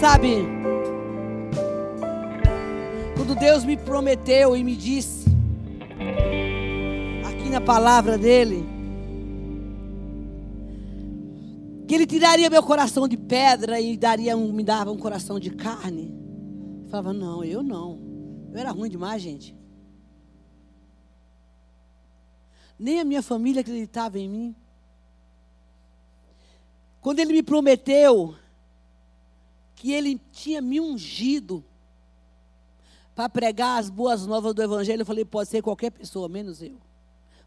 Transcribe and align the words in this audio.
Sabe, 0.00 0.46
quando 3.16 3.34
Deus 3.34 3.64
me 3.64 3.76
prometeu 3.76 4.56
e 4.56 4.62
me 4.62 4.76
disse, 4.76 5.26
aqui 7.28 7.50
na 7.50 7.60
palavra 7.60 8.16
dele, 8.16 8.64
que 11.88 11.96
ele 11.96 12.06
tiraria 12.06 12.48
meu 12.48 12.62
coração 12.62 13.08
de 13.08 13.16
pedra 13.16 13.80
e 13.80 13.96
daria 13.96 14.36
um, 14.36 14.52
me 14.52 14.62
dava 14.62 14.92
um 14.92 14.96
coração 14.96 15.40
de 15.40 15.50
carne. 15.50 16.14
Eu 16.84 16.90
falava, 16.90 17.12
não, 17.12 17.42
eu 17.42 17.60
não. 17.60 17.98
Eu 18.52 18.58
era 18.60 18.70
ruim 18.70 18.88
demais, 18.88 19.20
gente. 19.20 19.52
Nem 22.78 23.00
a 23.00 23.04
minha 23.04 23.22
família 23.22 23.62
acreditava 23.62 24.16
em 24.16 24.28
mim. 24.28 24.56
Quando 27.00 27.18
ele 27.18 27.32
me 27.32 27.42
prometeu 27.42 28.36
que 29.78 29.92
ele 29.92 30.20
tinha 30.32 30.60
me 30.60 30.80
ungido 30.80 31.64
para 33.14 33.28
pregar 33.28 33.78
as 33.78 33.88
boas 33.88 34.26
novas 34.26 34.52
do 34.52 34.60
Evangelho, 34.60 35.02
eu 35.02 35.06
falei: 35.06 35.24
pode 35.24 35.48
ser 35.48 35.62
qualquer 35.62 35.92
pessoa, 35.92 36.28
menos 36.28 36.60
eu. 36.60 36.80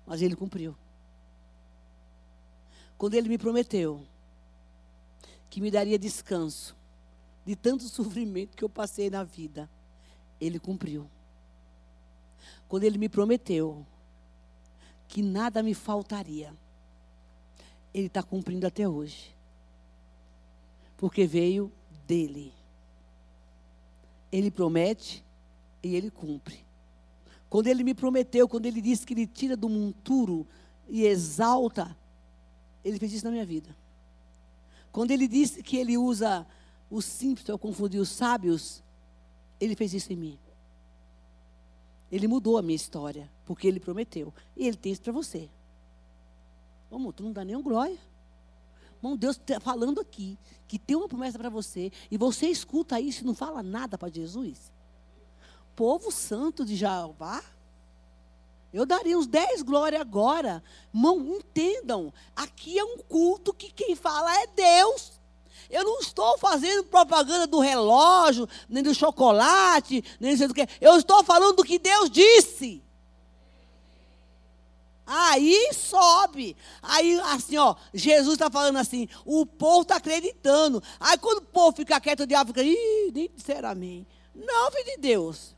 Mas 0.05 0.21
ele 0.21 0.33
cumpriu. 0.33 0.73
Quando 2.97 3.15
ele 3.15 3.27
me 3.27 3.37
prometeu 3.37 4.01
que 5.49 5.59
me 5.59 5.69
daria 5.69 5.99
descanso 5.99 6.73
de 7.45 7.53
tanto 7.53 7.83
sofrimento 7.89 8.55
que 8.55 8.63
eu 8.63 8.69
passei 8.69 9.09
na 9.09 9.25
vida, 9.25 9.69
ele 10.39 10.57
cumpriu. 10.57 11.09
Quando 12.69 12.85
ele 12.85 12.97
me 12.97 13.09
prometeu 13.09 13.85
que 15.09 15.21
nada 15.21 15.61
me 15.61 15.73
faltaria, 15.73 16.53
ele 17.93 18.07
está 18.07 18.23
cumprindo 18.23 18.65
até 18.65 18.87
hoje. 18.87 19.35
Porque 20.95 21.27
veio 21.27 21.69
dele. 22.07 22.53
Ele 24.31 24.49
promete 24.49 25.23
e 25.83 25.95
ele 25.95 26.09
cumpre. 26.09 26.65
Quando 27.49 27.67
ele 27.67 27.83
me 27.83 27.93
prometeu, 27.93 28.47
quando 28.47 28.65
ele 28.65 28.81
disse 28.81 29.05
que 29.05 29.13
ele 29.13 29.27
tira 29.27 29.57
do 29.57 29.67
monturo 29.67 30.47
e 30.87 31.05
exalta, 31.05 31.97
ele 32.83 32.97
fez 32.97 33.13
isso 33.13 33.25
na 33.25 33.31
minha 33.31 33.45
vida. 33.45 33.75
Quando 34.91 35.11
ele 35.11 35.27
disse 35.27 35.61
que 35.61 35.77
ele 35.77 35.97
usa 35.97 36.45
os 36.89 37.05
simples 37.05 37.45
para 37.45 37.57
confundir 37.57 37.99
os 37.99 38.09
sábios, 38.09 38.83
ele 39.59 39.75
fez 39.75 39.93
isso 39.93 40.11
em 40.11 40.15
mim. 40.15 40.39
Ele 42.11 42.27
mudou 42.27 42.57
a 42.57 42.61
minha 42.61 42.75
história, 42.75 43.29
porque 43.45 43.67
ele 43.67 43.79
prometeu. 43.79 44.33
E 44.55 44.67
ele 44.67 44.75
tem 44.75 44.91
isso 44.91 45.01
para 45.01 45.13
você. 45.13 45.49
Vamos, 46.89 47.15
tu 47.15 47.23
não 47.23 47.31
dá 47.31 47.45
nenhum 47.45 47.61
glória. 47.61 47.97
Irmão, 49.01 49.17
Deus 49.17 49.35
está 49.35 49.59
falando 49.59 49.99
aqui 49.99 50.37
que 50.67 50.77
tem 50.77 50.95
uma 50.95 51.07
promessa 51.07 51.37
para 51.39 51.49
você 51.49 51.91
e 52.09 52.17
você 52.17 52.47
escuta 52.47 52.99
isso 52.99 53.23
e 53.23 53.25
não 53.25 53.33
fala 53.33 53.63
nada 53.63 53.97
para 53.97 54.13
Jesus. 54.13 54.71
Povo 55.75 56.11
santo 56.11 56.63
de 56.63 56.75
Jeová. 56.75 57.43
Eu 58.71 58.85
daria 58.85 59.17
uns 59.17 59.25
10 59.25 59.63
glórias 59.63 59.99
agora. 59.99 60.63
Irmão, 60.93 61.19
entendam. 61.35 62.13
Aqui 62.35 62.77
é 62.77 62.83
um 62.83 62.99
culto 62.99 63.53
que 63.53 63.71
quem 63.71 63.95
fala 63.95 64.33
é 64.43 64.47
Deus. 64.47 65.13
Eu 65.69 65.83
não 65.83 65.99
estou 65.99 66.37
fazendo 66.37 66.83
propaganda 66.83 67.47
do 67.47 67.59
relógio, 67.59 68.47
nem 68.69 68.83
do 68.83 68.93
chocolate, 68.93 70.03
nem 70.19 70.37
sei 70.37 70.47
do 70.47 70.53
que. 70.53 70.67
Eu 70.79 70.95
estou 70.97 71.23
falando 71.23 71.55
do 71.55 71.63
que 71.63 71.79
Deus 71.79 72.09
disse. 72.09 72.83
Aí 75.05 75.71
sobe. 75.73 76.55
Aí, 76.81 77.19
assim, 77.21 77.57
ó, 77.57 77.75
Jesus 77.93 78.33
está 78.33 78.49
falando 78.49 78.77
assim, 78.77 79.07
o 79.25 79.45
povo 79.45 79.81
está 79.81 79.97
acreditando. 79.97 80.81
Aí 80.99 81.17
quando 81.17 81.39
o 81.39 81.45
povo 81.45 81.75
fica 81.75 81.99
quieto, 81.99 82.21
o 82.21 82.27
diabo 82.27 82.49
fica, 82.49 82.63
ih, 82.63 83.11
nem 83.13 83.29
disseram 83.35 83.69
amém. 83.69 84.07
Não, 84.33 84.71
filho 84.71 84.85
de 84.85 84.97
Deus. 84.97 85.55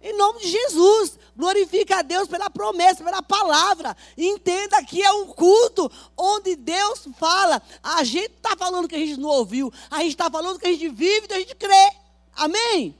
Em 0.00 0.16
nome 0.16 0.40
de 0.40 0.48
Jesus, 0.48 1.18
glorifica 1.34 1.98
a 1.98 2.02
Deus 2.02 2.28
pela 2.28 2.50
promessa, 2.50 3.02
pela 3.02 3.22
palavra. 3.22 3.96
Entenda 4.16 4.84
que 4.84 5.02
é 5.02 5.10
um 5.12 5.26
culto 5.26 5.90
onde 6.16 6.54
Deus 6.54 7.08
fala. 7.18 7.60
A 7.82 8.04
gente 8.04 8.34
está 8.34 8.56
falando 8.56 8.86
que 8.86 8.94
a 8.94 8.98
gente 8.98 9.18
não 9.18 9.30
ouviu, 9.30 9.72
a 9.90 10.00
gente 10.00 10.10
está 10.10 10.30
falando 10.30 10.58
que 10.58 10.66
a 10.66 10.70
gente 10.70 10.88
vive, 10.90 11.26
que 11.26 11.34
a 11.34 11.38
gente 11.38 11.54
crê. 11.56 11.92
Amém? 12.36 12.94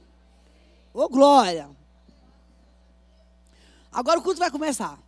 Ô 0.93 1.03
oh, 1.03 1.09
glória. 1.09 1.69
Agora 3.91 4.19
o 4.19 4.23
culto 4.23 4.39
vai 4.39 4.51
começar. 4.51 4.99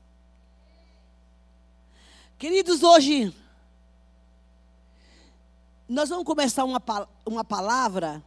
Queridos, 2.40 2.84
hoje 2.84 3.36
nós 5.90 6.08
vamos 6.08 6.24
começar 6.24 6.64
uma, 6.64 6.82
uma 7.26 7.44
palavra 7.44 8.24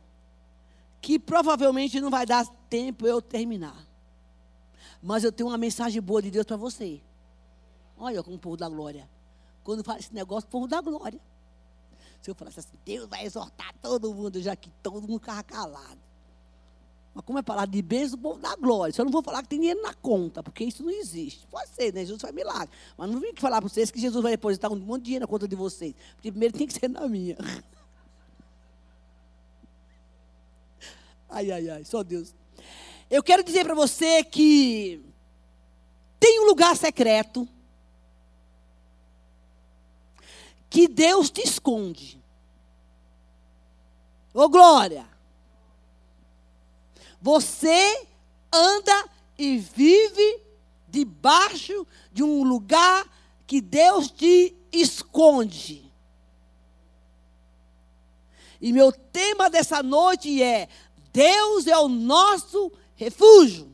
que 1.00 1.18
provavelmente 1.18 1.98
não 1.98 2.10
vai 2.10 2.26
dar 2.26 2.46
tempo 2.68 3.06
eu 3.06 3.22
terminar. 3.22 3.88
Mas 5.02 5.24
eu 5.24 5.32
tenho 5.32 5.48
uma 5.48 5.56
mensagem 5.56 6.02
boa 6.02 6.20
de 6.20 6.30
Deus 6.30 6.44
para 6.44 6.58
você. 6.58 7.00
Olha 7.96 8.22
como 8.22 8.36
o 8.36 8.38
povo 8.38 8.54
da 8.54 8.68
glória. 8.68 9.08
Quando 9.64 9.82
fala 9.82 9.98
esse 9.98 10.12
negócio, 10.12 10.46
o 10.46 10.50
povo 10.50 10.68
da 10.68 10.82
glória. 10.82 11.20
Se 12.20 12.30
eu 12.30 12.34
falasse 12.34 12.60
assim, 12.60 12.76
Deus 12.84 13.08
vai 13.08 13.24
exortar 13.24 13.74
todo 13.80 14.12
mundo, 14.12 14.42
já 14.42 14.54
que 14.54 14.70
todo 14.82 15.08
mundo 15.08 15.20
ficava 15.20 15.42
calado. 15.42 16.11
Mas 17.14 17.24
como 17.24 17.38
é 17.38 17.42
palavra 17.42 17.70
de 17.70 17.82
bênção, 17.82 18.18
povo 18.18 18.38
dá 18.38 18.56
glória. 18.56 18.94
Só 18.94 19.04
não 19.04 19.12
vou 19.12 19.22
falar 19.22 19.42
que 19.42 19.48
tem 19.48 19.58
dinheiro 19.58 19.82
na 19.82 19.92
conta, 19.92 20.42
porque 20.42 20.64
isso 20.64 20.82
não 20.82 20.90
existe. 20.90 21.46
Pode 21.46 21.68
ser, 21.70 21.92
né? 21.92 22.00
Jesus 22.00 22.20
faz 22.20 22.34
milagre. 22.34 22.70
Mas 22.96 23.10
não 23.10 23.20
vim 23.20 23.28
aqui 23.28 23.40
falar 23.40 23.60
para 23.60 23.68
vocês 23.68 23.90
que 23.90 24.00
Jesus 24.00 24.22
vai 24.22 24.32
depositar 24.32 24.72
um 24.72 24.76
monte 24.76 25.00
de 25.00 25.04
dinheiro 25.06 25.24
na 25.24 25.26
conta 25.26 25.46
de 25.46 25.54
vocês. 25.54 25.94
Porque 26.14 26.30
primeiro 26.30 26.56
tem 26.56 26.66
que 26.66 26.72
ser 26.72 26.88
na 26.88 27.06
minha. 27.08 27.36
Ai, 31.34 31.50
ai, 31.50 31.70
ai, 31.70 31.82
só 31.82 32.02
Deus. 32.02 32.34
Eu 33.08 33.22
quero 33.22 33.42
dizer 33.42 33.64
para 33.64 33.74
você 33.74 34.22
que 34.22 35.02
tem 36.20 36.40
um 36.40 36.44
lugar 36.44 36.76
secreto 36.76 37.48
que 40.68 40.86
Deus 40.86 41.30
te 41.30 41.40
esconde. 41.40 42.22
Ô 44.34 44.46
glória! 44.48 45.11
Você 47.22 48.06
anda 48.52 49.08
e 49.38 49.56
vive 49.56 50.40
debaixo 50.88 51.86
de 52.12 52.22
um 52.24 52.42
lugar 52.42 53.08
que 53.46 53.60
Deus 53.60 54.10
te 54.10 54.54
esconde. 54.72 55.88
E 58.60 58.72
meu 58.72 58.90
tema 58.90 59.48
dessa 59.48 59.84
noite 59.84 60.42
é: 60.42 60.68
Deus 61.12 61.68
é 61.68 61.78
o 61.78 61.88
nosso 61.88 62.72
refúgio. 62.96 63.70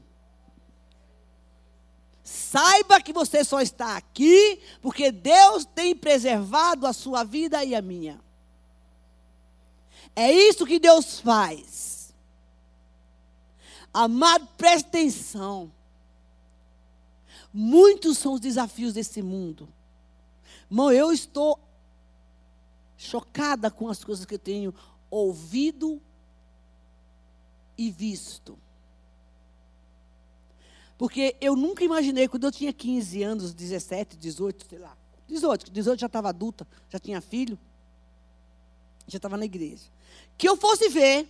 Saiba 2.22 3.00
que 3.00 3.14
você 3.14 3.42
só 3.44 3.62
está 3.62 3.96
aqui 3.96 4.60
porque 4.82 5.10
Deus 5.10 5.64
tem 5.64 5.96
preservado 5.96 6.86
a 6.86 6.92
sua 6.92 7.24
vida 7.24 7.64
e 7.64 7.74
a 7.74 7.80
minha. 7.80 8.20
É 10.14 10.30
isso 10.30 10.66
que 10.66 10.78
Deus 10.78 11.20
faz. 11.20 11.97
Amado, 14.00 14.46
preste 14.56 14.86
atenção. 14.86 15.72
Muitos 17.52 18.18
são 18.18 18.34
os 18.34 18.40
desafios 18.40 18.92
desse 18.92 19.20
mundo. 19.20 19.68
Irmão, 20.70 20.92
eu 20.92 21.10
estou 21.10 21.58
chocada 22.96 23.72
com 23.72 23.88
as 23.88 24.04
coisas 24.04 24.24
que 24.24 24.36
eu 24.36 24.38
tenho 24.38 24.72
ouvido 25.10 26.00
e 27.76 27.90
visto. 27.90 28.56
Porque 30.96 31.34
eu 31.40 31.56
nunca 31.56 31.82
imaginei, 31.82 32.28
quando 32.28 32.44
eu 32.44 32.52
tinha 32.52 32.72
15 32.72 33.20
anos, 33.24 33.52
17, 33.52 34.16
18, 34.16 34.64
sei 34.68 34.78
lá. 34.78 34.96
18, 35.26 35.72
18 35.72 35.98
já 35.98 36.06
estava 36.06 36.28
adulta, 36.28 36.64
já 36.88 37.00
tinha 37.00 37.20
filho, 37.20 37.58
já 39.08 39.16
estava 39.16 39.36
na 39.36 39.44
igreja. 39.44 39.86
Que 40.36 40.48
eu 40.48 40.56
fosse 40.56 40.88
ver 40.88 41.28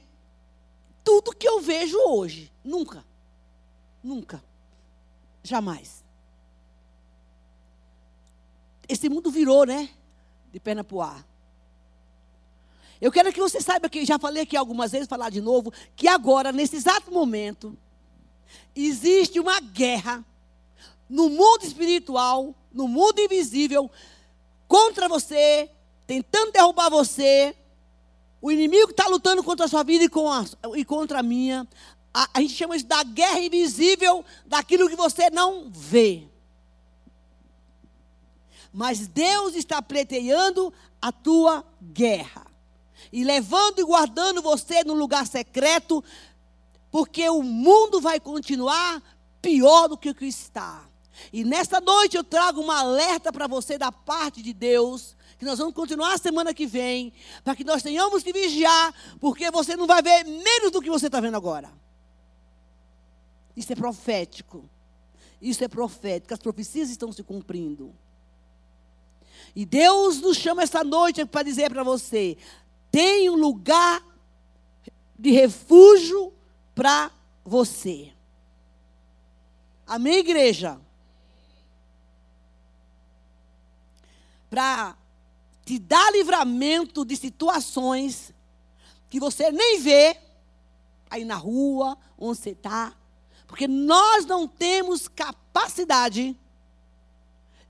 tudo 1.08 1.34
que 1.34 1.48
eu 1.48 1.58
vejo 1.58 1.96
hoje. 2.06 2.52
Nunca. 2.62 3.02
Nunca. 4.04 4.44
Jamais. 5.42 6.04
Esse 8.86 9.08
mundo 9.08 9.30
virou, 9.30 9.64
né? 9.64 9.88
De 10.52 10.60
perna 10.60 10.84
para 10.84 10.96
o 10.96 11.00
ar. 11.00 11.26
Eu 13.00 13.10
quero 13.10 13.32
que 13.32 13.40
você 13.40 13.58
saiba 13.58 13.88
que 13.88 14.04
já 14.04 14.18
falei 14.18 14.42
aqui 14.42 14.54
algumas 14.54 14.92
vezes, 14.92 15.08
falar 15.08 15.30
de 15.30 15.40
novo, 15.40 15.72
que 15.96 16.06
agora, 16.06 16.52
nesse 16.52 16.76
exato 16.76 17.10
momento, 17.10 17.74
existe 18.76 19.40
uma 19.40 19.60
guerra 19.60 20.22
no 21.08 21.30
mundo 21.30 21.64
espiritual, 21.64 22.54
no 22.70 22.86
mundo 22.86 23.18
invisível, 23.18 23.90
contra 24.66 25.08
você, 25.08 25.70
tentando 26.06 26.52
derrubar 26.52 26.90
você, 26.90 27.56
o 28.40 28.50
inimigo 28.50 28.90
está 28.90 29.06
lutando 29.06 29.42
contra 29.42 29.66
a 29.66 29.68
sua 29.68 29.82
vida 29.82 30.04
e, 30.04 30.08
com 30.08 30.30
a, 30.30 30.44
e 30.76 30.84
contra 30.84 31.20
a 31.20 31.22
minha. 31.22 31.66
A, 32.14 32.28
a 32.34 32.40
gente 32.40 32.54
chama 32.54 32.76
isso 32.76 32.86
da 32.86 33.02
guerra 33.02 33.40
invisível, 33.40 34.24
daquilo 34.46 34.88
que 34.88 34.96
você 34.96 35.28
não 35.30 35.70
vê. 35.70 36.28
Mas 38.72 39.06
Deus 39.06 39.54
está 39.54 39.82
pleiteando 39.82 40.72
a 41.00 41.10
tua 41.10 41.64
guerra. 41.82 42.46
e 43.12 43.24
levando 43.24 43.80
e 43.80 43.84
guardando 43.84 44.42
você 44.42 44.84
no 44.84 44.94
lugar 44.94 45.26
secreto, 45.26 46.04
porque 46.90 47.28
o 47.28 47.42
mundo 47.42 48.00
vai 48.00 48.20
continuar 48.20 49.02
pior 49.40 49.88
do 49.88 49.96
que 49.96 50.10
o 50.10 50.14
que 50.14 50.26
está. 50.26 50.84
E 51.32 51.44
nesta 51.44 51.80
noite 51.80 52.16
eu 52.16 52.24
trago 52.24 52.60
uma 52.60 52.78
alerta 52.80 53.32
para 53.32 53.46
você 53.46 53.76
da 53.76 53.90
parte 53.90 54.42
de 54.42 54.52
Deus, 54.52 55.16
que 55.38 55.44
nós 55.44 55.58
vamos 55.58 55.72
continuar 55.72 56.14
a 56.14 56.18
semana 56.18 56.52
que 56.52 56.66
vem, 56.66 57.12
para 57.44 57.54
que 57.54 57.62
nós 57.62 57.82
tenhamos 57.82 58.22
que 58.22 58.32
vigiar, 58.32 58.92
porque 59.20 59.50
você 59.50 59.76
não 59.76 59.86
vai 59.86 60.02
ver 60.02 60.24
menos 60.24 60.72
do 60.72 60.82
que 60.82 60.90
você 60.90 61.06
está 61.06 61.20
vendo 61.20 61.36
agora. 61.36 61.72
Isso 63.56 63.72
é 63.72 63.76
profético. 63.76 64.68
Isso 65.40 65.62
é 65.62 65.68
profético. 65.68 66.34
As 66.34 66.40
profecias 66.40 66.90
estão 66.90 67.12
se 67.12 67.22
cumprindo. 67.22 67.94
E 69.54 69.64
Deus 69.64 70.20
nos 70.20 70.36
chama 70.36 70.62
esta 70.62 70.82
noite 70.82 71.24
para 71.24 71.44
dizer 71.44 71.70
para 71.70 71.84
você: 71.84 72.36
tem 72.90 73.30
um 73.30 73.36
lugar 73.36 74.04
de 75.16 75.30
refúgio 75.30 76.32
para 76.74 77.10
você. 77.44 78.12
Amém, 79.86 80.18
igreja? 80.18 80.80
Para 84.50 84.96
te 85.68 85.78
dar 85.78 86.10
livramento 86.12 87.04
de 87.04 87.14
situações 87.14 88.32
que 89.10 89.20
você 89.20 89.52
nem 89.52 89.82
vê 89.82 90.18
aí 91.10 91.26
na 91.26 91.34
rua, 91.34 91.98
onde 92.18 92.38
você 92.38 92.50
está. 92.52 92.96
Porque 93.46 93.68
nós 93.68 94.24
não 94.24 94.48
temos 94.48 95.08
capacidade 95.08 96.34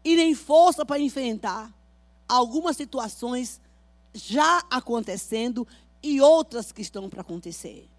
e 0.05 0.15
nem 0.15 0.33
força 0.33 0.87
para 0.87 1.01
enfrentar 1.01 1.75
algumas 2.29 2.77
situações 2.77 3.61
já 4.15 4.59
acontecendo 4.71 5.67
e 6.01 6.21
outras 6.21 6.71
que 6.71 6.83
estão 6.83 7.11
para 7.11 7.23
acontecer. 7.23 7.91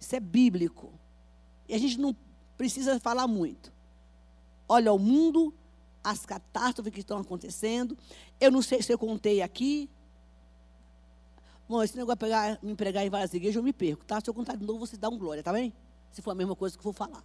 Isso 0.00 0.16
é 0.16 0.20
bíblico. 0.20 0.90
E 1.68 1.74
a 1.74 1.78
gente 1.78 1.98
não 1.98 2.16
precisa 2.56 2.98
falar 2.98 3.26
muito. 3.26 3.70
Olha 4.66 4.90
o 4.90 4.98
mundo, 4.98 5.52
as 6.10 6.24
catástrofes 6.24 6.92
que 6.92 7.00
estão 7.00 7.18
acontecendo. 7.18 7.96
Eu 8.40 8.50
não 8.50 8.62
sei 8.62 8.82
se 8.82 8.92
eu 8.92 8.98
contei 8.98 9.42
aqui. 9.42 9.90
Bom, 11.68 11.82
esse 11.82 11.96
negócio 11.96 12.16
de 12.16 12.20
pegar, 12.20 12.58
me 12.62 12.72
empregar 12.72 13.04
em 13.04 13.10
várias 13.10 13.32
igrejas, 13.34 13.56
eu 13.56 13.62
me 13.62 13.72
perco, 13.72 14.04
tá? 14.04 14.20
Se 14.20 14.30
eu 14.30 14.34
contar 14.34 14.56
de 14.56 14.64
novo, 14.64 14.80
você 14.86 14.96
dá 14.96 15.08
um 15.08 15.18
glória, 15.18 15.42
tá 15.42 15.52
bem? 15.52 15.72
Se 16.10 16.22
for 16.22 16.30
a 16.30 16.34
mesma 16.34 16.56
coisa 16.56 16.74
que 16.74 16.80
eu 16.80 16.84
vou 16.84 16.92
falar. 16.92 17.22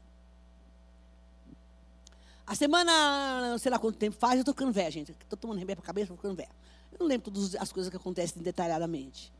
A 2.45 2.55
semana, 2.55 3.57
sei 3.57 3.71
lá 3.71 3.79
quanto 3.79 3.97
tempo 3.97 4.17
faz, 4.17 4.33
eu 4.33 4.41
estou 4.41 4.53
ficando 4.53 4.73
velha, 4.73 4.91
gente. 4.91 5.11
Estou 5.11 5.37
tomando 5.37 5.59
remédio 5.59 5.81
para 5.81 5.85
a 5.85 5.87
cabeça, 5.87 6.05
estou 6.05 6.17
ficando 6.17 6.35
velha. 6.35 6.51
Eu 6.91 6.99
não 6.99 7.07
lembro 7.07 7.31
todas 7.31 7.55
as 7.55 7.71
coisas 7.71 7.89
que 7.89 7.95
acontecem 7.95 8.43
detalhadamente. 8.43 9.31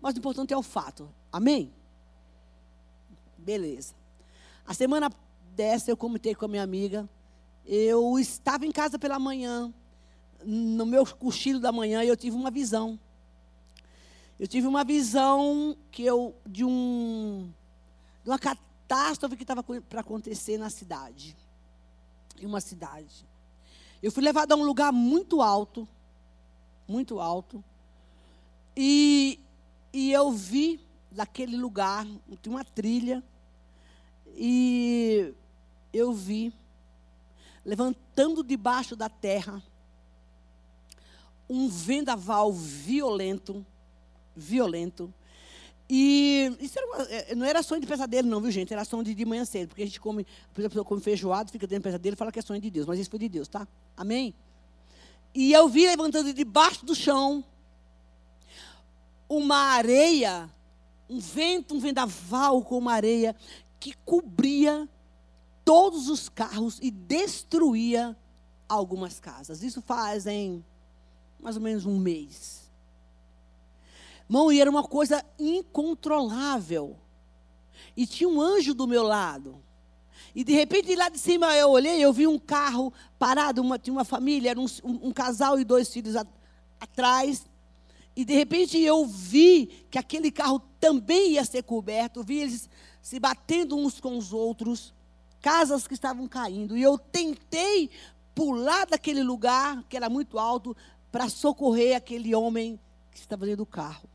Mas 0.00 0.14
o 0.14 0.18
importante 0.18 0.54
é 0.54 0.56
o 0.56 0.62
fato. 0.62 1.08
Amém? 1.30 1.70
Beleza. 3.36 3.94
A 4.66 4.72
semana 4.72 5.10
dessa 5.54 5.90
eu 5.90 5.96
comentei 5.96 6.34
com 6.34 6.46
a 6.46 6.48
minha 6.48 6.62
amiga. 6.62 7.08
Eu 7.66 8.18
estava 8.18 8.66
em 8.66 8.72
casa 8.72 8.98
pela 8.98 9.18
manhã, 9.18 9.72
no 10.44 10.84
meu 10.84 11.06
cochilo 11.06 11.60
da 11.60 11.70
manhã, 11.70 12.02
e 12.02 12.08
eu 12.08 12.16
tive 12.16 12.36
uma 12.36 12.50
visão. 12.50 12.98
Eu 14.38 14.48
tive 14.48 14.66
uma 14.66 14.82
visão 14.82 15.76
que 15.90 16.04
eu 16.04 16.34
de 16.44 16.64
um 16.64 17.52
de 18.24 18.30
uma 18.30 18.38
catástrofe 18.38 19.36
que 19.36 19.42
estava 19.42 19.62
para 19.62 20.00
acontecer 20.00 20.58
na 20.58 20.70
cidade. 20.70 21.36
Em 22.40 22.46
uma 22.46 22.60
cidade. 22.60 23.26
Eu 24.02 24.10
fui 24.10 24.22
levada 24.22 24.54
a 24.54 24.56
um 24.56 24.64
lugar 24.64 24.92
muito 24.92 25.40
alto, 25.40 25.86
muito 26.88 27.20
alto. 27.20 27.62
E, 28.76 29.38
e 29.92 30.10
eu 30.12 30.32
vi 30.32 30.80
daquele 31.10 31.56
lugar, 31.56 32.06
tinha 32.42 32.56
uma 32.56 32.64
trilha, 32.64 33.22
e 34.34 35.32
eu 35.92 36.12
vi, 36.12 36.52
levantando 37.64 38.42
debaixo 38.42 38.96
da 38.96 39.08
terra, 39.08 39.62
um 41.48 41.68
vendaval 41.68 42.52
violento, 42.52 43.64
violento. 44.34 45.12
E 45.88 46.56
isso 46.60 46.78
era 46.78 46.86
uma, 46.86 47.02
é, 47.02 47.34
não 47.34 47.44
era 47.44 47.62
sonho 47.62 47.80
de 47.80 47.86
pesadelo, 47.86 48.28
não, 48.28 48.40
viu, 48.40 48.50
gente? 48.50 48.72
Era 48.72 48.84
sonho 48.84 49.04
de, 49.04 49.14
de 49.14 49.24
manhã 49.24 49.44
cedo, 49.44 49.68
porque 49.68 49.82
a 49.82 49.86
gente 49.86 50.00
come, 50.00 50.26
a 50.50 50.54
pessoa 50.54 50.84
come 50.84 51.00
feijoado, 51.00 51.52
fica 51.52 51.66
dentro 51.66 51.82
do 51.82 51.84
pesadelo 51.84 52.14
e 52.14 52.16
fala 52.16 52.32
que 52.32 52.38
é 52.38 52.42
sonho 52.42 52.60
de 52.60 52.70
Deus, 52.70 52.86
mas 52.86 52.98
isso 52.98 53.10
foi 53.10 53.18
de 53.18 53.28
Deus, 53.28 53.48
tá? 53.48 53.68
Amém? 53.96 54.34
E 55.34 55.52
eu 55.52 55.68
vi 55.68 55.86
levantando 55.86 56.32
debaixo 56.32 56.84
do 56.84 56.94
chão 56.94 57.44
uma 59.28 59.56
areia, 59.56 60.50
um 61.08 61.18
vento, 61.18 61.74
um 61.74 61.80
vendaval 61.80 62.62
com 62.62 62.78
uma 62.78 62.92
areia 62.92 63.34
que 63.80 63.94
cobria 64.04 64.88
todos 65.64 66.08
os 66.08 66.28
carros 66.28 66.78
e 66.82 66.90
destruía 66.90 68.16
algumas 68.68 69.20
casas. 69.20 69.62
Isso 69.62 69.82
fazem 69.82 70.64
mais 71.40 71.56
ou 71.56 71.62
menos 71.62 71.84
um 71.86 71.98
mês. 71.98 72.70
Irmão, 74.28 74.50
e 74.50 74.60
era 74.60 74.70
uma 74.70 74.84
coisa 74.84 75.24
incontrolável. 75.38 76.96
E 77.96 78.06
tinha 78.06 78.28
um 78.28 78.40
anjo 78.40 78.72
do 78.72 78.86
meu 78.86 79.02
lado. 79.02 79.62
E 80.34 80.42
de 80.42 80.52
repente, 80.52 80.94
lá 80.94 81.08
de 81.08 81.18
cima, 81.18 81.54
eu 81.54 81.70
olhei, 81.70 82.02
eu 82.02 82.12
vi 82.12 82.26
um 82.26 82.38
carro 82.38 82.92
parado, 83.18 83.60
uma, 83.60 83.78
tinha 83.78 83.92
uma 83.92 84.04
família, 84.04 84.50
era 84.50 84.60
um, 84.60 84.66
um, 84.82 85.08
um 85.08 85.12
casal 85.12 85.60
e 85.60 85.64
dois 85.64 85.92
filhos 85.92 86.16
a, 86.16 86.24
atrás. 86.80 87.44
E 88.16 88.24
de 88.24 88.34
repente 88.34 88.78
eu 88.78 89.04
vi 89.04 89.86
que 89.90 89.98
aquele 89.98 90.30
carro 90.30 90.60
também 90.80 91.32
ia 91.32 91.44
ser 91.44 91.62
coberto, 91.62 92.22
vi 92.22 92.38
eles 92.38 92.68
se 93.02 93.18
batendo 93.18 93.76
uns 93.76 94.00
com 94.00 94.16
os 94.16 94.32
outros, 94.32 94.94
casas 95.42 95.86
que 95.86 95.94
estavam 95.94 96.26
caindo. 96.26 96.76
E 96.76 96.82
eu 96.82 96.96
tentei 96.96 97.90
pular 98.34 98.86
daquele 98.86 99.22
lugar, 99.22 99.82
que 99.88 99.96
era 99.96 100.08
muito 100.08 100.38
alto, 100.38 100.74
para 101.10 101.28
socorrer 101.28 101.96
aquele 101.96 102.34
homem 102.34 102.80
que 103.10 103.18
estava 103.18 103.44
dentro 103.44 103.58
do 103.58 103.66
carro. 103.66 104.08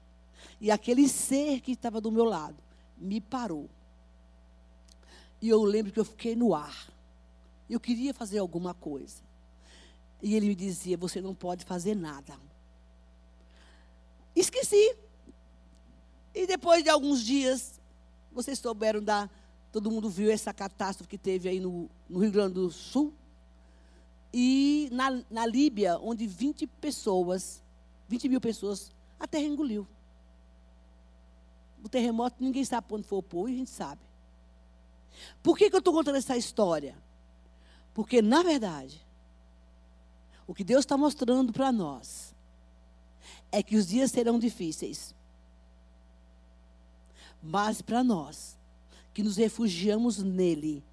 E 0.60 0.72
aquele 0.72 1.08
ser 1.08 1.62
que 1.62 1.74
estava 1.74 2.02
do 2.02 2.12
meu 2.12 2.24
lado 2.24 2.58
me 2.98 3.22
parou. 3.22 3.70
E 5.40 5.50
eu 5.50 5.64
lembro 5.64 5.92
que 5.92 6.00
eu 6.00 6.06
fiquei 6.06 6.36
no 6.36 6.56
ar. 6.56 6.88
Eu 7.70 7.80
queria 7.80 8.14
fazer 8.14 8.40
alguma 8.40 8.74
coisa. 8.74 9.22
E 10.22 10.34
ele 10.34 10.48
me 10.48 10.56
dizia: 10.56 10.98
Você 10.98 11.22
não 11.22 11.36
pode 11.36 11.64
fazer 11.66 11.96
nada. 11.96 12.34
Esqueci. 14.36 14.96
E 16.34 16.48
depois 16.48 16.84
de 16.84 16.90
alguns 16.90 17.24
dias, 17.24 17.80
vocês 18.32 18.58
souberam 18.58 19.04
da. 19.04 19.30
Todo 19.72 19.92
mundo 19.92 20.10
viu 20.10 20.32
essa 20.32 20.54
catástrofe 20.54 21.10
que 21.10 21.18
teve 21.18 21.50
aí 21.50 21.60
no, 21.60 21.90
no 22.10 22.20
Rio 22.20 22.32
Grande 22.32 22.54
do 22.56 22.72
Sul. 22.72 23.14
E 24.34 24.90
na, 24.92 25.22
na 25.30 25.46
Líbia, 25.46 25.98
onde 26.00 26.28
20 26.28 26.68
pessoas, 26.68 27.64
20 28.08 28.30
mil 28.30 28.42
pessoas, 28.42 28.92
a 29.20 29.28
terra 29.28 29.46
engoliu. 29.46 29.88
O 31.84 31.90
terremoto, 31.90 32.38
ninguém 32.40 32.66
sabe 32.66 32.88
onde 32.92 33.08
foi 33.08 33.20
o 33.20 33.24
povo, 33.24 33.50
e 33.50 33.54
a 33.54 33.58
gente 33.58 33.70
sabe. 33.70 34.02
Por 35.42 35.58
que, 35.58 35.70
que 35.70 35.76
eu 35.76 35.80
estou 35.80 35.94
contando 35.94 36.16
essa 36.16 36.36
história? 36.36 36.96
Porque, 37.94 38.22
na 38.22 38.44
verdade, 38.44 39.06
o 40.46 40.54
que 40.54 40.64
Deus 40.64 40.82
está 40.82 40.98
mostrando 40.98 41.52
para 41.52 41.72
nós 41.72 42.36
é 43.52 43.62
que 43.62 43.76
os 43.76 43.88
dias 43.88 44.12
serão 44.12 44.40
difíceis. 44.40 45.16
Mas 47.42 47.82
para 47.82 48.04
nós, 48.04 48.57
que 49.18 49.24
nos 49.24 49.36
refugiamos 49.36 50.20
nele, 50.20 50.84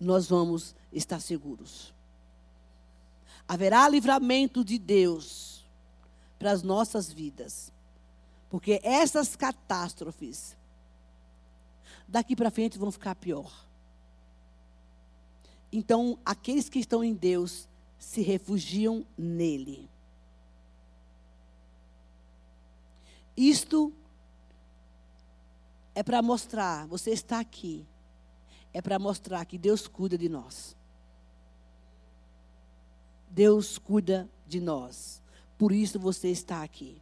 nós 0.00 0.26
vamos 0.26 0.74
estar 0.92 1.20
seguros. 1.20 1.94
Haverá 3.46 3.88
livramento 3.88 4.64
de 4.64 4.76
Deus 4.76 5.64
para 6.36 6.50
as 6.50 6.64
nossas 6.64 7.12
vidas. 7.12 7.72
Porque 8.50 8.80
essas 8.82 9.36
catástrofes 9.36 10.56
daqui 12.08 12.34
para 12.34 12.50
frente 12.50 12.76
vão 12.76 12.90
ficar 12.90 13.14
pior. 13.14 13.64
Então, 15.70 16.18
aqueles 16.24 16.68
que 16.68 16.80
estão 16.80 17.04
em 17.04 17.14
Deus 17.14 17.68
se 18.00 18.20
refugiam 18.20 19.06
nele. 19.16 19.88
Isto 23.36 23.92
é 25.94 26.02
para 26.02 26.20
mostrar, 26.22 26.86
você 26.86 27.10
está 27.10 27.40
aqui, 27.40 27.86
é 28.72 28.82
para 28.82 28.98
mostrar 28.98 29.44
que 29.44 29.56
Deus 29.56 29.86
cuida 29.86 30.18
de 30.18 30.28
nós. 30.28 30.76
Deus 33.30 33.78
cuida 33.78 34.28
de 34.46 34.60
nós. 34.60 35.22
Por 35.56 35.72
isso 35.72 35.98
você 35.98 36.28
está 36.28 36.62
aqui. 36.62 37.00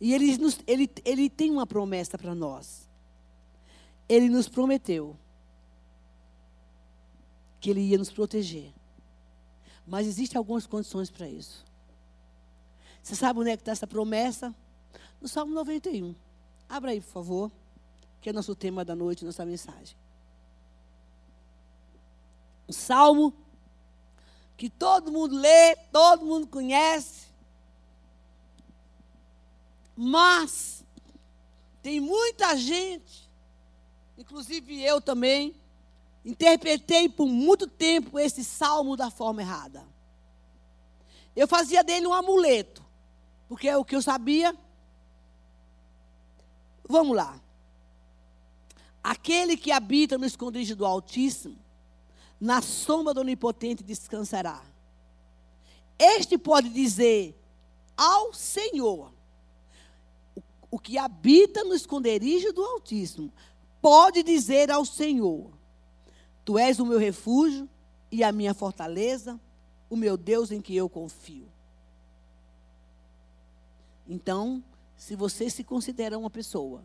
E 0.00 0.12
ele, 0.14 0.36
nos, 0.38 0.58
ele, 0.66 0.90
ele 1.04 1.30
tem 1.30 1.50
uma 1.50 1.66
promessa 1.66 2.18
para 2.18 2.34
nós. 2.34 2.88
Ele 4.08 4.28
nos 4.28 4.48
prometeu 4.48 5.16
que 7.60 7.70
Ele 7.70 7.80
ia 7.80 7.96
nos 7.96 8.10
proteger. 8.10 8.72
Mas 9.86 10.06
existem 10.06 10.36
algumas 10.36 10.66
condições 10.66 11.10
para 11.10 11.28
isso. 11.28 11.64
Você 13.02 13.14
sabe 13.14 13.38
onde 13.38 13.50
é 13.50 13.56
que 13.56 13.62
está 13.62 13.72
essa 13.72 13.86
promessa? 13.86 14.54
no 15.22 15.28
Salmo 15.28 15.54
91. 15.54 16.14
Abra 16.72 16.92
aí, 16.92 17.02
por 17.02 17.12
favor, 17.12 17.52
que 18.18 18.30
é 18.30 18.32
nosso 18.32 18.54
tema 18.54 18.82
da 18.82 18.96
noite, 18.96 19.26
nossa 19.26 19.44
mensagem. 19.44 19.94
Um 22.66 22.72
salmo 22.72 23.34
que 24.56 24.70
todo 24.70 25.12
mundo 25.12 25.36
lê, 25.36 25.76
todo 25.92 26.24
mundo 26.24 26.46
conhece. 26.46 27.26
Mas 29.94 30.82
tem 31.82 32.00
muita 32.00 32.56
gente, 32.56 33.28
inclusive 34.16 34.82
eu 34.82 34.98
também, 34.98 35.54
interpretei 36.24 37.06
por 37.06 37.26
muito 37.26 37.66
tempo 37.66 38.18
esse 38.18 38.42
salmo 38.42 38.96
da 38.96 39.10
forma 39.10 39.42
errada. 39.42 39.86
Eu 41.36 41.46
fazia 41.46 41.84
dele 41.84 42.06
um 42.06 42.14
amuleto, 42.14 42.82
porque 43.46 43.68
é 43.68 43.76
o 43.76 43.84
que 43.84 43.94
eu 43.94 44.00
sabia. 44.00 44.56
Vamos 46.92 47.16
lá. 47.16 47.40
Aquele 49.02 49.56
que 49.56 49.72
habita 49.72 50.18
no 50.18 50.26
esconderijo 50.26 50.76
do 50.76 50.84
Altíssimo, 50.84 51.56
na 52.38 52.60
sombra 52.60 53.14
do 53.14 53.22
Onipotente 53.22 53.82
descansará. 53.82 54.62
Este 55.98 56.36
pode 56.36 56.68
dizer 56.68 57.34
ao 57.96 58.34
Senhor, 58.34 59.10
o 60.70 60.78
que 60.78 60.98
habita 60.98 61.64
no 61.64 61.74
esconderijo 61.74 62.52
do 62.52 62.62
Altíssimo, 62.62 63.32
pode 63.80 64.22
dizer 64.22 64.70
ao 64.70 64.84
Senhor: 64.84 65.50
Tu 66.44 66.58
és 66.58 66.78
o 66.78 66.84
meu 66.84 66.98
refúgio 66.98 67.66
e 68.10 68.22
a 68.22 68.30
minha 68.30 68.52
fortaleza, 68.52 69.40
o 69.88 69.96
meu 69.96 70.18
Deus 70.18 70.52
em 70.52 70.60
que 70.60 70.76
eu 70.76 70.90
confio. 70.90 71.48
Então, 74.06 74.62
se 75.02 75.16
você 75.16 75.50
se 75.50 75.64
considera 75.64 76.16
uma 76.16 76.30
pessoa 76.30 76.80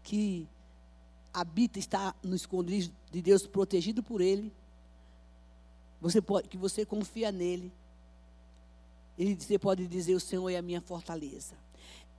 que 0.00 0.46
habita, 1.34 1.76
está 1.76 2.14
no 2.22 2.36
esconderijo 2.36 2.92
de 3.10 3.20
Deus, 3.20 3.48
protegido 3.48 4.00
por 4.00 4.20
Ele, 4.20 4.52
você 6.00 6.22
pode, 6.22 6.48
que 6.48 6.56
você 6.56 6.86
confia 6.86 7.32
nele, 7.32 7.72
ele, 9.18 9.34
você 9.34 9.58
pode 9.58 9.88
dizer: 9.88 10.14
O 10.14 10.20
Senhor 10.20 10.48
é 10.50 10.56
a 10.56 10.62
minha 10.62 10.80
fortaleza. 10.80 11.56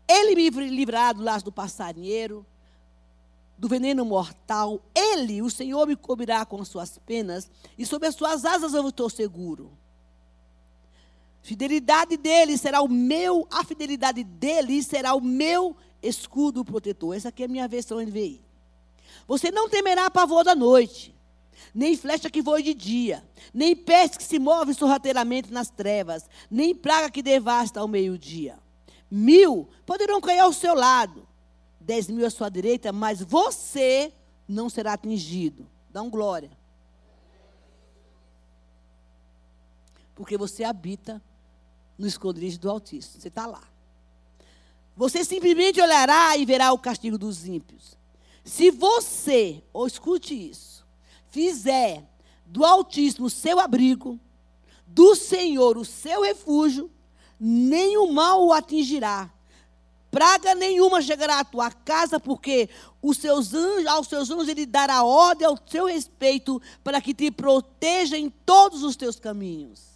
Ele 0.10 0.36
me 0.36 0.50
livrará 0.68 1.14
do 1.14 1.24
laço 1.24 1.46
do 1.46 1.54
passarinheiro, 1.54 2.46
do 3.58 3.70
veneno 3.70 4.04
mortal. 4.04 4.82
Ele, 4.94 5.42
o 5.42 5.50
Senhor, 5.50 5.88
me 5.88 5.96
cobrirá 5.96 6.46
com 6.46 6.62
as 6.62 6.68
suas 6.68 6.98
penas, 6.98 7.50
e 7.78 7.86
sob 7.86 8.06
as 8.06 8.16
suas 8.16 8.44
asas 8.44 8.74
eu 8.74 8.90
estou 8.90 9.10
seguro. 9.10 9.72
Fidelidade 11.44 12.16
dele 12.16 12.58
será 12.58 12.82
o 12.82 12.88
meu, 12.88 13.46
a 13.52 13.66
fidelidade 13.66 14.24
dele 14.24 14.82
será 14.82 15.14
o 15.14 15.20
meu 15.20 15.76
escudo 16.02 16.64
protetor. 16.64 17.18
Essa 17.18 17.28
aqui 17.28 17.44
é 17.44 17.46
a 17.46 17.50
minha 17.50 17.68
versão 17.68 18.00
NVI. 18.00 18.42
Você 19.28 19.52
não 19.52 19.68
temerá 19.68 20.10
pavor 20.10 20.46
da 20.46 20.56
noite, 20.56 21.14
nem 21.76 21.98
flecha 21.98 22.30
que 22.30 22.42
voe 22.42 22.64
de 22.64 22.74
dia, 22.74 23.28
nem 23.54 23.76
peste 23.76 24.18
que 24.20 24.24
se 24.24 24.40
move 24.40 24.74
sorrateiramente 24.74 25.52
nas 25.52 25.70
trevas, 25.70 26.30
nem 26.50 26.74
praga 26.74 27.12
que 27.12 27.22
devasta 27.22 27.82
ao 27.82 27.90
meio-dia. 27.90 28.58
Mil 29.12 29.68
poderão 29.86 30.22
cair 30.22 30.40
ao 30.40 30.54
seu 30.54 30.74
lado, 30.74 31.28
dez 31.78 32.08
mil 32.08 32.26
à 32.26 32.30
sua 32.30 32.48
direita, 32.48 32.94
mas 32.94 33.22
você 33.22 34.14
não 34.48 34.70
será 34.70 34.94
atingido. 34.94 35.68
Dá 35.90 36.02
um 36.02 36.10
glória. 36.10 36.52
Porque 40.16 40.38
você 40.38 40.64
habita 40.64 41.22
no 42.04 42.08
esconderijo 42.08 42.60
do 42.60 42.70
Altíssimo. 42.70 43.22
Você 43.22 43.30
está 43.30 43.48
lá. 43.48 43.64
Você 44.96 45.24
simplesmente 45.24 45.82
olhará 45.82 46.38
e 46.38 46.46
verá 46.46 46.74
o 46.74 46.78
castigo 46.78 47.18
dos 47.18 47.48
ímpios. 47.48 47.98
Se 48.44 48.70
você, 48.70 49.64
ou 49.72 49.88
escute 49.88 50.36
isso, 50.36 50.86
fizer 51.30 52.04
do 52.46 52.66
Altíssimo 52.66 53.28
o 53.28 53.30
seu 53.30 53.58
abrigo, 53.60 54.20
do 54.86 55.16
Senhor 55.16 55.78
o 55.78 55.86
seu 55.86 56.22
refúgio, 56.22 56.92
nenhum 57.40 58.12
mal 58.12 58.46
o 58.46 58.52
atingirá. 58.52 59.32
Praga 60.12 60.54
nenhuma 60.54 61.02
chegará 61.02 61.40
à 61.40 61.46
tua 61.46 61.72
casa, 61.72 62.20
porque 62.20 62.70
os 63.02 63.18
seus 63.18 63.54
anjos, 63.54 63.88
aos 63.88 64.08
seus 64.08 64.30
anjos 64.30 64.50
ele 64.50 64.66
dará 64.66 65.04
ordem 65.04 65.48
ao 65.48 65.58
seu 65.66 65.86
respeito, 65.86 66.62
para 66.84 67.02
que 67.02 67.14
te 67.14 67.32
proteja 67.32 68.18
em 68.18 68.30
todos 68.30 68.84
os 68.84 68.96
teus 68.96 69.20
caminhos. 69.20 69.93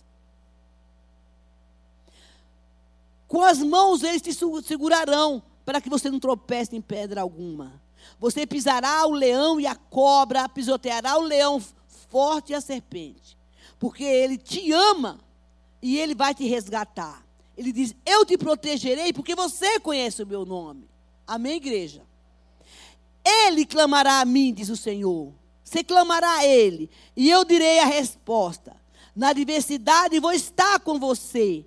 Com 3.28 3.42
as 3.42 3.60
mãos 3.60 4.04
eles 4.04 4.22
te 4.22 4.32
segurarão, 4.64 5.44
para 5.66 5.82
que 5.82 5.90
você 5.90 6.10
não 6.10 6.20
tropece 6.20 6.76
em 6.76 6.82
pedra 6.82 7.22
alguma. 7.22 7.82
Você 8.20 8.48
pisará 8.48 9.06
o 9.06 9.12
leão 9.12 9.60
e 9.60 9.68
a 9.68 9.76
cobra, 9.76 10.48
pisoteará 10.48 11.18
o 11.18 11.24
leão 11.24 11.62
forte 12.10 12.52
e 12.52 12.56
a 12.56 12.62
serpente. 12.62 13.38
Porque 13.78 14.04
ele 14.04 14.38
te 14.38 14.72
ama 14.72 15.20
e 15.82 15.98
ele 15.98 16.16
vai 16.16 16.34
te 16.34 16.48
resgatar. 16.48 17.26
Ele 17.58 17.72
diz: 17.72 17.94
Eu 18.06 18.26
te 18.26 18.38
protegerei 18.38 19.12
porque 19.12 19.36
você 19.36 19.80
conhece 19.80 20.24
o 20.24 20.28
meu 20.28 20.46
nome. 20.46 20.90
Amém, 21.26 21.58
igreja? 21.58 22.04
Ele 23.26 23.66
clamará 23.66 24.22
a 24.22 24.26
mim, 24.26 24.54
diz 24.54 24.70
o 24.70 24.78
Senhor. 24.78 25.34
Você 25.64 25.84
clamará 25.84 26.32
a 26.36 26.46
Ele, 26.46 26.90
e 27.14 27.30
eu 27.30 27.44
direi 27.44 27.80
a 27.80 27.86
resposta. 27.86 28.74
Na 29.14 29.30
adversidade 29.30 30.20
vou 30.20 30.32
estar 30.32 30.80
com 30.80 30.98
você. 30.98 31.66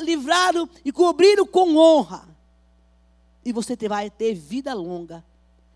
Livrá-lo 0.00 0.68
e 0.84 0.92
cobri-lo 0.92 1.46
com 1.46 1.76
honra. 1.76 2.28
E 3.44 3.52
você 3.52 3.76
vai 3.88 4.10
ter 4.10 4.34
vida 4.34 4.74
longa 4.74 5.24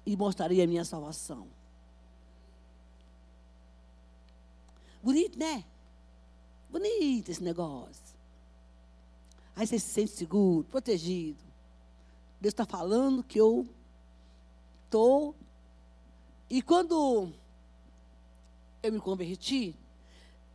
e 0.05 0.17
mostrarei 0.17 0.63
a 0.63 0.67
minha 0.67 0.85
salvação. 0.85 1.49
Bonito, 5.03 5.39
né? 5.39 5.65
Bonito 6.71 7.31
esse 7.31 7.43
negócio. 7.43 8.05
Aí 9.55 9.67
você 9.67 9.79
se 9.79 9.89
sente 9.89 10.13
seguro, 10.13 10.65
protegido. 10.65 11.43
Deus 12.41 12.53
está 12.53 12.67
falando 12.67 13.23
que 13.23 13.41
eu 13.41 13.67
estou. 14.85 15.35
E 16.51 16.61
quando 16.61 17.33
eu 18.83 18.93
me 18.93 19.01
converti, 19.01 19.75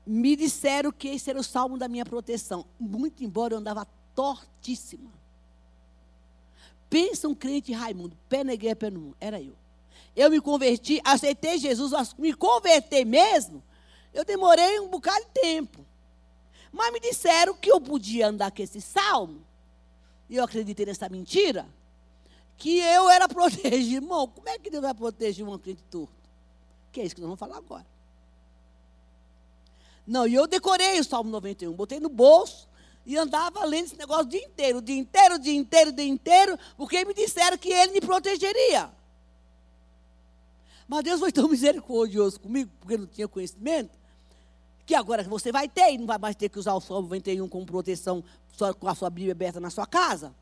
me 0.05 0.35
disseram 0.35 0.91
que 0.91 1.09
esse 1.09 1.29
era 1.29 1.39
o 1.39 1.43
salmo 1.43 1.77
da 1.77 1.87
minha 1.87 2.05
proteção. 2.05 2.65
Muito 2.79 3.23
embora 3.23 3.53
eu 3.53 3.59
andava 3.59 3.87
tortíssima. 4.15 5.11
Pensa 6.89 7.27
um 7.27 7.35
crente 7.35 7.71
Raimundo, 7.71 8.17
pé 8.27 8.43
neguei, 8.43 8.75
pé 8.75 8.89
no 8.89 8.99
mundo. 8.99 9.17
Era 9.19 9.41
eu. 9.41 9.55
Eu 10.15 10.29
me 10.29 10.41
converti, 10.41 11.01
aceitei 11.05 11.57
Jesus, 11.57 11.93
me 12.17 12.33
converter 12.33 13.05
mesmo. 13.05 13.63
Eu 14.13 14.25
demorei 14.25 14.79
um 14.79 14.89
bocado 14.89 15.23
de 15.25 15.41
tempo. 15.41 15.85
Mas 16.71 16.91
me 16.91 16.99
disseram 16.99 17.53
que 17.53 17.71
eu 17.71 17.79
podia 17.79 18.27
andar 18.27 18.51
com 18.51 18.61
esse 18.61 18.81
salmo. 18.81 19.41
E 20.29 20.35
eu 20.35 20.43
acreditei 20.43 20.85
nessa 20.85 21.07
mentira. 21.07 21.67
Que 22.57 22.79
eu 22.79 23.09
era 23.09 23.27
protegido. 23.29 24.03
Irmão, 24.03 24.27
como 24.27 24.49
é 24.49 24.59
que 24.59 24.69
Deus 24.69 24.81
vai 24.81 24.93
proteger 24.93 25.47
um 25.47 25.57
crente 25.57 25.83
torto? 25.89 26.13
Que 26.91 27.01
é 27.01 27.05
isso 27.05 27.15
que 27.15 27.21
nós 27.21 27.27
vamos 27.27 27.39
falar 27.39 27.57
agora. 27.57 27.85
Não, 30.11 30.27
e 30.27 30.33
eu 30.33 30.45
decorei 30.45 30.99
o 30.99 31.05
Salmo 31.05 31.31
91, 31.31 31.71
botei 31.71 31.97
no 31.97 32.09
bolso, 32.09 32.67
e 33.05 33.17
andava 33.17 33.63
lendo 33.63 33.85
esse 33.85 33.97
negócio 33.97 34.23
o 34.23 34.27
dia 34.27 34.43
inteiro, 34.43 34.79
o 34.79 34.81
dia 34.81 34.97
inteiro, 34.97 35.35
o 35.35 35.39
dia 35.39 35.55
inteiro, 35.55 35.89
o 35.89 35.93
dia 35.93 36.05
inteiro, 36.05 36.59
porque 36.75 37.05
me 37.05 37.13
disseram 37.13 37.57
que 37.57 37.71
ele 37.71 37.93
me 37.93 38.01
protegeria. 38.01 38.91
Mas 40.85 41.03
Deus 41.05 41.17
foi 41.21 41.31
tão 41.31 41.47
misericordioso 41.49 42.41
comigo, 42.41 42.69
porque 42.81 42.97
não 42.97 43.07
tinha 43.07 43.25
conhecimento, 43.25 43.97
que 44.85 44.93
agora 44.93 45.23
você 45.23 45.49
vai 45.49 45.69
ter 45.69 45.93
e 45.93 45.97
não 45.97 46.07
vai 46.07 46.17
mais 46.17 46.35
ter 46.35 46.49
que 46.49 46.59
usar 46.59 46.73
o 46.73 46.81
Salmo 46.81 47.03
91 47.03 47.47
como 47.47 47.65
proteção 47.65 48.21
só 48.51 48.73
com 48.73 48.89
a 48.89 48.93
sua 48.93 49.09
Bíblia 49.09 49.31
aberta 49.31 49.61
na 49.61 49.69
sua 49.69 49.87
casa. 49.87 50.35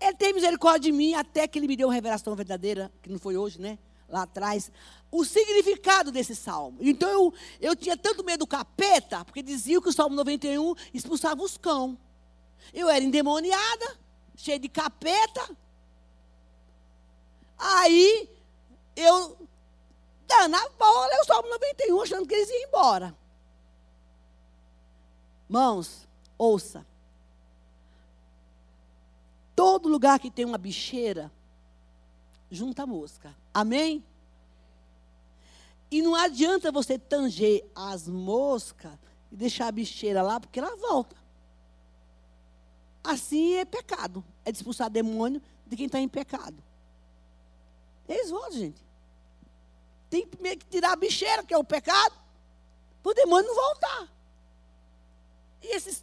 Ele 0.00 0.16
tem 0.16 0.32
misericórdia 0.32 0.90
de 0.90 0.98
mim 0.98 1.14
até 1.14 1.46
que 1.46 1.60
ele 1.60 1.68
me 1.68 1.76
deu 1.76 1.86
uma 1.86 1.94
revelação 1.94 2.34
verdadeira, 2.34 2.90
que 3.00 3.08
não 3.08 3.20
foi 3.20 3.36
hoje, 3.36 3.60
né? 3.60 3.78
Lá 4.08 4.22
atrás, 4.22 4.72
o 5.10 5.24
significado 5.24 6.10
desse 6.10 6.34
salmo. 6.34 6.78
Então 6.80 7.08
eu, 7.08 7.34
eu 7.60 7.76
tinha 7.76 7.96
tanto 7.96 8.24
medo 8.24 8.40
do 8.40 8.46
capeta, 8.46 9.24
porque 9.24 9.42
diziam 9.42 9.82
que 9.82 9.88
o 9.88 9.92
salmo 9.92 10.16
91 10.16 10.74
expulsava 10.92 11.42
os 11.42 11.56
cão. 11.56 11.98
Eu 12.72 12.88
era 12.88 13.04
endemoniada, 13.04 13.98
cheia 14.36 14.58
de 14.58 14.68
capeta. 14.68 15.56
Aí 17.58 18.30
eu 18.94 19.36
danava 20.26 20.70
bola, 20.78 21.14
eu 21.14 21.24
salmo 21.24 21.48
91, 21.48 22.02
achando 22.02 22.26
que 22.26 22.34
eles 22.34 22.50
iam 22.50 22.68
embora. 22.68 23.16
Mãos, 25.48 26.06
ouça. 26.36 26.86
Todo 29.56 29.88
lugar 29.88 30.20
que 30.20 30.30
tem 30.30 30.44
uma 30.44 30.58
bicheira, 30.58 31.32
junta 32.50 32.86
mosca. 32.86 33.34
Amém? 33.52 34.04
E 35.90 36.02
não 36.02 36.14
adianta 36.14 36.70
você 36.70 36.98
tanger 36.98 37.64
as 37.74 38.08
moscas 38.08 38.92
e 39.32 39.36
deixar 39.36 39.68
a 39.68 39.72
bicheira 39.72 40.22
lá, 40.22 40.38
porque 40.38 40.58
ela 40.58 40.76
volta. 40.76 41.16
assim 43.02 43.54
é 43.54 43.64
pecado. 43.64 44.22
É 44.44 44.50
expulsar 44.50 44.90
demônio 44.90 45.40
de 45.66 45.76
quem 45.76 45.86
está 45.86 45.98
em 45.98 46.08
pecado. 46.08 46.62
Eles 48.08 48.30
voltam, 48.30 48.58
gente. 48.58 48.82
Tem 50.10 50.26
que 50.26 50.66
tirar 50.66 50.92
a 50.92 50.96
bicheira, 50.96 51.42
que 51.42 51.52
é 51.52 51.58
o 51.58 51.64
pecado, 51.64 52.14
para 53.02 53.12
o 53.12 53.14
demônio 53.14 53.46
não 53.46 53.54
voltar. 53.54 54.08
E 55.62 55.74
esses 55.74 56.02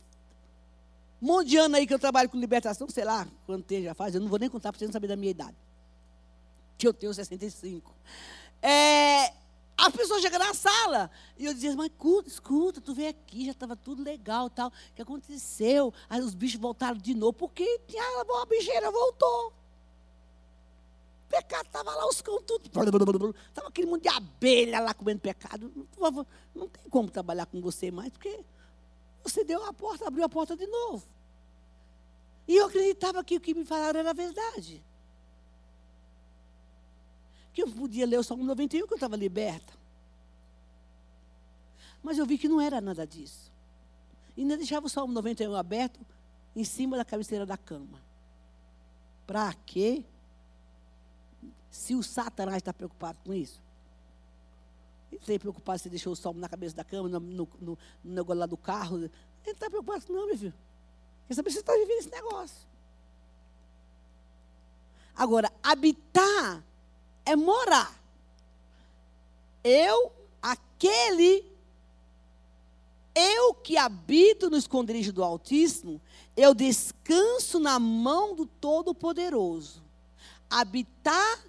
ano 1.60 1.75
aí 1.75 1.88
que 1.88 1.94
eu 1.94 2.00
trabalho 2.00 2.30
com 2.30 2.38
libertação, 2.38 2.88
sei 2.90 3.04
lá 3.04 3.28
quanto 3.46 3.66
tempo 3.66 3.84
já 3.84 3.94
faz, 3.96 4.14
eu 4.14 4.22
não 4.22 4.28
vou 4.28 4.38
nem 4.38 4.50
contar 4.50 4.72
para 4.72 4.80
você 4.80 4.86
não 4.86 4.94
saber 4.94 5.08
da 5.08 5.16
minha 5.16 5.32
idade. 5.32 5.56
Que 6.77 6.88
eu 6.88 6.94
tenho 6.94 7.13
65. 7.13 7.94
É, 8.62 9.34
as 9.77 9.89
pessoas 9.94 10.22
chegam 10.22 10.39
na 10.39 10.53
sala 10.53 11.12
e 11.38 11.46
eu 11.46 11.53
dizia, 11.53 11.75
mas 11.75 11.88
escuta, 11.88 12.29
escuta, 12.29 12.82
tu 12.82 12.94
veio 12.94 13.10
aqui, 13.10 13.46
já 13.46 13.51
estava 13.51 13.75
tudo 13.75 14.03
legal 14.03 14.50
tal. 14.50 14.70
O 14.70 14.72
que 14.96 15.01
aconteceu? 15.01 15.94
Aí 16.10 16.22
os 16.22 16.34
bichos 16.34 16.60
voltaram 16.60 16.98
de 16.98 17.13
novo, 17.13 17.34
porque 17.34 17.79
tinha, 17.88 18.01
a 18.01 18.46
bicheira 18.46 18.89
voltou. 18.89 19.53
Pecado 21.27 21.65
estava 21.65 21.94
lá, 21.94 22.08
os 22.08 22.22
cão 22.22 22.41
tudo. 22.41 22.67
Estava 23.50 23.67
aquele 23.67 23.88
monte 23.88 24.03
de 24.03 24.10
abelha 24.10 24.79
lá 24.79 24.94
comendo 24.94 25.20
pecado. 25.20 25.72
Favor, 26.00 26.25
não 26.53 26.70
tem 26.70 26.89
como 26.89 27.10
trabalhar 27.10 27.46
com 27.46 27.60
você 27.60 27.91
mais, 27.91 28.10
porque 28.10 28.39
você 29.24 29.44
deu 29.44 29.63
a 29.65 29.74
porta, 29.74 30.08
abriu 30.08 30.24
a 30.24 30.29
porta 30.29 30.55
de 30.55 30.67
novo. 30.67 31.03
E 32.48 32.55
eu 32.55 32.67
acreditava 32.67 33.24
que 33.24 33.36
o 33.36 33.41
que 33.41 33.53
me 33.53 33.65
falaram 33.65 34.00
era 34.00 34.13
verdade. 34.13 34.84
Que 37.55 37.63
eu 37.63 37.67
podia 37.67 38.05
ler 38.05 38.19
o 38.19 38.24
Salmo 38.24 38.43
91, 38.43 38.85
que 38.85 38.93
eu 38.93 38.97
estava 38.97 39.15
liberta. 39.15 39.74
Mas 42.03 42.19
eu 42.19 42.25
vi 42.27 42.38
que 42.38 42.47
não 42.47 42.62
era 42.62 42.79
nada 42.79 43.07
disso. 43.07 43.51
E 44.38 44.41
ainda 44.41 44.57
deixava 44.57 44.85
o 44.85 44.89
Salmo 44.89 45.12
91 45.12 45.55
aberto 45.55 46.00
em 46.55 46.63
cima 46.63 46.97
da 46.97 47.03
cabeceira 47.03 47.45
da 47.45 47.57
cama. 47.57 48.00
Para 49.25 49.53
quê? 49.65 50.03
Se 51.71 51.95
o 51.95 52.03
Satanás 52.03 52.57
está 52.57 52.71
preocupado 52.71 53.17
com 53.25 53.33
isso. 53.33 53.59
Ele 55.12 55.19
está 55.21 55.39
preocupado 55.39 55.79
se 55.79 55.89
deixou 55.89 56.13
o 56.13 56.15
salmo 56.15 56.39
na 56.39 56.50
cabeça 56.50 56.75
da 56.75 56.83
cama, 56.83 57.07
no, 57.07 57.19
no, 57.19 57.50
no, 57.59 57.77
no 58.03 58.13
negócio 58.13 58.39
lá 58.39 58.45
do 58.45 58.57
carro. 58.57 58.97
Ele 58.97 59.12
está 59.45 59.69
preocupado, 59.69 60.05
não, 60.09 60.27
meu 60.27 60.38
filho. 60.38 60.53
Quer 61.27 61.33
saber 61.33 61.50
se 61.50 61.55
você 61.55 61.62
está 61.62 61.74
vivendo 61.74 62.00
esse 62.00 62.12
negócio. 62.12 62.67
Agora, 65.15 65.51
habitar 65.63 66.63
é 67.25 67.36
morar. 67.36 67.94
Eu, 69.63 70.12
aquele, 70.41 71.44
eu 73.15 73.53
que 73.55 73.77
habito 73.77 74.50
no 74.50 74.58
esconderijo 74.58 75.12
do 75.12 75.24
Altíssimo, 75.24 76.00
eu 76.38 76.53
descanso 76.53 77.60
na 77.60 77.79
mão 77.79 78.36
do 78.36 78.46
Todo-Poderoso. 78.46 79.84
Habitar 80.50 81.44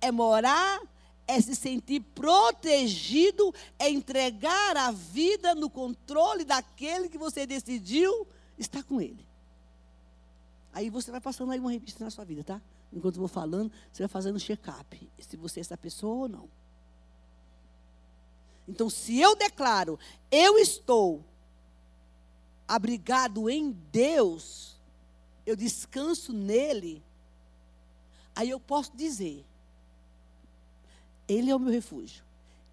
é 0.00 0.12
morar, 0.12 0.82
é 1.26 1.40
se 1.40 1.56
sentir 1.56 2.00
protegido, 2.14 3.54
é 3.78 3.88
entregar 3.88 4.76
a 4.76 4.92
vida 4.92 5.54
no 5.54 5.70
controle 5.70 6.44
daquele 6.44 7.08
que 7.08 7.16
você 7.16 7.46
decidiu 7.46 8.26
estar 8.58 8.82
com 8.84 9.00
ele. 9.00 9.26
Aí 10.72 10.90
você 10.90 11.10
vai 11.10 11.20
passando 11.22 11.52
aí 11.52 11.58
uma 11.58 11.70
revista 11.70 12.04
na 12.04 12.10
sua 12.10 12.24
vida, 12.24 12.44
tá? 12.44 12.60
Enquanto 12.96 13.16
eu 13.16 13.20
vou 13.20 13.28
falando, 13.28 13.70
você 13.92 14.04
vai 14.04 14.08
fazendo 14.08 14.40
check-up. 14.40 15.06
Se 15.18 15.36
você 15.36 15.60
é 15.60 15.62
essa 15.62 15.76
pessoa 15.76 16.14
ou 16.14 16.28
não. 16.30 16.48
Então, 18.66 18.88
se 18.88 19.20
eu 19.20 19.36
declaro, 19.36 19.98
eu 20.30 20.56
estou 20.56 21.22
abrigado 22.66 23.50
em 23.50 23.70
Deus, 23.92 24.80
eu 25.44 25.54
descanso 25.54 26.32
nele, 26.32 27.04
aí 28.34 28.48
eu 28.48 28.58
posso 28.58 28.96
dizer: 28.96 29.44
Ele 31.28 31.50
é 31.50 31.54
o 31.54 31.60
meu 31.60 31.70
refúgio, 31.70 32.24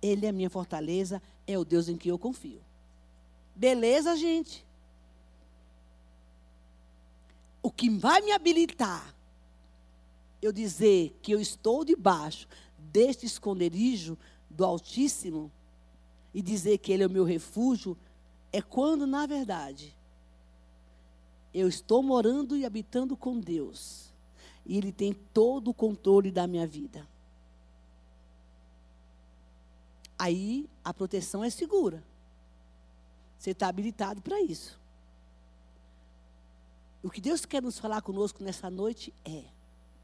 Ele 0.01 0.25
é 0.25 0.29
a 0.29 0.33
minha 0.33 0.49
fortaleza, 0.49 1.21
é 1.45 1.59
o 1.59 1.65
Deus 1.65 1.89
em 1.89 1.97
que 1.97 2.07
eu 2.07 2.17
confio. 2.17 2.63
Beleza, 3.53 4.15
gente? 4.15 4.65
O 7.61 7.69
que 7.69 7.89
vai 7.89 8.21
me 8.21 8.31
habilitar 8.31 9.13
eu 10.45 10.51
dizer 10.51 11.17
que 11.21 11.31
eu 11.31 11.39
estou 11.39 11.85
debaixo 11.85 12.47
deste 12.77 13.25
esconderijo 13.25 14.17
do 14.49 14.65
Altíssimo 14.65 15.51
e 16.33 16.41
dizer 16.41 16.77
que 16.79 16.91
Ele 16.91 17.03
é 17.03 17.07
o 17.07 17.09
meu 17.09 17.23
refúgio, 17.23 17.97
é 18.51 18.61
quando, 18.61 19.07
na 19.07 19.25
verdade, 19.25 19.95
eu 21.53 21.67
estou 21.67 22.03
morando 22.03 22.57
e 22.57 22.65
habitando 22.65 23.15
com 23.15 23.39
Deus. 23.39 24.11
E 24.65 24.77
Ele 24.77 24.91
tem 24.91 25.13
todo 25.13 25.69
o 25.69 25.73
controle 25.73 26.31
da 26.31 26.47
minha 26.47 26.67
vida. 26.67 27.07
Aí 30.17 30.69
a 30.83 30.93
proteção 30.93 31.43
é 31.43 31.49
segura. 31.49 32.03
Você 33.37 33.51
está 33.51 33.67
habilitado 33.67 34.21
para 34.21 34.41
isso. 34.41 34.79
O 37.01 37.09
que 37.09 37.19
Deus 37.19 37.45
quer 37.45 37.61
nos 37.61 37.77
falar 37.77 38.01
conosco 38.01 38.41
nessa 38.41 38.69
noite 38.69 39.13
é 39.25 39.43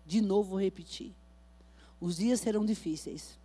de 0.09 0.21
novo 0.21 0.49
vou 0.49 0.59
repetir. 0.59 1.13
Os 2.01 2.17
dias 2.17 2.39
serão 2.39 2.65
difíceis. 2.65 3.37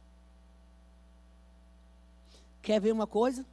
Quer 2.62 2.80
ver 2.80 2.90
uma 2.90 3.06
coisa? 3.06 3.44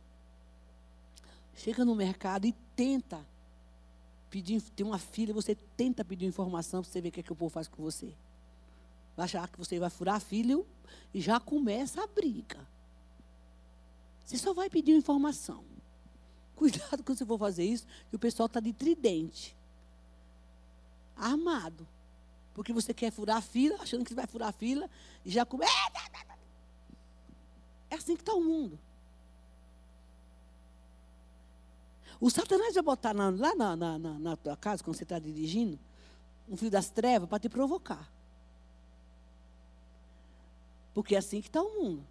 Chega 1.54 1.84
no 1.84 1.94
mercado 1.94 2.48
e 2.48 2.54
tenta 2.74 3.20
pedir, 4.30 4.62
tem 4.62 4.86
uma 4.86 4.98
filha, 4.98 5.34
você 5.34 5.56
tenta 5.76 6.06
pedir 6.06 6.26
informação 6.26 6.82
para 6.82 6.90
você 6.90 7.02
ver 7.02 7.10
o 7.10 7.12
que, 7.12 7.20
é 7.20 7.24
que 7.24 7.34
o 7.34 7.36
povo 7.36 7.50
faz 7.50 7.68
com 7.68 7.84
você. 7.84 8.14
Vai 9.18 9.26
achar 9.26 9.50
que 9.50 9.58
você 9.58 9.78
vai 9.78 9.90
furar 9.90 10.22
filho 10.22 10.66
e 11.14 11.20
já 11.20 11.38
começa 11.38 12.02
a 12.02 12.08
briga. 12.08 12.66
Você 14.24 14.38
só 14.38 14.54
vai 14.54 14.70
pedir 14.70 14.96
informação. 14.96 15.66
Cuidado 16.56 17.04
quando 17.04 17.18
você 17.18 17.26
for 17.26 17.38
fazer 17.38 17.66
isso, 17.66 17.86
que 18.10 18.16
o 18.16 18.20
pessoal 18.20 18.48
está 18.48 18.62
de 18.62 18.72
tridente. 18.72 19.54
Armado. 21.18 21.86
Porque 22.54 22.74
você 22.74 22.94
quer 22.94 23.12
furar 23.12 23.38
a 23.38 23.42
fila, 23.42 23.78
achando 23.82 24.04
que 24.04 24.14
vai 24.14 24.28
furar 24.28 24.50
a 24.50 24.52
fila, 24.52 24.90
e 25.24 25.32
já 25.32 25.46
começa. 25.46 25.72
É 27.90 27.96
assim 27.96 28.16
que 28.16 28.22
está 28.22 28.34
o 28.34 28.42
mundo. 28.42 28.80
O 32.20 32.30
Satanás 32.30 32.76
vai 32.76 32.84
botar 32.84 33.14
na, 33.14 33.30
lá 33.32 33.56
na, 33.56 33.76
na, 33.76 33.98
na, 33.98 34.38
tua 34.38 34.56
casa, 34.56 34.84
quando 34.84 34.96
você 34.96 35.04
está 35.04 35.18
dirigindo, 35.18 35.80
um 36.48 36.56
fio 36.56 36.70
das 36.70 36.90
trevas 36.90 37.28
para 37.28 37.40
te 37.40 37.50
provocar. 37.50 38.12
Porque 40.94 41.16
é 41.16 41.18
assim 41.18 41.42
que 41.42 41.48
está 41.48 41.62
o 41.62 41.82
mundo. 41.82 42.06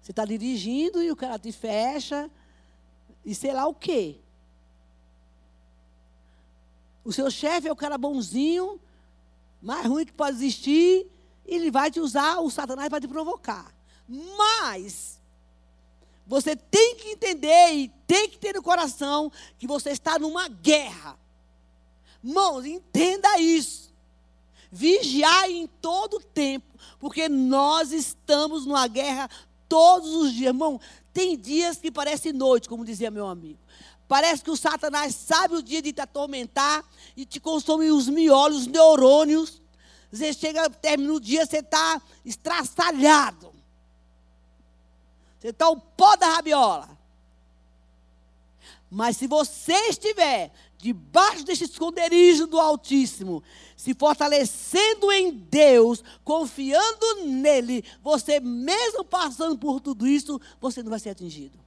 Você 0.00 0.12
está 0.12 0.24
dirigindo 0.24 1.02
e 1.02 1.10
o 1.10 1.16
cara 1.16 1.36
te 1.36 1.50
fecha, 1.50 2.30
e 3.24 3.34
sei 3.34 3.52
lá 3.52 3.66
o 3.66 3.74
quê. 3.74 4.20
O 7.04 7.12
seu 7.12 7.28
chefe 7.28 7.66
é 7.66 7.72
o 7.72 7.76
cara 7.76 7.98
bonzinho, 7.98 8.80
mais 9.60 9.86
ruim 9.86 10.04
que 10.04 10.12
pode 10.12 10.36
existir, 10.36 11.06
ele 11.44 11.70
vai 11.70 11.90
te 11.90 12.00
usar, 12.00 12.40
o 12.40 12.50
Satanás 12.50 12.88
vai 12.88 13.00
te 13.00 13.08
provocar. 13.08 13.74
Mas 14.08 15.20
você 16.26 16.56
tem 16.56 16.96
que 16.96 17.10
entender 17.10 17.72
e 17.72 17.88
tem 18.06 18.28
que 18.28 18.38
ter 18.38 18.54
no 18.54 18.62
coração 18.62 19.30
que 19.58 19.66
você 19.66 19.90
está 19.90 20.18
numa 20.18 20.48
guerra. 20.48 21.16
Irmãos, 22.22 22.64
entenda 22.66 23.38
isso. 23.38 23.94
Vigiar 24.70 25.48
em 25.48 25.66
todo 25.66 26.20
tempo, 26.20 26.66
porque 26.98 27.28
nós 27.28 27.92
estamos 27.92 28.66
numa 28.66 28.86
guerra 28.88 29.30
todos 29.68 30.10
os 30.10 30.32
dias. 30.32 30.48
Irmão, 30.48 30.80
tem 31.12 31.36
dias 31.36 31.78
que 31.78 31.90
parece 31.90 32.32
noite, 32.32 32.68
como 32.68 32.84
dizia 32.84 33.10
meu 33.10 33.26
amigo. 33.28 33.58
Parece 34.08 34.42
que 34.42 34.50
o 34.50 34.56
Satanás 34.56 35.14
sabe 35.14 35.56
o 35.56 35.62
dia 35.62 35.82
de 35.82 35.92
te 35.92 36.00
atormentar 36.00 36.84
e 37.16 37.26
te 37.26 37.40
consome 37.40 37.90
os 37.90 38.08
miolos, 38.08 38.62
os 38.62 38.66
neurônios. 38.66 39.60
Você 40.12 40.32
chega, 40.32 40.70
termina 40.70 41.12
o 41.12 41.20
dia, 41.20 41.44
você 41.44 41.58
está 41.58 42.00
estraçalhado. 42.24 43.52
Você 45.38 45.48
está 45.48 45.68
o 45.68 45.76
pó 45.76 46.16
da 46.16 46.34
rabiola. 46.34 46.96
Mas 48.88 49.16
se 49.16 49.26
você 49.26 49.74
estiver 49.88 50.52
debaixo 50.78 51.44
deste 51.44 51.64
esconderijo 51.64 52.46
do 52.46 52.60
Altíssimo, 52.60 53.42
se 53.76 53.92
fortalecendo 53.92 55.10
em 55.10 55.32
Deus, 55.32 56.02
confiando 56.22 57.26
nele, 57.26 57.84
você 58.02 58.38
mesmo 58.38 59.04
passando 59.04 59.58
por 59.58 59.80
tudo 59.80 60.06
isso, 60.06 60.40
você 60.60 60.82
não 60.82 60.90
vai 60.90 61.00
ser 61.00 61.10
atingido. 61.10 61.65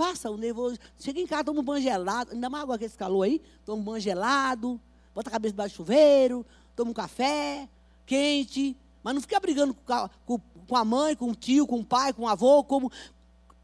Passa 0.00 0.30
o 0.30 0.38
nervoso. 0.38 0.78
Chega 0.98 1.20
em 1.20 1.26
casa, 1.26 1.44
toma 1.44 1.60
um 1.60 1.62
banho 1.62 1.82
gelado. 1.82 2.32
Ainda 2.32 2.48
mais 2.48 2.64
água 2.64 2.78
que 2.78 2.86
esse 2.86 2.96
calor 2.96 3.22
aí. 3.22 3.38
Toma 3.66 3.82
um 3.82 3.84
banho 3.84 4.00
gelado. 4.00 4.80
Bota 5.14 5.28
a 5.28 5.32
cabeça 5.32 5.52
debaixo 5.52 5.74
do 5.74 5.76
chuveiro. 5.76 6.46
Toma 6.74 6.90
um 6.90 6.94
café 6.94 7.68
quente. 8.06 8.74
Mas 9.02 9.12
não 9.12 9.20
fica 9.20 9.38
brigando 9.38 9.76
com, 10.24 10.40
com 10.66 10.74
a 10.74 10.86
mãe, 10.86 11.14
com 11.14 11.30
o 11.30 11.34
tio, 11.34 11.66
com 11.66 11.80
o 11.80 11.84
pai, 11.84 12.14
com 12.14 12.22
o 12.22 12.28
avô, 12.28 12.64
como. 12.64 12.90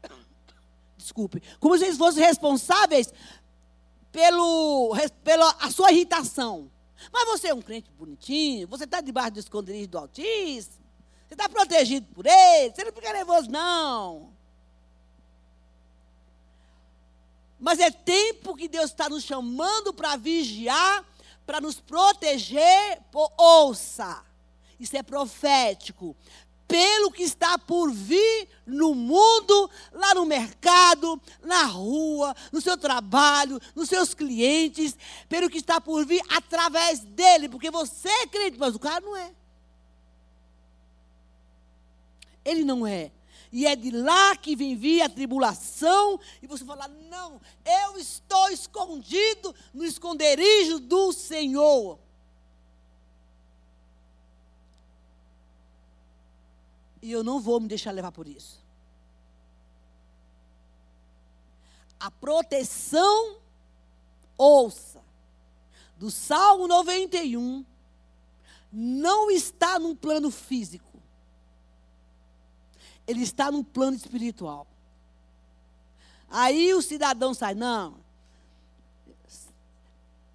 Desculpe. 0.95 1.41
Como 1.59 1.75
se 1.75 1.85
eles 1.85 1.97
fossem 1.97 2.23
responsáveis 2.23 3.11
pelo, 4.11 4.95
pela 5.23 5.49
a 5.59 5.71
sua 5.71 5.91
irritação. 5.91 6.69
Mas 7.11 7.25
você 7.25 7.47
é 7.47 7.53
um 7.55 7.63
crente 7.63 7.89
bonitinho, 7.97 8.67
você 8.67 8.83
está 8.83 9.01
debaixo 9.01 9.31
do 9.31 9.39
esconderijo 9.39 9.87
do 9.87 9.97
Altíssimo, 9.97 10.85
você 11.27 11.33
está 11.33 11.49
protegido 11.49 12.05
por 12.13 12.27
ele, 12.27 12.75
você 12.75 12.83
não 12.83 12.93
fica 12.93 13.11
nervoso, 13.11 13.49
não. 13.49 14.36
Mas 17.59 17.79
é 17.79 17.89
tempo 17.89 18.55
que 18.55 18.67
Deus 18.67 18.91
está 18.91 19.09
nos 19.09 19.23
chamando 19.23 19.93
para 19.93 20.15
vigiar, 20.15 21.05
para 21.45 21.59
nos 21.59 21.79
proteger. 21.79 23.01
ouça, 23.37 24.23
isso 24.79 24.95
é 24.95 25.01
profético 25.01 26.15
pelo 26.67 27.11
que 27.11 27.23
está 27.23 27.57
por 27.57 27.91
vir 27.91 28.49
no 28.65 28.93
mundo, 28.93 29.69
lá 29.93 30.13
no 30.13 30.25
mercado, 30.25 31.19
na 31.41 31.63
rua, 31.63 32.35
no 32.51 32.59
seu 32.59 32.77
trabalho, 32.77 33.59
nos 33.73 33.87
seus 33.87 34.13
clientes, 34.13 34.97
pelo 35.29 35.49
que 35.49 35.59
está 35.59 35.79
por 35.79 36.05
vir 36.05 36.21
através 36.29 36.99
dele, 36.99 37.47
porque 37.47 37.71
você 37.71 38.09
é 38.09 38.27
crente, 38.27 38.57
mas 38.59 38.75
o 38.75 38.79
cara 38.79 38.99
não 38.99 39.15
é. 39.15 39.31
Ele 42.43 42.65
não 42.65 42.85
é. 42.85 43.11
E 43.51 43.65
é 43.65 43.75
de 43.75 43.91
lá 43.91 44.35
que 44.35 44.55
vem 44.55 44.75
vir 44.75 45.01
a 45.01 45.09
tribulação, 45.09 46.19
e 46.41 46.47
você 46.47 46.65
fala: 46.65 46.87
não, 46.87 47.39
eu 47.65 47.97
estou 47.97 48.49
escondido 48.49 49.53
no 49.73 49.85
esconderijo 49.85 50.79
do 50.79 51.11
Senhor. 51.13 51.99
E 57.01 57.11
eu 57.11 57.23
não 57.23 57.39
vou 57.39 57.59
me 57.59 57.67
deixar 57.67 57.91
levar 57.91 58.11
por 58.11 58.27
isso. 58.27 58.59
A 61.99 62.11
proteção, 62.11 63.37
ouça, 64.37 65.01
do 65.97 66.11
Salmo 66.11 66.67
91 66.67 67.65
não 68.71 69.31
está 69.31 69.79
num 69.79 69.95
plano 69.95 70.29
físico. 70.29 70.86
Ele 73.07 73.23
está 73.23 73.51
num 73.51 73.63
plano 73.63 73.95
espiritual. 73.95 74.67
Aí 76.29 76.73
o 76.73 76.81
cidadão 76.81 77.33
sai, 77.33 77.55
não. 77.55 77.95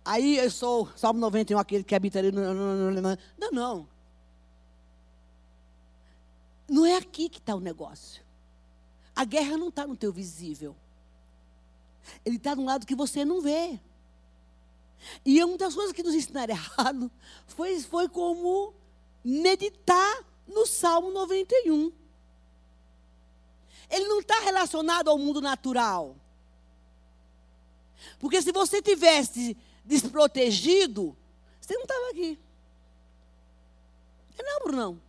Aí 0.05 0.39
eu 0.39 0.51
sou, 0.51 0.89
Salmo 0.97 1.21
91, 1.21 1.59
aquele 1.59 1.85
que 1.85 1.95
habita 1.95 2.19
ali. 2.19 2.33
Não, 2.33 2.55
não, 2.55 3.19
não. 3.53 3.89
Não 6.69 6.87
é 6.87 6.97
aqui 6.97 7.29
que 7.29 7.39
está 7.39 7.55
o 7.55 7.61
negócio. 7.61 8.23
A 9.15 9.25
guerra 9.25 9.57
não 9.57 9.69
está 9.69 9.87
no 9.87 9.97
teu 9.97 10.13
visível. 10.13 10.75
Ele 12.25 12.37
está 12.37 12.57
no 12.57 12.65
lado 12.65 12.87
que 12.87 12.95
você 12.95 13.25
não 13.25 13.41
vê. 13.41 13.79
E 15.25 15.43
uma 15.45 15.57
das 15.57 15.75
coisas 15.75 15.93
que 15.93 16.03
nos 16.03 16.15
ensinaram 16.15 16.55
errado 16.55 17.11
foi, 17.47 17.79
foi 17.81 18.09
como 18.09 18.73
meditar 19.25 20.25
no 20.49 20.67
Salmo 20.67 21.11
91. 21.13 21.93
Ele 23.93 24.09
não 24.09 24.21
está 24.21 24.41
relacionado 24.41 25.09
ao 25.09 25.19
mundo 25.19 25.43
natural. 25.43 26.17
Porque 28.19 28.41
se 28.41 28.51
você 28.51 28.81
tivesse 28.81 29.55
desprotegido, 29.85 31.15
você 31.61 31.75
não 31.75 31.83
estava 31.83 32.11
aqui. 32.11 32.39
Não, 34.43 34.61
Brunão. 34.65 35.01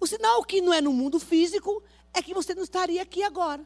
O 0.00 0.06
sinal 0.06 0.42
que 0.44 0.60
não 0.60 0.72
é 0.72 0.80
no 0.80 0.92
mundo 0.92 1.20
físico 1.20 1.82
é 2.12 2.22
que 2.22 2.34
você 2.34 2.54
não 2.54 2.64
estaria 2.64 3.00
aqui 3.00 3.22
agora. 3.22 3.64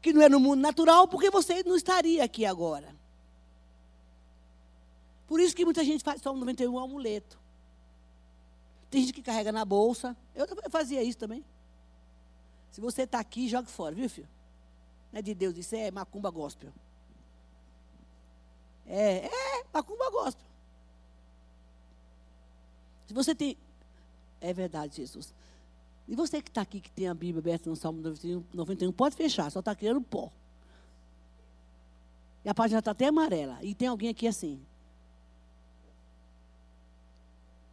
Que 0.00 0.12
não 0.12 0.22
é 0.22 0.28
no 0.28 0.40
mundo 0.40 0.60
natural, 0.60 1.06
porque 1.06 1.30
você 1.30 1.62
não 1.64 1.76
estaria 1.76 2.24
aqui 2.24 2.46
agora. 2.46 2.96
Por 5.28 5.38
isso 5.38 5.54
que 5.54 5.64
muita 5.64 5.84
gente 5.84 6.02
faz 6.02 6.22
só 6.22 6.32
91 6.32 6.78
amuleto. 6.78 7.39
Tem 8.90 9.02
gente 9.02 9.12
que 9.12 9.22
carrega 9.22 9.52
na 9.52 9.64
bolsa. 9.64 10.16
Eu 10.34 10.46
fazia 10.70 11.02
isso 11.02 11.18
também. 11.18 11.44
Se 12.70 12.80
você 12.80 13.02
está 13.02 13.20
aqui, 13.20 13.48
jogue 13.48 13.70
fora, 13.70 13.94
viu, 13.94 14.08
filho? 14.08 14.28
Não 15.12 15.18
é 15.18 15.22
de 15.22 15.34
Deus, 15.34 15.56
isso 15.56 15.74
é 15.74 15.90
macumba 15.90 16.30
gospel. 16.30 16.72
É, 18.86 19.26
é, 19.26 19.64
macumba 19.72 20.10
gospel. 20.10 20.46
Se 23.06 23.14
você 23.14 23.34
tem. 23.34 23.56
É 24.40 24.52
verdade, 24.52 24.96
Jesus. 24.96 25.32
E 26.08 26.14
você 26.14 26.42
que 26.42 26.48
está 26.48 26.62
aqui, 26.62 26.80
que 26.80 26.90
tem 26.90 27.08
a 27.08 27.14
Bíblia 27.14 27.40
aberta 27.40 27.70
no 27.70 27.76
Salmo 27.76 28.00
91, 28.00 28.44
91 28.52 28.92
pode 28.92 29.14
fechar, 29.14 29.50
só 29.50 29.60
está 29.60 29.74
criando 29.74 30.00
pó. 30.00 30.30
E 32.44 32.48
a 32.48 32.54
página 32.54 32.78
está 32.78 32.90
até 32.90 33.06
amarela. 33.06 33.58
E 33.62 33.74
tem 33.74 33.86
alguém 33.86 34.08
aqui 34.08 34.26
assim. 34.26 34.60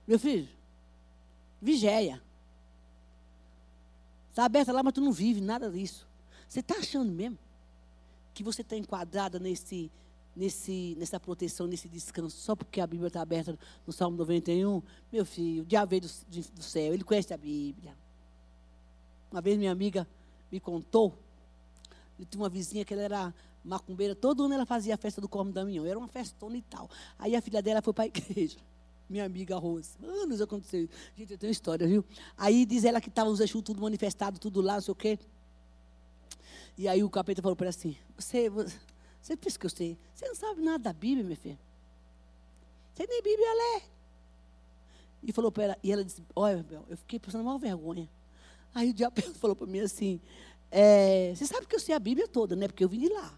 Meu 0.07 0.19
filho, 0.19 0.47
vigéia. 1.61 2.21
Está 4.29 4.45
aberta 4.45 4.71
lá, 4.71 4.83
mas 4.83 4.93
tu 4.93 5.01
não 5.01 5.11
vive 5.11 5.41
nada 5.41 5.69
disso. 5.69 6.07
Você 6.47 6.59
está 6.59 6.75
achando 6.75 7.11
mesmo 7.11 7.37
que 8.33 8.43
você 8.43 8.61
está 8.61 8.77
enquadrada 8.77 9.39
nesse 9.39 9.91
nesse, 10.37 10.95
nessa 10.99 11.19
proteção, 11.19 11.65
nesse 11.65 11.89
descanso, 11.89 12.37
só 12.37 12.55
porque 12.55 12.79
a 12.79 12.85
Bíblia 12.85 13.07
está 13.07 13.21
aberta 13.21 13.57
no 13.85 13.91
Salmo 13.91 14.15
91, 14.17 14.83
meu 15.11 15.25
filho, 15.25 15.63
o 15.63 15.65
diabo 15.65 15.89
veio 15.89 16.03
do, 16.03 16.07
do 16.53 16.63
céu, 16.63 16.93
ele 16.93 17.03
conhece 17.03 17.33
a 17.33 17.37
Bíblia. 17.37 17.97
Uma 19.31 19.41
vez 19.41 19.57
minha 19.57 19.71
amiga 19.71 20.07
me 20.51 20.59
contou, 20.59 21.17
eu 22.19 22.25
tinha 22.25 22.41
uma 22.41 22.49
vizinha 22.49 22.85
que 22.85 22.93
ela 22.93 23.01
era 23.01 23.35
macumbeira, 23.63 24.15
todo 24.15 24.43
ano 24.43 24.53
ela 24.53 24.65
fazia 24.65 24.93
a 24.93 24.97
festa 24.97 25.19
do 25.19 25.27
Cormo 25.27 25.51
Damião, 25.51 25.85
era 25.85 25.97
uma 25.97 26.07
festona 26.07 26.55
e 26.55 26.61
tal. 26.61 26.87
Aí 27.17 27.35
a 27.35 27.41
filha 27.41 27.61
dela 27.61 27.81
foi 27.81 27.93
para 27.93 28.03
a 28.03 28.07
igreja, 28.15 28.59
minha 29.09 29.25
amiga 29.25 29.57
Rose. 29.57 29.91
Anos 30.03 30.41
aconteceu. 30.41 30.87
Gente, 31.15 31.33
eu 31.33 31.37
tenho 31.37 31.51
história, 31.51 31.87
viu? 31.87 32.03
Aí 32.37 32.65
diz 32.65 32.83
ela 32.83 32.99
que 32.99 33.09
estava 33.09 33.29
os 33.29 33.39
Exu 33.39 33.61
tudo 33.61 33.81
manifestado, 33.81 34.39
tudo 34.39 34.61
lá, 34.61 34.75
não 34.75 34.81
sei 34.81 34.91
o 34.91 34.95
quê. 34.95 35.19
E 36.77 36.87
aí 36.87 37.03
o 37.03 37.09
capeta 37.09 37.41
falou 37.41 37.55
para 37.55 37.65
ela 37.65 37.75
assim: 37.75 37.97
você, 38.17 38.49
você 39.21 39.35
pensa 39.35 39.57
que 39.57 39.65
eu 39.65 39.69
sei? 39.69 39.97
Você 40.13 40.27
não 40.27 40.35
sabe 40.35 40.61
nada 40.61 40.79
da 40.79 40.93
Bíblia, 40.93 41.23
minha 41.23 41.37
filha. 41.37 41.59
Você 42.93 43.05
nem 43.07 43.21
Bíblia 43.21 43.53
lê. 43.53 43.81
E 45.23 45.31
falou 45.31 45.51
para 45.51 45.63
ela, 45.63 45.77
e 45.83 45.91
ela 45.91 46.03
disse, 46.03 46.23
olha, 46.35 46.63
Bel, 46.63 46.85
eu 46.87 46.97
fiquei 46.97 47.19
passando 47.19 47.43
mal 47.43 47.57
vergonha. 47.57 48.09
Aí 48.73 48.91
o 48.91 48.93
diabo 48.93 49.21
falou 49.35 49.55
para 49.55 49.67
mim 49.67 49.79
assim, 49.79 50.21
é, 50.71 51.33
você 51.35 51.45
sabe 51.45 51.65
que 51.65 51.75
eu 51.75 51.79
sei 51.79 51.95
a 51.95 51.99
Bíblia 51.99 52.27
toda, 52.27 52.55
né? 52.55 52.67
Porque 52.67 52.83
eu 52.83 52.89
vim 52.89 52.99
de 52.99 53.09
lá. 53.09 53.37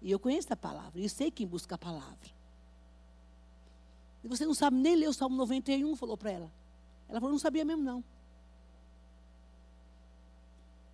E 0.00 0.10
eu 0.10 0.18
conheço 0.18 0.52
a 0.52 0.56
palavra, 0.56 1.00
e 1.00 1.04
eu 1.04 1.08
sei 1.08 1.30
quem 1.30 1.46
busca 1.46 1.74
a 1.74 1.78
palavra. 1.78 2.37
Você 4.24 4.44
não 4.44 4.54
sabe 4.54 4.76
nem 4.76 4.96
ler 4.96 5.08
o 5.08 5.12
Salmo 5.12 5.36
91, 5.36 5.94
falou 5.96 6.16
para 6.16 6.30
ela. 6.30 6.52
Ela 7.08 7.20
falou, 7.20 7.32
não 7.32 7.38
sabia 7.38 7.64
mesmo 7.64 7.82
não. 7.82 8.04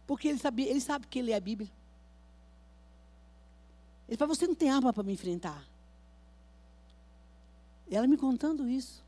Porque 0.06 0.28
ele, 0.28 0.38
sabia, 0.38 0.70
ele 0.70 0.80
sabe 0.80 1.06
que 1.06 1.18
ele 1.18 1.32
é 1.32 1.36
a 1.36 1.40
Bíblia. 1.40 1.70
Ele 4.08 4.16
falou: 4.16 4.34
Você 4.34 4.46
não 4.46 4.54
tem 4.54 4.70
arma 4.70 4.92
para 4.92 5.02
me 5.02 5.12
enfrentar. 5.12 5.66
E 7.88 7.96
ela 7.96 8.06
me 8.06 8.16
contando 8.16 8.68
isso. 8.68 9.02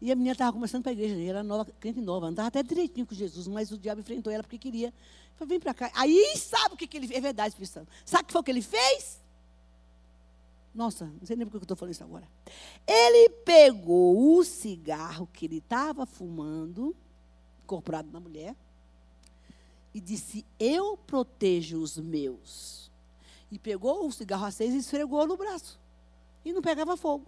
E 0.00 0.12
a 0.12 0.14
menina 0.14 0.32
estava 0.32 0.52
começando 0.52 0.82
para 0.82 0.92
a 0.92 0.92
igreja, 0.92 1.18
era 1.18 1.42
nova, 1.42 1.64
crente 1.80 2.00
nova, 2.00 2.26
andava 2.26 2.48
até 2.48 2.62
direitinho 2.62 3.06
com 3.06 3.14
Jesus, 3.14 3.48
mas 3.48 3.72
o 3.72 3.78
diabo 3.78 4.00
enfrentou 4.00 4.32
ela 4.32 4.42
porque 4.42 4.58
queria. 4.58 4.92
Falei, 5.36 5.48
vem 5.48 5.60
para 5.60 5.74
cá. 5.74 5.90
Aí 5.94 6.36
sabe 6.36 6.74
o 6.74 6.76
que, 6.76 6.86
que 6.86 6.96
ele 6.96 7.06
fez? 7.06 7.18
É 7.18 7.20
verdade, 7.20 7.48
Espírito 7.50 7.72
Santo. 7.72 7.90
Sabe 8.04 8.24
o 8.24 8.26
que 8.26 8.32
foi 8.32 8.42
que 8.42 8.50
ele 8.50 8.62
fez? 8.62 9.20
Nossa, 10.76 11.06
não 11.06 11.26
sei 11.26 11.36
nem 11.36 11.46
por 11.46 11.52
que 11.52 11.56
eu 11.56 11.62
estou 11.62 11.76
falando 11.76 11.94
isso 11.94 12.04
agora. 12.04 12.28
Ele 12.86 13.30
pegou 13.30 14.36
o 14.36 14.44
cigarro 14.44 15.26
que 15.32 15.46
ele 15.46 15.56
estava 15.56 16.04
fumando, 16.04 16.94
incorporado 17.64 18.10
na 18.12 18.20
mulher, 18.20 18.54
e 19.94 20.00
disse: 20.00 20.44
Eu 20.60 20.98
protejo 20.98 21.80
os 21.80 21.96
meus. 21.96 22.90
E 23.50 23.58
pegou 23.58 24.06
o 24.06 24.12
cigarro 24.12 24.44
aceso 24.44 24.76
e 24.76 24.80
esfregou 24.80 25.26
no 25.26 25.34
braço. 25.34 25.80
E 26.44 26.52
não 26.52 26.60
pegava 26.60 26.94
fogo. 26.94 27.24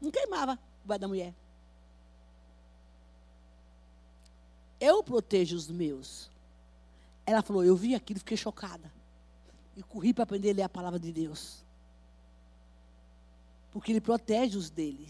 Não 0.00 0.10
queimava 0.10 0.58
o 0.82 0.88
bar 0.88 0.98
da 0.98 1.06
mulher. 1.06 1.34
Eu 4.80 5.02
protejo 5.02 5.54
os 5.54 5.68
meus. 5.68 6.30
Ela 7.26 7.42
falou: 7.42 7.62
Eu 7.62 7.76
vi 7.76 7.94
aquilo, 7.94 8.20
fiquei 8.20 8.38
chocada. 8.38 8.90
E 9.76 9.82
corri 9.82 10.14
para 10.14 10.24
aprender 10.24 10.52
a 10.52 10.54
ler 10.54 10.62
a 10.62 10.68
palavra 10.68 10.98
de 10.98 11.12
Deus. 11.12 11.67
Porque 13.78 13.92
Ele 13.92 14.00
protege 14.00 14.58
os 14.58 14.70
dele. 14.70 15.08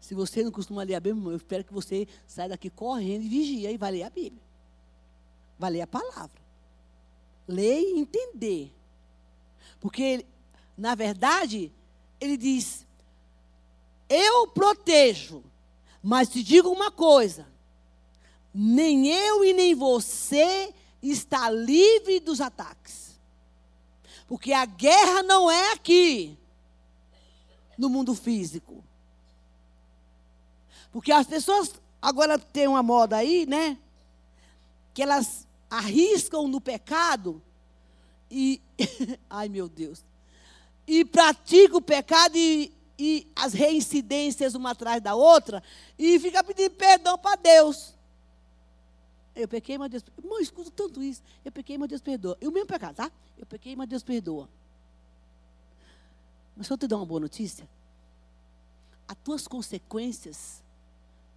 Se 0.00 0.16
você 0.16 0.42
não 0.42 0.50
costuma 0.50 0.82
ler 0.82 0.96
a 0.96 1.00
Bíblia, 1.00 1.30
eu 1.30 1.36
espero 1.36 1.62
que 1.62 1.72
você 1.72 2.08
saia 2.26 2.48
daqui 2.48 2.68
correndo 2.68 3.22
e 3.22 3.28
vigia 3.28 3.70
e 3.70 3.76
vai 3.76 3.92
ler 3.92 4.02
a 4.02 4.10
Bíblia. 4.10 4.42
Vai 5.56 5.70
ler 5.70 5.82
a 5.82 5.86
palavra. 5.86 6.42
Ler 7.46 7.80
e 7.82 8.00
entender. 8.00 8.74
Porque, 9.78 10.26
na 10.76 10.96
verdade, 10.96 11.70
ele 12.20 12.36
diz: 12.36 12.84
Eu 14.08 14.48
protejo, 14.48 15.44
mas 16.02 16.30
te 16.30 16.42
digo 16.42 16.68
uma 16.68 16.90
coisa: 16.90 17.46
nem 18.52 19.06
eu 19.06 19.44
e 19.44 19.52
nem 19.52 19.72
você 19.72 20.74
está 21.00 21.48
livre 21.48 22.18
dos 22.18 22.40
ataques. 22.40 23.20
Porque 24.26 24.52
a 24.52 24.64
guerra 24.64 25.22
não 25.22 25.48
é 25.48 25.74
aqui, 25.74 26.36
no 27.82 27.90
mundo 27.90 28.14
físico. 28.14 28.84
Porque 30.92 31.10
as 31.10 31.26
pessoas 31.26 31.74
agora 32.00 32.38
tem 32.38 32.68
uma 32.68 32.82
moda 32.82 33.16
aí, 33.16 33.44
né? 33.44 33.76
Que 34.94 35.02
elas 35.02 35.48
arriscam 35.68 36.46
no 36.46 36.60
pecado 36.60 37.42
e. 38.30 38.62
ai 39.28 39.48
meu 39.48 39.68
Deus. 39.68 40.04
E 40.86 41.04
praticam 41.04 41.78
o 41.78 41.82
pecado 41.82 42.36
e, 42.36 42.72
e 42.96 43.26
as 43.34 43.52
reincidências 43.52 44.54
uma 44.54 44.70
atrás 44.70 45.02
da 45.02 45.16
outra 45.16 45.62
e 45.98 46.20
fica 46.20 46.44
pedindo 46.44 46.70
perdão 46.70 47.18
para 47.18 47.34
Deus. 47.34 47.94
Eu 49.34 49.48
pequei, 49.48 49.76
mas 49.76 49.90
Deus. 49.90 50.04
Irmão, 50.16 50.38
escuto 50.38 50.70
tanto 50.70 51.02
isso. 51.02 51.22
Eu 51.44 51.50
pequei, 51.50 51.76
mas 51.76 51.88
Deus 51.88 52.00
perdoa. 52.00 52.36
E 52.40 52.46
o 52.46 52.52
mesmo 52.52 52.68
pecado, 52.68 52.94
tá? 52.94 53.10
Eu 53.36 53.46
pequei, 53.46 53.74
mas 53.74 53.88
Deus 53.88 54.04
perdoa. 54.04 54.48
Mas 56.56 56.68
eu 56.68 56.78
te 56.78 56.86
dar 56.86 56.96
uma 56.96 57.06
boa 57.06 57.20
notícia, 57.20 57.68
as 59.08 59.16
tuas 59.24 59.46
consequências 59.46 60.62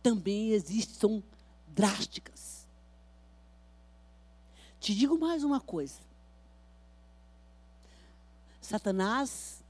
também 0.03 0.51
existem, 0.51 0.95
são 0.95 1.23
drásticas. 1.67 2.67
Te 4.79 4.93
digo 4.93 5.17
mais 5.17 5.43
uma 5.43 5.59
coisa. 5.59 5.99
Satanás 8.61 9.63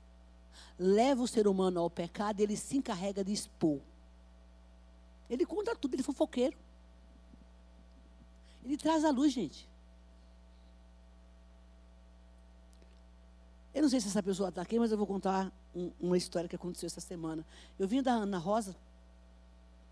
leva 0.77 1.21
o 1.21 1.27
ser 1.27 1.47
humano 1.47 1.79
ao 1.79 1.89
pecado 1.89 2.39
ele 2.39 2.57
se 2.57 2.77
encarrega 2.77 3.23
de 3.23 3.31
expor. 3.31 3.79
Ele 5.29 5.45
conta 5.45 5.75
tudo, 5.75 5.95
ele 5.95 6.01
é 6.01 6.05
fofoqueiro. 6.05 6.57
Ele 8.63 8.77
traz 8.77 9.03
a 9.03 9.11
luz, 9.11 9.33
gente. 9.33 9.67
Eu 13.75 13.81
não 13.81 13.89
sei 13.89 13.99
se 13.99 14.07
essa 14.07 14.23
pessoa 14.23 14.47
está 14.47 14.61
aqui, 14.61 14.79
mas 14.79 14.89
eu 14.89 14.97
vou 14.97 15.05
contar 15.05 15.51
um, 15.75 15.91
uma 15.99 16.15
história 16.15 16.47
que 16.47 16.55
aconteceu 16.55 16.87
essa 16.87 17.01
semana. 17.01 17.45
Eu 17.77 17.85
vim 17.85 18.01
da 18.01 18.13
Ana 18.13 18.37
Rosa 18.37 18.73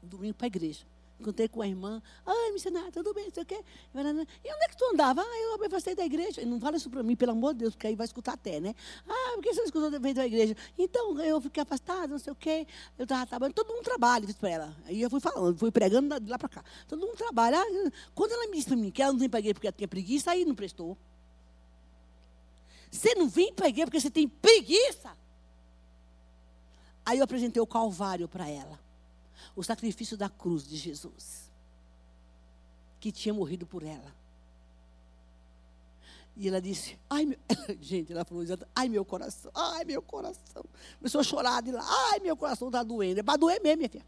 domingo 0.01 0.35
para 0.35 0.45
a 0.45 0.47
igreja. 0.47 0.85
Encontrei 1.19 1.49
com 1.49 1.61
a 1.61 1.67
irmã. 1.67 2.01
Ai, 2.25 2.51
missionária, 2.51 2.91
tudo 2.93 3.13
bem, 3.13 3.25
não 3.25 3.33
sei 3.33 3.43
o 3.43 3.45
quê. 3.45 3.59
E 3.93 3.99
onde 3.99 4.25
é 4.63 4.67
que 4.69 4.77
tu 4.77 4.85
andava? 4.85 5.21
Ah, 5.21 5.39
eu 5.41 5.57
me 5.57 5.67
afastei 5.67 5.95
da 5.95 6.05
igreja. 6.05 6.41
E 6.41 6.45
não 6.45 6.61
fala 6.61 6.77
isso 6.77 6.89
para 6.89 7.03
mim, 7.03 7.13
pelo 7.13 7.33
amor 7.33 7.53
de 7.53 7.59
Deus, 7.59 7.75
porque 7.75 7.87
aí 7.87 7.95
vai 7.95 8.05
escutar 8.05 8.33
até, 8.33 8.61
né? 8.61 8.73
Ah, 9.05 9.31
por 9.35 9.43
que 9.43 9.53
você 9.53 9.59
não 9.59 9.65
escutou 9.65 9.99
veio 9.99 10.15
da 10.15 10.25
igreja? 10.25 10.55
Então, 10.77 11.19
eu 11.21 11.41
fiquei 11.41 11.61
afastada, 11.61 12.07
não 12.07 12.19
sei 12.19 12.31
o 12.31 12.35
quê. 12.37 12.65
Eu 12.97 13.03
estava 13.03 13.25
trabalhando, 13.25 13.53
todo 13.53 13.67
mundo 13.67 13.83
trabalha, 13.83 14.25
disse 14.25 14.39
para 14.39 14.49
ela. 14.49 14.77
Aí 14.85 15.01
eu 15.01 15.09
fui 15.09 15.19
falando, 15.19 15.57
fui 15.57 15.71
pregando 15.71 16.19
de 16.21 16.29
lá 16.29 16.39
para 16.39 16.49
cá. 16.49 16.63
Todo 16.87 17.05
mundo 17.05 17.17
trabalha. 17.17 17.59
Ah, 17.59 17.91
quando 18.15 18.31
ela 18.31 18.47
me 18.47 18.55
disse 18.55 18.67
para 18.67 18.77
mim 18.77 18.91
que 18.91 19.01
ela 19.01 19.11
não 19.11 19.19
vem 19.19 19.29
para 19.29 19.39
igreja 19.39 19.53
porque 19.55 19.67
ela 19.67 19.75
tinha 19.75 19.89
preguiça, 19.89 20.31
aí 20.31 20.45
não 20.45 20.55
prestou. 20.55 20.97
Você 22.93 23.15
não 23.15 23.27
vem 23.27 23.51
para 23.51 23.65
a 23.65 23.69
igreja 23.69 23.87
porque 23.87 23.99
você 23.99 24.11
tem 24.11 24.27
preguiça? 24.27 25.17
Aí 27.03 27.17
eu 27.17 27.23
apresentei 27.23 27.61
o 27.61 27.67
Calvário 27.67 28.27
para 28.27 28.47
ela 28.47 28.79
o 29.55 29.63
sacrifício 29.63 30.15
da 30.15 30.29
cruz 30.29 30.67
de 30.67 30.77
Jesus, 30.77 31.51
que 32.99 33.11
tinha 33.11 33.33
morrido 33.33 33.65
por 33.65 33.83
ela. 33.83 34.15
E 36.35 36.47
ela 36.47 36.59
disse, 36.61 36.97
ai 37.09 37.25
meu, 37.25 37.37
gente, 37.81 38.11
ela 38.11 38.23
falou, 38.25 38.43
ai 38.75 38.89
meu 38.89 39.03
coração, 39.03 39.51
ai 39.53 39.83
meu 39.85 40.01
coração. 40.01 40.63
Começou 40.97 41.21
a 41.21 41.23
chorar 41.23 41.61
de 41.61 41.71
lá, 41.71 41.83
ai 42.11 42.19
meu 42.19 42.37
coração 42.37 42.67
está 42.69 42.81
doendo. 42.81 43.19
É 43.19 43.23
para 43.23 43.37
doer 43.37 43.61
mesmo, 43.61 43.77
minha 43.77 43.89
filha. 43.89 44.05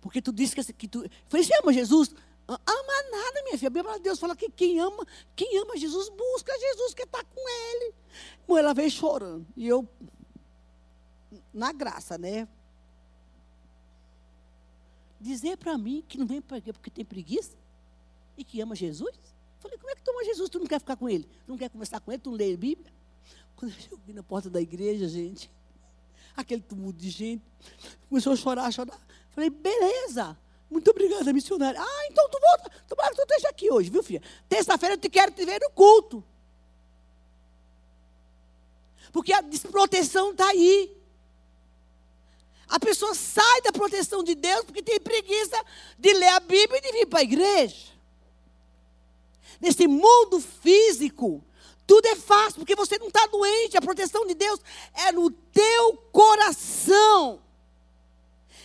Porque 0.00 0.20
tu 0.20 0.32
disse 0.32 0.54
que, 0.54 0.72
que 0.72 0.88
tu. 0.88 1.08
Falei, 1.28 1.44
você 1.44 1.54
ama 1.62 1.72
Jesus? 1.72 2.14
Ama 2.48 3.02
nada, 3.10 3.42
minha 3.44 3.58
filha. 3.58 3.68
A 3.68 3.70
Bíblia 3.70 3.94
de 3.94 4.00
Deus 4.00 4.18
fala 4.18 4.34
que 4.34 4.50
quem 4.50 4.80
ama, 4.80 5.06
quem 5.36 5.58
ama 5.58 5.76
Jesus 5.76 6.08
busca 6.08 6.58
Jesus, 6.58 6.94
que 6.94 7.02
está 7.02 7.22
com 7.22 7.48
ele. 7.48 7.94
Ela 8.48 8.72
veio 8.72 8.90
chorando. 8.90 9.46
E 9.56 9.68
eu, 9.68 9.86
na 11.52 11.72
graça, 11.72 12.16
né? 12.16 12.48
dizer 15.20 15.56
para 15.56 15.76
mim 15.76 16.04
que 16.06 16.16
não 16.18 16.26
vem 16.26 16.40
para 16.40 16.60
quê? 16.60 16.72
Porque 16.72 16.90
tem 16.90 17.04
preguiça 17.04 17.56
e 18.36 18.44
que 18.44 18.60
ama 18.60 18.74
Jesus? 18.74 19.16
Falei, 19.58 19.76
como 19.76 19.90
é 19.90 19.94
que 19.94 20.02
tu 20.02 20.10
ama 20.10 20.24
Jesus? 20.24 20.48
Tu 20.48 20.58
não 20.58 20.66
quer 20.66 20.78
ficar 20.78 20.96
com 20.96 21.08
ele? 21.08 21.24
Tu 21.24 21.48
não 21.48 21.58
quer 21.58 21.68
conversar 21.68 22.00
com 22.00 22.12
ele? 22.12 22.22
Tu 22.22 22.30
não 22.30 22.36
lê 22.36 22.54
a 22.54 22.56
Bíblia? 22.56 22.92
Quando 23.56 23.74
eu 23.90 23.98
vi 24.06 24.12
na 24.12 24.22
porta 24.22 24.48
da 24.48 24.60
igreja, 24.60 25.08
gente, 25.08 25.50
aquele 26.36 26.62
tumulto 26.62 26.98
de 26.98 27.10
gente, 27.10 27.44
começou 28.08 28.32
a 28.32 28.36
chorar, 28.36 28.66
a 28.66 28.70
chorar. 28.70 29.00
Falei, 29.30 29.50
beleza, 29.50 30.38
muito 30.70 30.90
obrigada, 30.90 31.32
missionária. 31.32 31.80
Ah, 31.80 32.06
então 32.10 32.28
tu 32.28 32.38
volta, 32.40 32.70
tomara 32.86 33.10
que 33.10 33.16
tu 33.16 33.22
esteja 33.22 33.48
aqui 33.48 33.70
hoje, 33.70 33.90
viu, 33.90 34.02
filha? 34.02 34.22
Terça-feira 34.48 34.94
eu 34.94 34.98
te 34.98 35.08
quero 35.08 35.32
te 35.32 35.44
ver 35.44 35.60
no 35.60 35.70
culto. 35.70 36.22
Porque 39.12 39.32
a 39.32 39.40
desproteção 39.40 40.32
está 40.32 40.48
aí. 40.48 40.94
A 42.68 42.78
pessoa 42.78 43.14
sai 43.14 43.62
da 43.62 43.72
proteção 43.72 44.22
de 44.22 44.34
Deus 44.34 44.64
porque 44.64 44.82
tem 44.82 45.00
preguiça 45.00 45.56
de 45.98 46.12
ler 46.12 46.28
a 46.28 46.40
Bíblia 46.40 46.78
e 46.78 46.82
de 46.82 46.92
vir 46.92 47.06
para 47.06 47.20
a 47.20 47.22
igreja. 47.22 47.88
Nesse 49.58 49.88
mundo 49.88 50.38
físico, 50.38 51.42
tudo 51.86 52.06
é 52.06 52.14
fácil, 52.14 52.58
porque 52.60 52.76
você 52.76 52.98
não 52.98 53.08
está 53.08 53.26
doente. 53.26 53.78
A 53.78 53.80
proteção 53.80 54.26
de 54.26 54.34
Deus 54.34 54.60
é 54.92 55.10
no 55.10 55.30
teu 55.30 55.96
coração. 56.12 57.40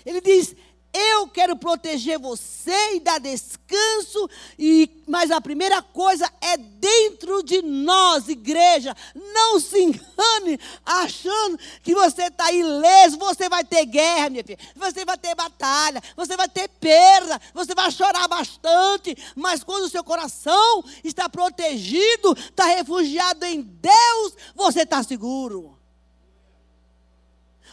Ele 0.05 0.19
diz: 0.19 0.53
eu 0.93 1.27
quero 1.27 1.55
proteger 1.55 2.19
você 2.19 2.95
e 2.95 2.99
dar 2.99 3.19
descanso, 3.19 4.29
e, 4.59 5.03
mas 5.07 5.31
a 5.31 5.41
primeira 5.41 5.81
coisa 5.81 6.31
é 6.39 6.55
dentro 6.55 7.41
de 7.41 7.63
nós, 7.63 8.29
igreja. 8.29 8.95
Não 9.15 9.59
se 9.59 9.81
engane 9.81 10.59
achando 10.85 11.57
que 11.81 11.95
você 11.95 12.23
está 12.23 12.51
ileso. 12.51 13.17
Você 13.17 13.49
vai 13.49 13.63
ter 13.63 13.85
guerra, 13.85 14.29
minha 14.29 14.43
filha. 14.43 14.59
Você 14.75 15.03
vai 15.03 15.17
ter 15.17 15.33
batalha. 15.33 16.01
Você 16.15 16.37
vai 16.37 16.47
ter 16.47 16.67
perda. 16.67 17.41
Você 17.53 17.73
vai 17.73 17.89
chorar 17.91 18.27
bastante. 18.27 19.17
Mas 19.35 19.63
quando 19.63 19.85
o 19.85 19.89
seu 19.89 20.03
coração 20.03 20.83
está 21.03 21.27
protegido, 21.27 22.33
está 22.37 22.65
refugiado 22.65 23.45
em 23.45 23.61
Deus, 23.61 24.33
você 24.55 24.83
está 24.83 25.01
seguro. 25.01 25.82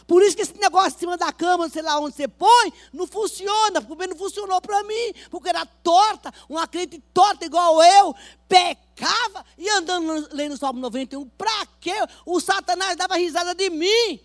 Por 0.07 0.23
isso 0.23 0.35
que 0.35 0.41
esse 0.41 0.57
negócio 0.57 0.95
em 0.95 0.99
cima 0.99 1.17
da 1.17 1.31
cama, 1.31 1.69
sei 1.69 1.81
lá 1.81 1.99
onde 1.99 2.15
você 2.15 2.27
põe, 2.27 2.73
não 2.93 3.07
funciona. 3.07 3.81
Porque 3.81 4.07
não 4.07 4.15
funcionou 4.15 4.61
para 4.61 4.83
mim. 4.83 5.13
Porque 5.29 5.49
era 5.49 5.65
torta, 5.65 6.33
uma 6.49 6.67
crente 6.67 6.99
torta 7.13 7.45
igual 7.45 7.81
eu, 7.83 8.15
pecava 8.47 9.45
e 9.57 9.69
andando 9.69 10.27
lendo 10.31 10.53
o 10.53 10.57
Salmo 10.57 10.79
91. 10.79 11.27
Para 11.29 11.65
quê? 11.79 11.95
O 12.25 12.39
Satanás 12.39 12.95
dava 12.95 13.15
risada 13.17 13.55
de 13.55 13.69
mim. 13.69 14.19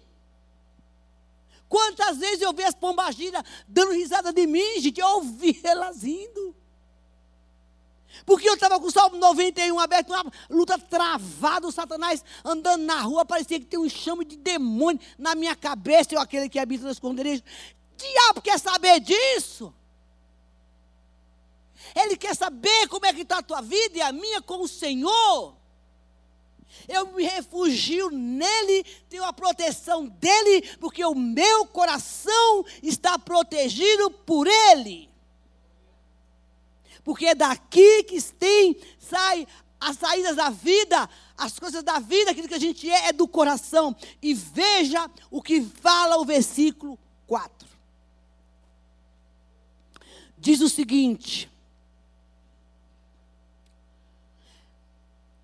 Quantas 1.68 2.18
vezes 2.18 2.42
eu 2.42 2.52
vi 2.52 2.62
as 2.62 2.74
pombagiras 2.74 3.42
dando 3.66 3.92
risada 3.92 4.32
de 4.32 4.46
mim, 4.46 4.80
gente? 4.80 5.00
Eu 5.00 5.08
ouvi 5.08 5.60
elas 5.64 6.02
rindo. 6.02 6.54
Porque 8.24 8.48
eu 8.48 8.54
estava 8.54 8.80
com 8.80 8.86
o 8.86 8.90
Salmo 8.90 9.16
91 9.16 9.78
aberto, 9.78 10.10
uma 10.10 10.32
luta 10.48 10.78
travada, 10.78 11.66
o 11.66 11.72
Satanás 11.72 12.24
andando 12.44 12.84
na 12.84 13.00
rua, 13.02 13.24
parecia 13.24 13.60
que 13.60 13.66
tem 13.66 13.78
um 13.78 13.88
chame 13.88 14.24
de 14.24 14.36
demônio 14.36 15.00
na 15.18 15.34
minha 15.34 15.54
cabeça, 15.54 16.14
eu 16.14 16.20
aquele 16.20 16.48
que 16.48 16.58
habita 16.58 16.84
no 16.84 16.90
esconderijo. 16.90 17.42
Diabo 17.96 18.40
quer 18.40 18.58
saber 18.58 19.00
disso? 19.00 19.74
Ele 21.94 22.16
quer 22.16 22.34
saber 22.34 22.88
como 22.88 23.06
é 23.06 23.12
que 23.12 23.22
está 23.22 23.38
a 23.38 23.42
tua 23.42 23.60
vida 23.60 23.98
e 23.98 24.02
a 24.02 24.12
minha 24.12 24.40
com 24.40 24.62
o 24.62 24.68
Senhor. 24.68 25.56
Eu 26.88 27.12
me 27.12 27.24
refugio 27.24 28.10
nele, 28.10 28.84
tenho 29.08 29.24
a 29.24 29.32
proteção 29.32 30.06
dele, 30.06 30.62
porque 30.78 31.04
o 31.04 31.14
meu 31.14 31.66
coração 31.66 32.64
está 32.82 33.18
protegido 33.18 34.10
por 34.10 34.46
ele 34.46 35.15
porque 37.06 37.26
é 37.26 37.34
daqui 37.36 38.02
que 38.02 38.20
tem, 38.20 38.76
sai 38.98 39.46
as 39.78 39.96
saídas 39.96 40.34
da 40.34 40.50
vida, 40.50 41.08
as 41.38 41.56
coisas 41.56 41.84
da 41.84 42.00
vida, 42.00 42.32
aquilo 42.32 42.48
que 42.48 42.54
a 42.54 42.58
gente 42.58 42.90
é, 42.90 43.10
é 43.10 43.12
do 43.12 43.28
coração. 43.28 43.94
E 44.20 44.34
veja 44.34 45.08
o 45.30 45.40
que 45.40 45.62
fala 45.62 46.16
o 46.16 46.24
versículo 46.24 46.98
4. 47.28 47.68
Diz 50.36 50.60
o 50.60 50.68
seguinte: 50.68 51.48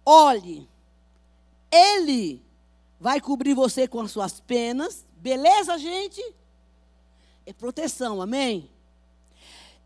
Olhe, 0.04 0.68
Ele 1.70 2.42
vai 2.98 3.20
cobrir 3.20 3.54
você 3.54 3.86
com 3.86 4.00
as 4.00 4.10
suas 4.10 4.40
penas, 4.40 5.06
beleza, 5.14 5.78
gente? 5.78 6.20
É 7.46 7.52
proteção, 7.52 8.20
amém? 8.20 8.71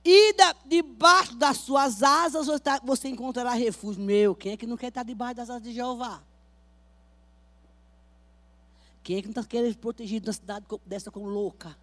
E 0.08 0.32
da, 0.34 0.54
debaixo 0.64 1.34
das 1.34 1.56
suas 1.56 2.00
asas 2.00 2.46
você 2.84 3.08
encontrará 3.08 3.54
refúgio. 3.54 4.00
Meu, 4.00 4.36
quem 4.36 4.52
é 4.52 4.56
que 4.56 4.64
não 4.64 4.76
quer 4.76 4.86
estar 4.86 5.02
debaixo 5.02 5.34
das 5.34 5.50
asas 5.50 5.64
de 5.64 5.72
Jeová? 5.72 6.22
Quem 9.02 9.16
é 9.16 9.20
que 9.20 9.26
não 9.26 9.32
está 9.32 9.42
querendo 9.42 9.76
protegido 9.78 10.28
na 10.28 10.32
cidade 10.32 10.64
dessa 10.86 11.10
como 11.10 11.26
louca? 11.26 11.76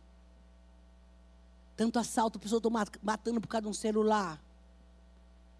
Tanto 1.75 1.99
assalto, 1.99 2.39
pessoas 2.39 2.59
estão 2.63 2.71
matando 3.01 3.41
por 3.41 3.49
causa 3.49 3.63
de 3.63 3.67
um 3.67 3.73
celular, 3.73 4.41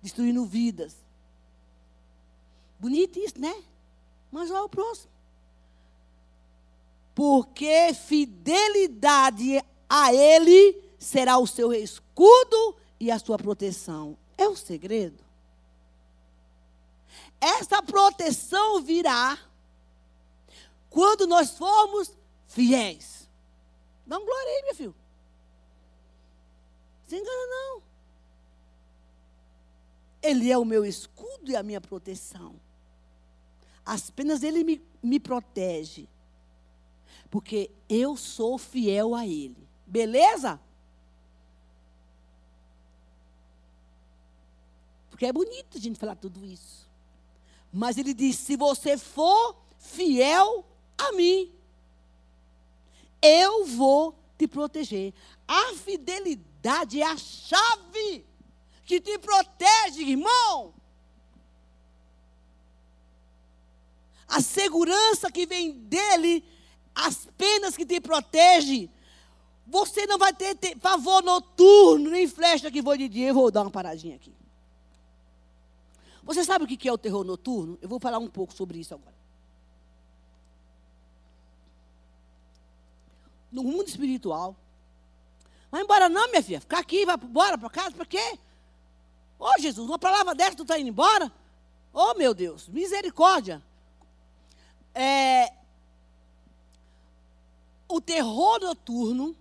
destruindo 0.02 0.46
vidas. 0.46 0.96
Bonito 2.80 3.20
isso, 3.20 3.42
né? 3.42 3.62
Mas 4.32 4.50
olha 4.50 4.64
o 4.64 4.70
próximo. 4.70 5.12
Porque 7.14 7.94
fidelidade 7.94 9.62
a 9.90 10.14
Ele 10.14 10.83
será 11.04 11.38
o 11.38 11.46
seu 11.46 11.74
escudo 11.74 12.76
e 13.00 13.12
a 13.12 13.20
sua 13.20 13.38
proteção. 13.38 14.18
É 14.38 14.48
o 14.48 14.56
segredo. 14.56 15.24
Essa 17.40 17.84
proteção 17.84 18.82
virá 18.82 19.38
quando 20.90 21.28
nós 21.28 21.52
formos 21.52 22.12
fiéis. 22.48 23.30
Não 24.06 24.26
glória 24.26 24.50
aí, 24.50 24.64
meu 24.64 24.76
filho. 24.76 24.96
Se 27.06 27.18
engana, 27.18 27.48
não. 27.48 27.84
Ele 30.22 30.52
é 30.52 30.58
o 30.58 30.64
meu 30.64 30.86
escudo 30.86 31.52
e 31.52 31.56
a 31.56 31.64
minha 31.64 31.82
proteção. 31.82 32.56
Apenas 33.86 34.42
Ele 34.42 34.64
me, 34.64 34.82
me 35.02 35.20
protege. 35.20 36.08
Porque 37.30 37.70
eu 37.90 38.16
sou 38.16 38.58
fiel 38.58 39.14
a 39.14 39.28
Ele. 39.28 39.68
Beleza? 39.86 40.60
Porque 45.24 45.30
é 45.30 45.32
bonito 45.32 45.78
a 45.78 45.80
gente 45.80 45.98
falar 45.98 46.16
tudo 46.16 46.46
isso. 46.46 46.86
Mas 47.72 47.98
ele 47.98 48.14
diz: 48.14 48.36
se 48.36 48.58
você 48.58 48.98
for 48.98 49.56
fiel 49.80 50.66
a 50.98 51.14
mim, 51.14 51.50
eu 53.22 53.66
vou 53.66 54.20
te 54.38 54.48
proteger. 54.50 55.14
A 55.48 55.76
fidelidade 55.76 57.02
é 57.02 57.06
a 57.06 57.16
chave 57.16 58.26
que 58.84 59.00
te 59.00 59.18
protege, 59.18 60.02
irmão. 60.02 60.74
A 64.28 64.42
segurança 64.42 65.32
que 65.32 65.46
vem 65.46 65.72
dele, 65.72 66.44
as 66.94 67.30
penas 67.38 67.78
que 67.78 67.86
te 67.86 68.02
protegem. 68.02 68.92
Você 69.68 70.06
não 70.06 70.18
vai 70.18 70.34
ter, 70.34 70.54
ter 70.56 70.78
pavor 70.78 71.24
noturno, 71.24 72.10
nem 72.10 72.28
flecha 72.28 72.70
que 72.70 72.82
vou 72.82 72.98
de 72.98 73.08
dia. 73.08 73.30
Eu 73.30 73.36
vou 73.36 73.50
dar 73.50 73.62
uma 73.62 73.72
paradinha 73.72 74.18
aqui. 74.18 74.43
Você 76.26 76.44
sabe 76.44 76.64
o 76.64 76.68
que 76.68 76.88
é 76.88 76.92
o 76.92 76.98
terror 76.98 77.24
noturno? 77.24 77.78
Eu 77.82 77.90
vou 77.90 78.00
falar 78.00 78.18
um 78.18 78.30
pouco 78.30 78.54
sobre 78.54 78.80
isso 78.80 78.94
agora. 78.94 79.16
No 83.52 83.64
mundo 83.64 83.88
espiritual. 83.88 84.56
Vai 85.70 85.82
embora 85.82 86.08
não, 86.08 86.30
minha 86.30 86.42
filha. 86.42 86.62
Ficar 86.62 86.80
aqui, 86.80 87.06
vai 87.06 87.16
embora 87.16 87.58
para 87.58 87.70
casa, 87.70 87.96
para 87.96 88.06
quê? 88.06 88.40
Ô 89.38 89.46
oh, 89.46 89.62
Jesus, 89.62 89.88
uma 89.88 90.00
palavra 90.00 90.34
dessa, 90.34 90.56
tu 90.56 90.64
está 90.64 90.80
indo 90.80 90.90
embora? 90.90 91.32
Oh 91.92 92.14
meu 92.14 92.34
Deus, 92.34 92.68
misericórdia. 92.68 93.62
É, 94.96 95.52
o 97.88 98.00
terror 98.00 98.60
noturno 98.60 99.36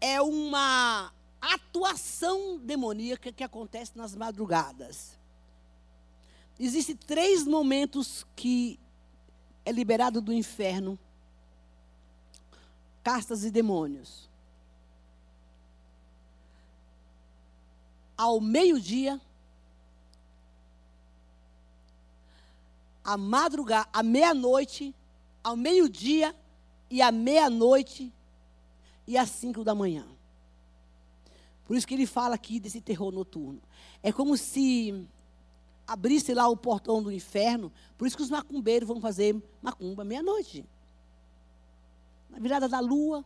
é 0.00 0.20
uma 0.20 1.12
atuação 1.40 2.58
demoníaca 2.58 3.32
que 3.32 3.44
acontece 3.44 3.92
nas 3.96 4.14
madrugadas. 4.14 5.18
Existem 6.58 6.96
três 6.96 7.44
momentos 7.44 8.26
que 8.34 8.78
é 9.64 9.70
liberado 9.70 10.20
do 10.20 10.32
inferno 10.32 10.98
castas 13.02 13.44
e 13.44 13.50
demônios. 13.50 14.28
Ao 18.16 18.40
meio-dia, 18.40 19.20
à 23.04 23.16
madrugada, 23.16 23.88
à 23.92 24.02
meia-noite, 24.02 24.94
ao 25.42 25.56
meio-dia 25.56 26.34
e 26.90 27.00
à 27.00 27.12
meia-noite 27.12 28.12
e 29.06 29.16
às 29.16 29.30
cinco 29.30 29.62
da 29.62 29.74
manhã. 29.74 30.17
Por 31.68 31.76
isso 31.76 31.86
que 31.86 31.92
ele 31.92 32.06
fala 32.06 32.34
aqui 32.34 32.58
desse 32.58 32.80
terror 32.80 33.12
noturno. 33.12 33.60
É 34.02 34.10
como 34.10 34.38
se 34.38 35.06
abrisse 35.86 36.32
lá 36.32 36.48
o 36.48 36.56
portão 36.56 37.02
do 37.02 37.12
inferno. 37.12 37.70
Por 37.98 38.08
isso 38.08 38.16
que 38.16 38.22
os 38.22 38.30
macumbeiros 38.30 38.88
vão 38.88 39.02
fazer 39.02 39.36
macumba 39.60 40.02
meia-noite. 40.02 40.64
Na 42.30 42.38
virada 42.38 42.66
da 42.70 42.80
lua. 42.80 43.22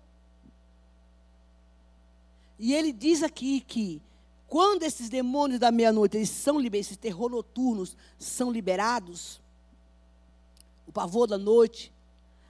E 2.59 2.75
ele 2.75 2.93
diz 2.93 3.23
aqui 3.23 3.61
que 3.61 4.03
quando 4.49 4.83
esses 4.83 5.09
demônios 5.09 5.61
da 5.61 5.71
meia-noite, 5.71 6.17
eles 6.17 6.29
são 6.29 6.59
liberados, 6.59 6.89
esses 6.89 6.97
terror 6.97 7.31
noturnos 7.31 7.97
são 8.19 8.51
liberados, 8.51 9.41
o 10.85 10.91
pavor 10.91 11.29
da 11.29 11.39
noite, 11.39 11.93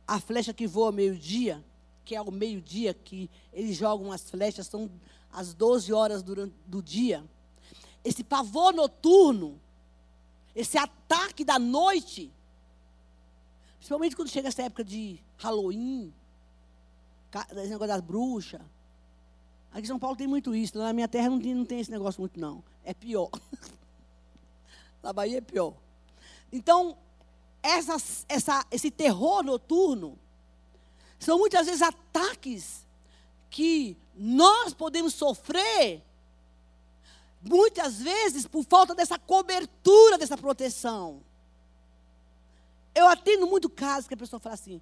a 0.08 0.18
flecha 0.18 0.54
que 0.54 0.66
voa 0.66 0.90
meio-dia, 0.90 1.62
que 2.02 2.14
é 2.14 2.18
ao 2.18 2.30
meio-dia 2.30 2.94
que 2.94 3.30
eles 3.52 3.76
jogam 3.76 4.10
as 4.10 4.28
flechas, 4.28 4.66
são 4.66 4.90
às 5.32 5.54
12 5.54 5.92
horas 5.92 6.22
durante, 6.22 6.54
do 6.66 6.82
dia, 6.82 7.24
esse 8.04 8.22
pavor 8.22 8.72
noturno, 8.72 9.60
esse 10.54 10.76
ataque 10.76 11.44
da 11.44 11.58
noite, 11.58 12.30
principalmente 13.76 14.14
quando 14.14 14.28
chega 14.28 14.48
essa 14.48 14.62
época 14.62 14.84
de 14.84 15.18
Halloween, 15.38 16.12
esse 17.52 17.70
negócio 17.70 17.88
das 17.88 18.00
bruxas. 18.00 18.60
Aqui 19.72 19.84
em 19.84 19.86
São 19.86 19.98
Paulo 19.98 20.16
tem 20.16 20.26
muito 20.26 20.54
isso, 20.54 20.76
na 20.76 20.92
minha 20.92 21.08
terra 21.08 21.30
não 21.30 21.40
tem, 21.40 21.54
não 21.54 21.64
tem 21.64 21.80
esse 21.80 21.90
negócio 21.90 22.20
muito, 22.20 22.38
não. 22.38 22.62
É 22.84 22.92
pior. 22.92 23.30
na 25.02 25.12
Bahia 25.12 25.38
é 25.38 25.40
pior. 25.40 25.74
Então, 26.52 26.96
essa, 27.62 27.96
esse 28.70 28.90
terror 28.90 29.42
noturno 29.42 30.18
são 31.18 31.38
muitas 31.38 31.66
vezes 31.66 31.80
ataques 31.80 32.81
que 33.52 33.98
nós 34.16 34.72
podemos 34.72 35.12
sofrer, 35.12 36.02
muitas 37.42 38.00
vezes 38.00 38.46
por 38.46 38.64
falta 38.64 38.94
dessa 38.94 39.18
cobertura, 39.18 40.16
dessa 40.16 40.38
proteção. 40.38 41.22
Eu 42.94 43.06
atendo 43.06 43.46
muito 43.46 43.68
casos 43.68 44.08
que 44.08 44.14
a 44.14 44.16
pessoa 44.16 44.40
fala 44.40 44.54
assim: 44.54 44.80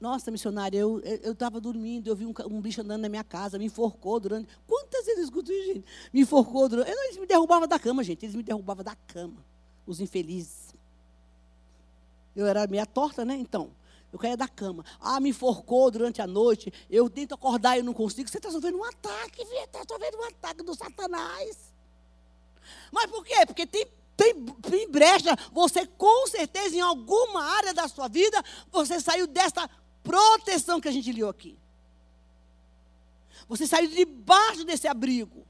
Nossa, 0.00 0.30
missionária, 0.30 0.78
eu 0.78 1.02
estava 1.24 1.60
dormindo, 1.60 2.06
eu 2.06 2.14
vi 2.14 2.24
um, 2.24 2.32
um, 2.46 2.60
bicho 2.60 2.80
andando 2.80 3.02
na 3.02 3.08
minha 3.08 3.24
casa, 3.24 3.58
me 3.58 3.64
enforcou 3.64 4.20
durante. 4.20 4.48
Quantas 4.66 5.04
vezes 5.04 5.18
eu 5.18 5.24
escuto 5.24 5.52
isso, 5.52 5.66
gente? 5.66 5.84
Me 6.12 6.20
enforcou 6.20 6.68
durante. 6.68 6.90
Eles 6.90 7.16
me 7.18 7.26
derrubavam 7.26 7.66
da 7.66 7.78
cama, 7.78 8.04
gente. 8.04 8.24
Eles 8.24 8.36
me 8.36 8.42
derrubavam 8.42 8.84
da 8.84 8.94
cama. 8.94 9.44
Os 9.84 10.00
infelizes. 10.00 10.68
Eu 12.36 12.46
era 12.46 12.66
meia 12.68 12.86
torta, 12.86 13.24
né? 13.24 13.34
Então. 13.34 13.72
Eu 14.12 14.18
caía 14.18 14.36
da 14.36 14.48
cama. 14.48 14.84
Ah, 15.00 15.20
me 15.20 15.30
enforcou 15.30 15.90
durante 15.90 16.22
a 16.22 16.26
noite. 16.26 16.72
Eu 16.88 17.10
tento 17.10 17.34
acordar 17.34 17.78
e 17.78 17.82
não 17.82 17.92
consigo. 17.92 18.28
Você 18.28 18.38
está 18.38 18.50
sofrendo 18.50 18.78
um 18.78 18.84
ataque, 18.84 19.44
filha. 19.44 19.64
Está 19.64 19.80
sofrendo 19.88 20.18
um 20.18 20.24
ataque 20.24 20.62
do 20.62 20.74
Satanás. 20.74 21.72
Mas 22.90 23.10
por 23.10 23.24
quê? 23.24 23.44
Porque 23.46 23.66
tem, 23.66 23.86
tem, 24.16 24.34
tem 24.46 24.90
brecha. 24.90 25.36
Você, 25.52 25.86
com 25.86 26.26
certeza, 26.26 26.74
em 26.74 26.80
alguma 26.80 27.42
área 27.42 27.74
da 27.74 27.86
sua 27.86 28.08
vida, 28.08 28.42
você 28.72 28.98
saiu 28.98 29.26
dessa 29.26 29.68
proteção 30.02 30.80
que 30.80 30.88
a 30.88 30.92
gente 30.92 31.12
leu 31.12 31.28
aqui. 31.28 31.58
Você 33.46 33.66
saiu 33.66 33.88
debaixo 33.88 34.64
desse 34.64 34.88
abrigo. 34.88 35.46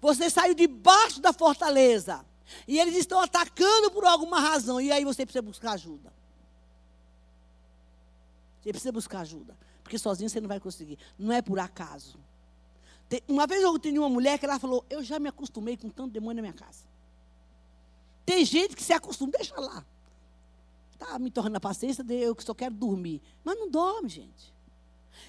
Você 0.00 0.28
saiu 0.28 0.54
debaixo 0.54 1.20
da 1.20 1.32
fortaleza. 1.32 2.24
E 2.66 2.78
eles 2.78 2.96
estão 2.96 3.20
atacando 3.20 3.90
por 3.92 4.04
alguma 4.04 4.40
razão. 4.40 4.80
E 4.80 4.90
aí 4.90 5.04
você 5.04 5.24
precisa 5.24 5.42
buscar 5.42 5.72
ajuda. 5.72 6.12
Você 8.62 8.70
precisa 8.70 8.92
buscar 8.92 9.20
ajuda. 9.20 9.56
Porque 9.82 9.98
sozinho 9.98 10.30
você 10.30 10.40
não 10.40 10.48
vai 10.48 10.60
conseguir. 10.60 10.98
Não 11.18 11.32
é 11.32 11.42
por 11.42 11.58
acaso. 11.58 12.18
Uma 13.28 13.46
vez 13.46 13.62
eu 13.62 13.78
tinha 13.78 14.00
uma 14.00 14.08
mulher 14.08 14.38
que 14.38 14.44
ela 14.46 14.58
falou: 14.58 14.84
Eu 14.88 15.02
já 15.02 15.18
me 15.18 15.28
acostumei 15.28 15.76
com 15.76 15.90
tanto 15.90 16.12
demônio 16.12 16.36
na 16.36 16.42
minha 16.42 16.54
casa. 16.54 16.84
Tem 18.24 18.44
gente 18.44 18.76
que 18.76 18.82
se 18.82 18.92
acostuma, 18.92 19.32
deixa 19.32 19.58
lá. 19.60 19.84
Está 20.92 21.18
me 21.18 21.30
tornando 21.30 21.56
a 21.56 21.60
paciência, 21.60 22.04
eu 22.08 22.34
que 22.34 22.44
só 22.44 22.54
quero 22.54 22.74
dormir. 22.74 23.20
Mas 23.44 23.58
não 23.58 23.68
dorme, 23.68 24.08
gente. 24.08 24.54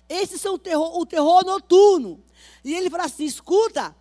Esses 0.07 0.39
são 0.39 0.53
o 0.53 0.59
terror, 0.59 0.97
o 0.97 1.05
terror 1.05 1.43
noturno. 1.43 2.23
E 2.63 2.73
ele 2.73 2.89
fala 2.89 3.05
assim: 3.05 3.25
escuta, 3.25 3.95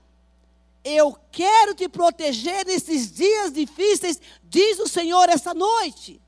eu 0.85 1.16
quero 1.33 1.74
te 1.74 1.89
proteger 1.89 2.66
nesses 2.66 3.11
dias 3.11 3.53
difíceis, 3.53 4.20
diz 4.45 4.78
o 4.78 4.87
Senhor 4.87 5.28
essa 5.28 5.55
noite. 5.55 6.20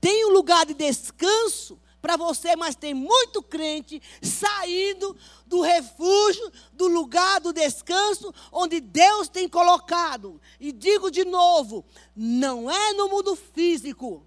Tem 0.00 0.26
um 0.26 0.30
lugar 0.30 0.66
de 0.66 0.74
descanso 0.74 1.78
para 2.02 2.16
você, 2.16 2.56
mas 2.56 2.74
tem 2.74 2.92
muito 2.92 3.40
crente 3.40 4.02
saindo 4.20 5.16
do 5.46 5.60
refúgio, 5.60 6.52
do 6.72 6.88
lugar 6.88 7.40
do 7.40 7.52
descanso, 7.52 8.34
onde 8.50 8.80
Deus 8.80 9.28
tem 9.28 9.48
colocado. 9.48 10.40
E 10.58 10.72
digo 10.72 11.10
de 11.10 11.24
novo: 11.24 11.84
não 12.14 12.68
é 12.68 12.92
no 12.94 13.08
mundo 13.08 13.36
físico, 13.36 14.26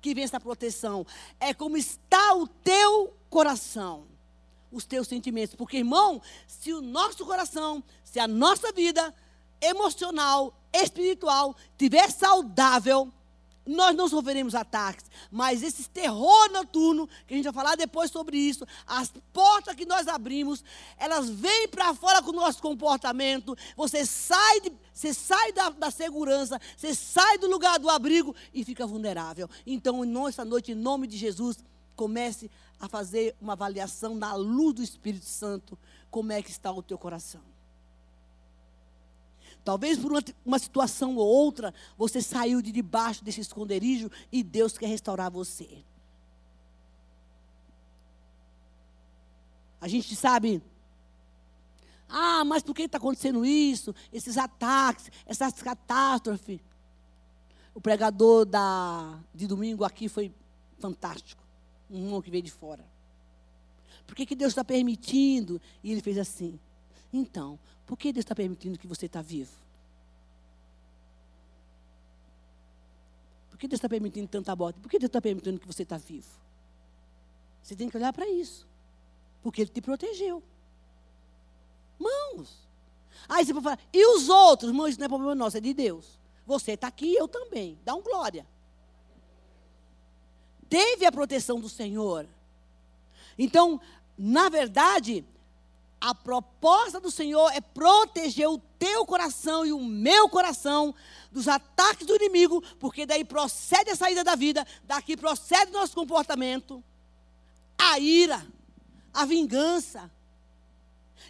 que 0.00 0.14
vem 0.14 0.24
essa 0.24 0.38
proteção. 0.38 1.06
É 1.40 1.54
como 1.54 1.76
está 1.76 2.34
o 2.34 2.46
teu 2.46 3.14
coração, 3.30 4.06
os 4.70 4.84
teus 4.84 5.08
sentimentos. 5.08 5.54
Porque, 5.54 5.78
irmão, 5.78 6.20
se 6.46 6.72
o 6.72 6.82
nosso 6.82 7.24
coração, 7.24 7.82
se 8.04 8.20
a 8.20 8.28
nossa 8.28 8.72
vida 8.72 9.14
emocional, 9.60 10.54
espiritual 10.72 11.56
tiver 11.78 12.10
saudável, 12.10 13.12
nós 13.70 13.94
não 13.94 14.08
sofreremos 14.08 14.54
ataques, 14.54 15.06
mas 15.30 15.62
esse 15.62 15.88
terror 15.88 16.50
noturno, 16.50 17.08
que 17.26 17.34
a 17.34 17.36
gente 17.36 17.44
vai 17.44 17.52
falar 17.52 17.76
depois 17.76 18.10
sobre 18.10 18.36
isso, 18.36 18.66
as 18.86 19.12
portas 19.32 19.76
que 19.76 19.86
nós 19.86 20.08
abrimos, 20.08 20.64
elas 20.96 21.30
vêm 21.30 21.68
para 21.68 21.94
fora 21.94 22.20
com 22.20 22.30
o 22.30 22.34
nosso 22.34 22.60
comportamento. 22.60 23.56
Você 23.76 24.04
sai, 24.04 24.60
de, 24.60 24.72
você 24.92 25.14
sai 25.14 25.52
da, 25.52 25.70
da, 25.70 25.90
segurança, 25.90 26.60
você 26.76 26.94
sai 26.94 27.38
do 27.38 27.48
lugar 27.48 27.78
do 27.78 27.88
abrigo 27.88 28.34
e 28.52 28.64
fica 28.64 28.86
vulnerável. 28.86 29.48
Então, 29.64 30.04
nessa 30.04 30.44
noite, 30.44 30.72
em 30.72 30.74
nome 30.74 31.06
de 31.06 31.16
Jesus, 31.16 31.58
comece 31.94 32.50
a 32.78 32.88
fazer 32.88 33.36
uma 33.40 33.52
avaliação 33.52 34.16
na 34.16 34.34
luz 34.34 34.74
do 34.74 34.82
Espírito 34.82 35.26
Santo, 35.26 35.78
como 36.10 36.32
é 36.32 36.42
que 36.42 36.50
está 36.50 36.72
o 36.72 36.82
teu 36.82 36.98
coração. 36.98 37.49
Talvez 39.64 39.98
por 39.98 40.12
uma, 40.12 40.22
uma, 40.44 40.58
situação 40.58 41.16
ou 41.16 41.26
outra, 41.26 41.74
você 41.96 42.22
saiu 42.22 42.62
de 42.62 42.72
debaixo 42.72 43.22
desse 43.22 43.40
esconderijo 43.40 44.10
e 44.32 44.42
Deus 44.42 44.78
quer 44.78 44.86
restaurar 44.86 45.30
você. 45.30 45.84
A 49.80 49.88
gente 49.88 50.14
sabe. 50.16 50.62
Ah, 52.08 52.44
mas 52.44 52.62
por 52.62 52.74
que 52.74 52.82
está 52.82 52.98
acontecendo 52.98 53.44
isso? 53.44 53.94
Esses 54.12 54.36
ataques, 54.36 55.10
essas 55.26 55.54
catástrofes. 55.54 56.60
O 57.74 57.80
pregador 57.80 58.44
da, 58.44 59.18
de 59.34 59.46
domingo 59.46 59.84
aqui 59.84 60.08
foi 60.08 60.34
fantástico. 60.78 61.42
Um 61.88 62.04
irmão 62.04 62.20
que 62.20 62.30
veio 62.30 62.42
de 62.42 62.50
fora. 62.50 62.84
Por 64.06 64.16
que, 64.16 64.26
que 64.26 64.34
Deus 64.34 64.50
está 64.50 64.64
permitindo? 64.64 65.60
E 65.84 65.92
ele 65.92 66.00
fez 66.00 66.18
assim. 66.18 66.58
Então, 67.12 67.58
por 67.86 67.98
que 67.98 68.12
Deus 68.12 68.24
está 68.24 68.34
permitindo 68.34 68.78
que 68.78 68.86
você 68.86 69.06
está 69.06 69.20
vivo? 69.20 69.52
Por 73.50 73.58
que 73.58 73.66
Deus 73.68 73.78
está 73.78 73.88
permitindo 73.88 74.28
tanta 74.28 74.54
morte? 74.54 74.78
Por 74.80 74.90
que 74.90 74.98
Deus 74.98 75.08
está 75.08 75.20
permitindo 75.20 75.58
que 75.58 75.66
você 75.66 75.82
está 75.82 75.98
vivo? 75.98 76.28
Você 77.62 77.74
tem 77.76 77.88
que 77.88 77.96
olhar 77.96 78.12
para 78.12 78.28
isso. 78.28 78.66
Porque 79.42 79.62
Ele 79.62 79.70
te 79.70 79.80
protegeu. 79.80 80.42
Mãos. 81.98 82.68
Aí 83.28 83.44
você 83.44 83.52
pode 83.52 83.64
falar, 83.64 83.78
e 83.92 84.16
os 84.16 84.28
outros? 84.28 84.72
Mãos, 84.72 84.90
isso 84.90 84.98
não 84.98 85.06
é 85.06 85.08
problema 85.08 85.34
nosso, 85.34 85.56
é 85.56 85.60
de 85.60 85.74
Deus. 85.74 86.18
Você 86.46 86.72
está 86.72 86.86
aqui, 86.86 87.14
eu 87.14 87.28
também. 87.28 87.78
Dá 87.84 87.94
um 87.94 88.02
glória. 88.02 88.46
Teve 90.68 91.04
a 91.04 91.12
proteção 91.12 91.60
do 91.60 91.68
Senhor. 91.68 92.26
Então, 93.38 93.80
na 94.16 94.48
verdade, 94.48 95.24
a 96.00 96.14
proposta 96.14 96.98
do 96.98 97.10
Senhor 97.10 97.50
é 97.52 97.60
proteger 97.60 98.48
o 98.48 98.58
teu 98.78 99.04
coração 99.04 99.66
e 99.66 99.72
o 99.72 99.78
meu 99.78 100.28
coração 100.30 100.94
dos 101.30 101.46
ataques 101.46 102.06
do 102.06 102.16
inimigo, 102.16 102.62
porque 102.78 103.04
daí 103.04 103.24
procede 103.24 103.90
a 103.90 103.96
saída 103.96 104.24
da 104.24 104.34
vida, 104.34 104.66
daqui 104.84 105.16
procede 105.16 105.70
o 105.70 105.74
nosso 105.74 105.94
comportamento, 105.94 106.82
a 107.76 107.98
ira, 107.98 108.46
a 109.12 109.26
vingança. 109.26 110.10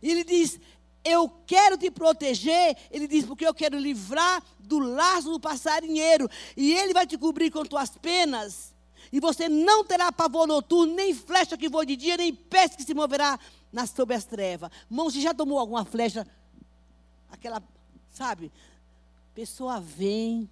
E 0.01 0.11
ele 0.11 0.23
diz: 0.23 0.61
Eu 1.05 1.29
quero 1.47 1.77
te 1.77 1.91
proteger. 1.91 2.77
Ele 2.91 3.09
diz: 3.09 3.25
Porque 3.25 3.47
eu 3.47 3.55
quero 3.55 3.77
livrar 3.77 4.43
do 4.59 4.79
laço 4.79 5.31
do 5.31 5.41
passarinheiro. 5.41 6.31
E 6.57 6.73
ele 6.73 6.95
vai 6.95 7.07
te 7.07 7.19
cobrir 7.19 7.51
com 7.51 7.65
tuas 7.65 7.91
penas. 7.91 8.73
E 9.13 9.19
você 9.19 9.49
não 9.49 9.85
terá 9.85 10.13
pavor 10.13 10.47
noturno, 10.47 10.95
nem 10.95 11.13
flecha 11.13 11.57
que 11.57 11.69
voe 11.69 11.85
de 11.85 11.97
dia, 11.97 12.17
nem 12.17 12.33
peste 12.33 12.77
que 12.77 12.85
se 12.85 12.95
moverá 12.95 13.39
nas 13.73 13.91
sob 13.91 14.15
as 14.15 14.25
trevas. 14.25 14.71
Mão, 14.89 15.11
você 15.11 15.21
já 15.21 15.35
tomou 15.35 15.59
alguma 15.59 15.85
flecha? 15.85 16.27
Aquela, 17.31 17.63
sabe? 18.11 18.51
Pessoa 19.35 19.81
vem, 19.81 20.49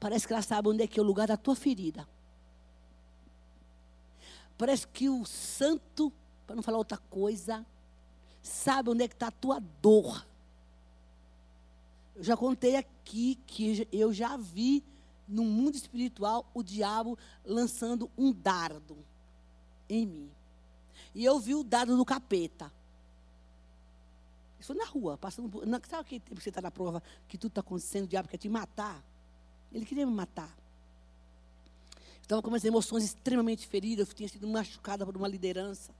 parece 0.00 0.26
que 0.26 0.32
ela 0.32 0.42
sabe 0.42 0.68
onde 0.68 0.82
é 0.82 0.86
que 0.86 0.98
é 0.98 1.02
o 1.02 1.06
lugar 1.06 1.28
da 1.28 1.36
tua 1.36 1.54
ferida. 1.54 2.06
Parece 4.58 4.86
que 4.88 5.08
o 5.08 5.24
santo, 5.24 6.12
para 6.46 6.56
não 6.56 6.62
falar 6.62 6.78
outra 6.78 6.98
coisa, 6.98 7.64
sabe 8.42 8.90
onde 8.90 9.04
é 9.04 9.08
que 9.08 9.14
está 9.14 9.28
a 9.28 9.32
tua 9.32 9.60
dor. 9.82 10.26
Eu 12.14 12.24
já 12.24 12.36
contei 12.36 12.76
aqui 12.76 13.38
que 13.46 13.86
eu 13.92 14.12
já 14.12 14.36
vi 14.36 14.82
no 15.28 15.44
mundo 15.44 15.74
espiritual 15.74 16.48
o 16.54 16.62
diabo 16.62 17.18
lançando 17.44 18.10
um 18.16 18.32
dardo 18.32 18.96
em 19.88 20.06
mim. 20.06 20.30
E 21.16 21.24
eu 21.24 21.40
vi 21.40 21.54
o 21.54 21.64
dado 21.64 21.96
do 21.96 22.04
capeta. 22.04 22.70
Isso 24.60 24.66
foi 24.66 24.76
na 24.76 24.84
rua, 24.84 25.16
passando. 25.16 25.64
Não, 25.64 25.80
sabe 25.88 26.02
aquele 26.02 26.20
tempo 26.20 26.36
que 26.36 26.42
você 26.42 26.50
está 26.50 26.60
na 26.60 26.70
prova 26.70 27.02
que 27.26 27.38
tudo 27.38 27.52
está 27.52 27.62
acontecendo, 27.62 28.04
o 28.04 28.06
diabo 28.06 28.28
quer 28.28 28.36
te 28.36 28.50
matar? 28.50 29.02
Ele 29.72 29.86
queria 29.86 30.04
me 30.04 30.12
matar. 30.12 30.54
Estava 32.20 32.42
com 32.42 32.48
umas 32.48 32.66
emoções 32.66 33.02
extremamente 33.02 33.66
feridas, 33.66 34.08
eu 34.08 34.14
tinha 34.14 34.28
sido 34.28 34.46
machucada 34.46 35.06
por 35.06 35.16
uma 35.16 35.26
liderança. 35.26 35.90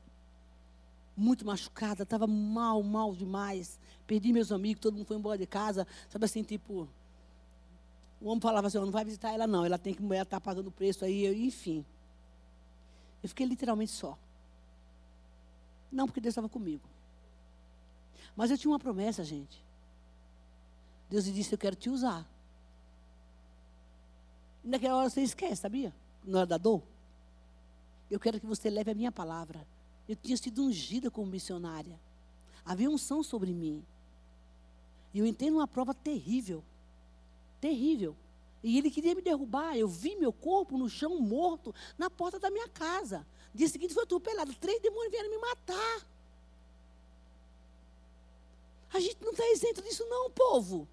Muito 1.17 1.47
machucada, 1.47 2.03
estava 2.03 2.27
mal, 2.27 2.83
mal 2.83 3.15
demais. 3.15 3.81
Perdi 4.07 4.35
meus 4.35 4.53
amigos, 4.53 4.83
todo 4.83 4.97
mundo 4.97 5.07
foi 5.07 5.17
embora 5.17 5.39
de 5.39 5.47
casa. 5.47 5.87
Sabe 6.11 6.27
assim, 6.27 6.43
tipo. 6.43 6.87
O 8.21 8.29
homem 8.29 8.41
falava 8.43 8.67
assim: 8.67 8.77
não 8.77 8.91
vai 8.91 9.07
visitar 9.07 9.33
ela, 9.33 9.47
não. 9.47 9.65
Ela 9.65 9.79
tem 9.79 9.95
que 9.95 10.05
ela 10.05 10.23
está 10.23 10.39
pagando 10.39 10.67
o 10.67 10.73
preço 10.73 11.07
aí, 11.07 11.27
enfim. 11.47 11.87
Eu 13.23 13.31
fiquei 13.31 13.47
literalmente 13.47 13.93
só. 13.93 14.19
Não, 15.97 16.07
porque 16.07 16.21
Deus 16.21 16.33
estava 16.33 16.47
comigo. 16.47 16.87
Mas 18.37 18.51
eu 18.51 18.59
tinha 18.59 18.71
uma 18.71 18.79
promessa, 18.79 19.25
gente. 19.25 19.65
Deus 21.09 21.25
disse: 21.25 21.55
Eu 21.55 21.59
quero 21.59 21.75
te 21.75 21.89
usar. 21.89 22.29
E 24.63 24.69
naquela 24.69 24.99
hora 24.99 25.09
você 25.09 25.23
esquece, 25.23 25.63
sabia? 25.63 25.95
Na 26.23 26.41
hora 26.41 26.47
da 26.47 26.59
dor. 26.59 26.83
Eu 28.11 28.21
quero 28.21 28.39
que 28.39 28.45
você 28.45 28.69
leve 28.69 28.91
a 28.91 28.95
minha 28.95 29.11
palavra. 29.11 29.67
Eu 30.07 30.15
tinha 30.15 30.37
sido 30.37 30.65
ungida 30.67 31.11
como 31.11 31.31
missionária. 31.31 31.99
Havia 32.63 32.91
unção 32.91 33.23
sobre 33.23 33.55
mim. 33.55 33.83
E 35.15 35.19
eu 35.19 35.25
entrei 35.27 35.51
numa 35.51 35.67
prova 35.67 35.95
terrível. 35.95 36.63
Terrível. 37.59 38.15
E 38.63 38.77
ele 38.77 38.91
queria 38.91 39.15
me 39.15 39.23
derrubar. 39.23 39.79
Eu 39.79 39.89
vi 39.89 40.15
meu 40.15 40.31
corpo 40.31 40.77
no 40.77 40.91
chão 40.91 41.19
morto 41.21 41.75
na 41.97 42.11
porta 42.11 42.39
da 42.39 42.51
minha 42.51 42.69
casa. 42.69 43.27
Dia 43.57 43.69
seguinte 43.69 43.95
foi 43.95 44.03
atropelado. 44.03 44.55
Três 44.55 44.81
demônios 44.81 45.11
vieram 45.11 45.31
me 45.31 45.39
matar. 45.39 46.07
A 48.93 49.01
gente 49.01 49.17
não 49.23 49.33
está 49.33 49.51
isento 49.51 49.83
disso, 49.83 50.05
não, 50.09 50.31
povo. 50.31 50.87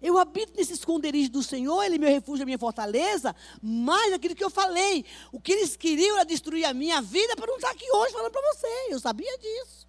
Eu 0.00 0.18
habito 0.18 0.52
nesse 0.56 0.72
esconderijo 0.72 1.30
do 1.30 1.42
Senhor, 1.42 1.82
Ele 1.82 1.96
é 1.96 1.98
meu 1.98 2.10
refúgio, 2.10 2.42
a 2.42 2.46
minha 2.46 2.58
fortaleza, 2.58 3.34
mas 3.62 4.12
aquilo 4.12 4.34
que 4.34 4.44
eu 4.44 4.50
falei, 4.50 5.04
o 5.32 5.40
que 5.40 5.52
eles 5.52 5.76
queriam 5.76 6.16
era 6.16 6.24
destruir 6.24 6.64
a 6.66 6.74
minha 6.74 7.00
vida 7.00 7.34
para 7.34 7.46
não 7.46 7.56
estar 7.56 7.70
aqui 7.70 7.90
hoje 7.90 8.12
falando 8.12 8.30
para 8.30 8.52
você. 8.52 8.68
Eu 8.90 9.00
sabia 9.00 9.36
disso. 9.38 9.88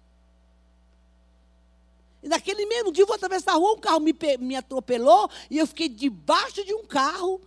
E 2.22 2.28
naquele 2.28 2.66
mesmo 2.66 2.90
dia 2.90 3.02
eu 3.02 3.06
vou 3.06 3.14
atravessar 3.14 3.52
a 3.52 3.56
rua, 3.56 3.74
um 3.74 3.78
carro 3.78 4.00
me, 4.00 4.14
me 4.40 4.56
atropelou 4.56 5.30
e 5.50 5.58
eu 5.58 5.66
fiquei 5.66 5.88
debaixo 5.88 6.64
de 6.64 6.74
um 6.74 6.84
carro. 6.84 7.40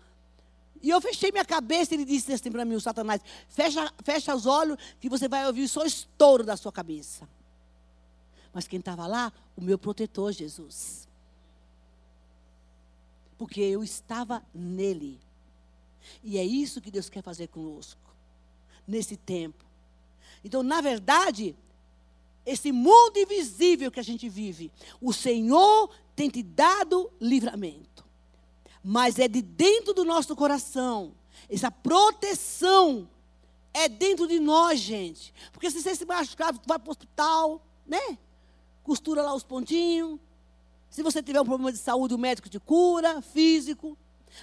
E 0.82 0.90
eu 0.90 1.02
fechei 1.02 1.32
minha 1.32 1.46
cabeça, 1.46 1.94
ele 1.94 2.06
disse 2.06 2.32
assim 2.32 2.52
para 2.52 2.64
mim, 2.64 2.76
o 2.76 2.82
Satanás, 2.82 3.22
fecha, 3.48 3.94
fecha 4.04 4.36
os 4.36 4.46
olhos 4.46 4.78
que 5.00 5.10
você 5.10 5.28
vai 5.28 5.46
ouvir 5.46 5.68
só 5.68 5.86
estouro 5.86 6.44
da 6.44 6.56
sua 6.56 6.72
cabeça. 6.72 7.28
Mas 8.54 8.68
quem 8.68 8.80
estava 8.80 9.06
lá? 9.06 9.32
O 9.56 9.62
meu 9.62 9.78
protetor, 9.78 10.32
Jesus. 10.32 11.08
Porque 13.38 13.62
eu 13.62 13.84
estava 13.84 14.44
nele. 14.54 15.20
E 16.24 16.38
é 16.38 16.44
isso 16.44 16.82
que 16.82 16.90
Deus 16.90 17.10
quer 17.10 17.22
fazer 17.22 17.48
conosco, 17.48 18.16
nesse 18.88 19.18
tempo. 19.18 19.66
Então, 20.44 20.64
na 20.64 20.80
verdade, 20.82 21.56
esse 22.46 22.72
mundo 22.72 23.18
invisível 23.18 23.92
que 23.92 24.00
a 24.00 24.04
gente 24.04 24.30
vive, 24.30 24.72
o 25.02 25.12
Senhor 25.12 25.90
tem 26.16 26.30
te 26.30 26.42
dado 26.42 27.12
livramento 27.20 28.09
mas 28.84 29.20
é 29.20 29.28
de 29.28 29.42
dentro 29.42 29.94
do 29.94 30.06
nosso 30.06 30.36
coração. 30.36 31.14
Essa 31.50 31.72
proteção 31.72 33.10
é 33.74 33.88
dentro 33.88 34.28
de 34.28 34.40
nós, 34.40 34.80
gente. 34.80 35.34
Porque 35.52 35.70
se 35.70 35.82
você 35.82 35.96
se 35.96 36.06
machucar, 36.06 36.54
vai 36.66 36.80
para 36.80 36.88
o 36.88 36.92
hospital, 36.92 37.62
né? 37.86 38.18
Costura 38.84 39.22
lá 39.22 39.34
os 39.34 39.44
pontinhos. 39.44 40.20
Se 40.90 41.04
você 41.04 41.22
tiver 41.22 41.42
um 41.42 41.46
problema 41.46 41.72
de 41.72 41.78
saúde, 41.78 42.14
o 42.14 42.18
médico 42.18 42.50
te 42.50 42.60
cura, 42.60 43.22
físico. 43.22 43.98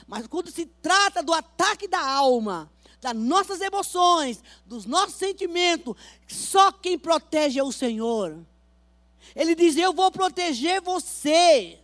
Mas 0.06 0.26
quando 0.26 0.50
se 0.50 0.66
trata 0.66 1.22
do 1.22 1.32
ataque 1.32 1.88
da 1.88 2.00
alma, 2.00 2.70
das 3.00 3.14
nossas 3.14 3.60
emoções, 3.60 4.42
dos 4.64 4.84
nossos 4.84 5.14
sentimentos, 5.14 5.94
só 6.26 6.72
quem 6.72 6.98
protege 6.98 7.58
é 7.58 7.64
o 7.64 7.72
Senhor. 7.72 8.38
Ele 9.34 9.54
diz: 9.54 9.76
Eu 9.76 9.92
vou 9.92 10.10
proteger 10.10 10.80
você, 10.80 11.78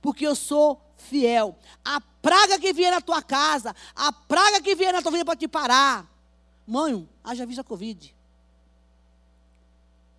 porque 0.00 0.26
eu 0.26 0.34
sou 0.34 0.80
fiel. 0.98 1.56
A 1.84 2.00
praga 2.00 2.58
que 2.58 2.72
vier 2.72 2.90
na 2.90 3.00
tua 3.00 3.22
casa, 3.22 3.74
a 3.94 4.12
praga 4.12 4.60
que 4.60 4.74
vier 4.74 4.92
na 4.92 5.00
tua 5.00 5.12
vida 5.12 5.24
pode 5.24 5.40
te 5.40 5.48
parar. 5.48 6.06
Mãe, 6.66 7.08
haja 7.24 7.46
vista 7.46 7.62
a 7.62 7.64
Covid. 7.64 8.14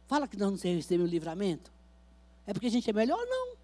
Fala 0.08 0.28
que 0.28 0.36
nós 0.36 0.50
não 0.50 0.58
recebemos 0.76 1.08
o 1.08 1.12
livramento. 1.12 1.72
É 2.48 2.54
porque 2.54 2.66
a 2.66 2.72
gente 2.72 2.90
é 2.90 2.94
melhor? 2.94 3.20
Não. 3.28 3.59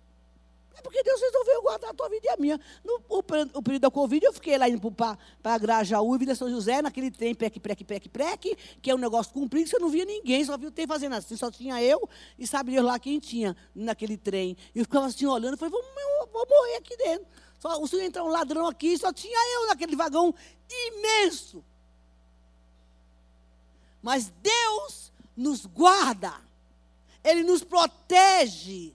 É 0.78 0.82
porque 0.82 1.02
Deus 1.04 1.22
resolveu 1.22 1.62
guardar 1.62 1.92
a 1.92 1.94
tua 1.94 2.10
vida 2.10 2.28
e 2.28 2.30
a 2.30 2.38
minha. 2.38 2.60
No 2.84 3.02
o, 3.08 3.20
o 3.20 3.24
período 3.24 3.80
da 3.80 3.92
Covid, 3.92 4.26
eu 4.26 4.34
fiquei 4.34 4.58
lá 4.58 4.68
indo 4.68 4.92
para 4.92 5.58
Grajaú 5.58 6.16
e 6.16 6.18
Vila 6.18 6.36
São 6.36 6.50
José, 6.50 6.82
naquele 6.82 7.10
trem 7.10 7.34
preque, 7.34 7.60
preque, 7.60 7.84
preque, 7.84 8.10
preque, 8.10 8.58
que 8.82 8.92
é 8.92 8.96
um 8.96 8.98
negócio 8.98 9.34
comprido, 9.34 9.70
você 9.70 9.80
não 9.80 9.90
via 9.90 10.06
ninguém, 10.06 10.44
só 10.44 10.58
viu 10.58 10.70
o 10.70 10.72
trem 10.72 10.86
fazendo 10.86 11.14
assim, 11.14 11.36
só 11.36 11.50
tinha 11.50 11.82
eu 11.82 12.10
e 12.38 12.46
Deus 12.46 12.82
lá 12.82 13.00
quem 13.00 13.20
tinha 13.20 13.56
naquele 13.74 14.18
trem. 14.18 14.58
E 14.74 14.80
eu 14.80 14.86
ficava 14.86 15.06
assim 15.06 15.26
olhando, 15.26 15.58
falei, 15.58 15.72
vou, 15.72 15.84
vou 16.32 16.48
morrer 16.48 16.78
aqui 16.78 16.98
dentro. 16.98 17.28
Só, 17.60 17.82
o 17.82 17.88
senhor 17.88 18.04
entrar 18.04 18.24
um 18.24 18.30
ladrão 18.30 18.68
aqui, 18.68 18.98
só 18.98 19.14
tinha 19.14 19.38
eu 19.56 19.68
naquele 19.68 19.96
vagão 19.96 20.34
imenso. 20.70 21.64
Mas 24.02 24.32
Deus 24.42 25.12
nos 25.36 25.66
guarda, 25.66 26.34
Ele 27.24 27.44
nos 27.44 27.64
protege. 27.64 28.94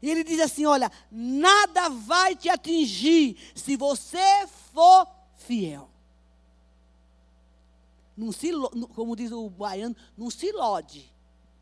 E 0.00 0.10
Ele 0.10 0.22
diz 0.22 0.40
assim: 0.40 0.66
olha, 0.66 0.90
nada 1.10 1.88
vai 1.88 2.34
te 2.36 2.48
atingir 2.48 3.36
se 3.54 3.76
você 3.76 4.46
for 4.72 5.06
fiel. 5.36 5.90
Não 8.16 8.32
se, 8.32 8.50
como 8.94 9.14
diz 9.14 9.30
o 9.30 9.50
baiano, 9.50 9.94
não 10.16 10.30
se 10.30 10.50
lode. 10.50 11.12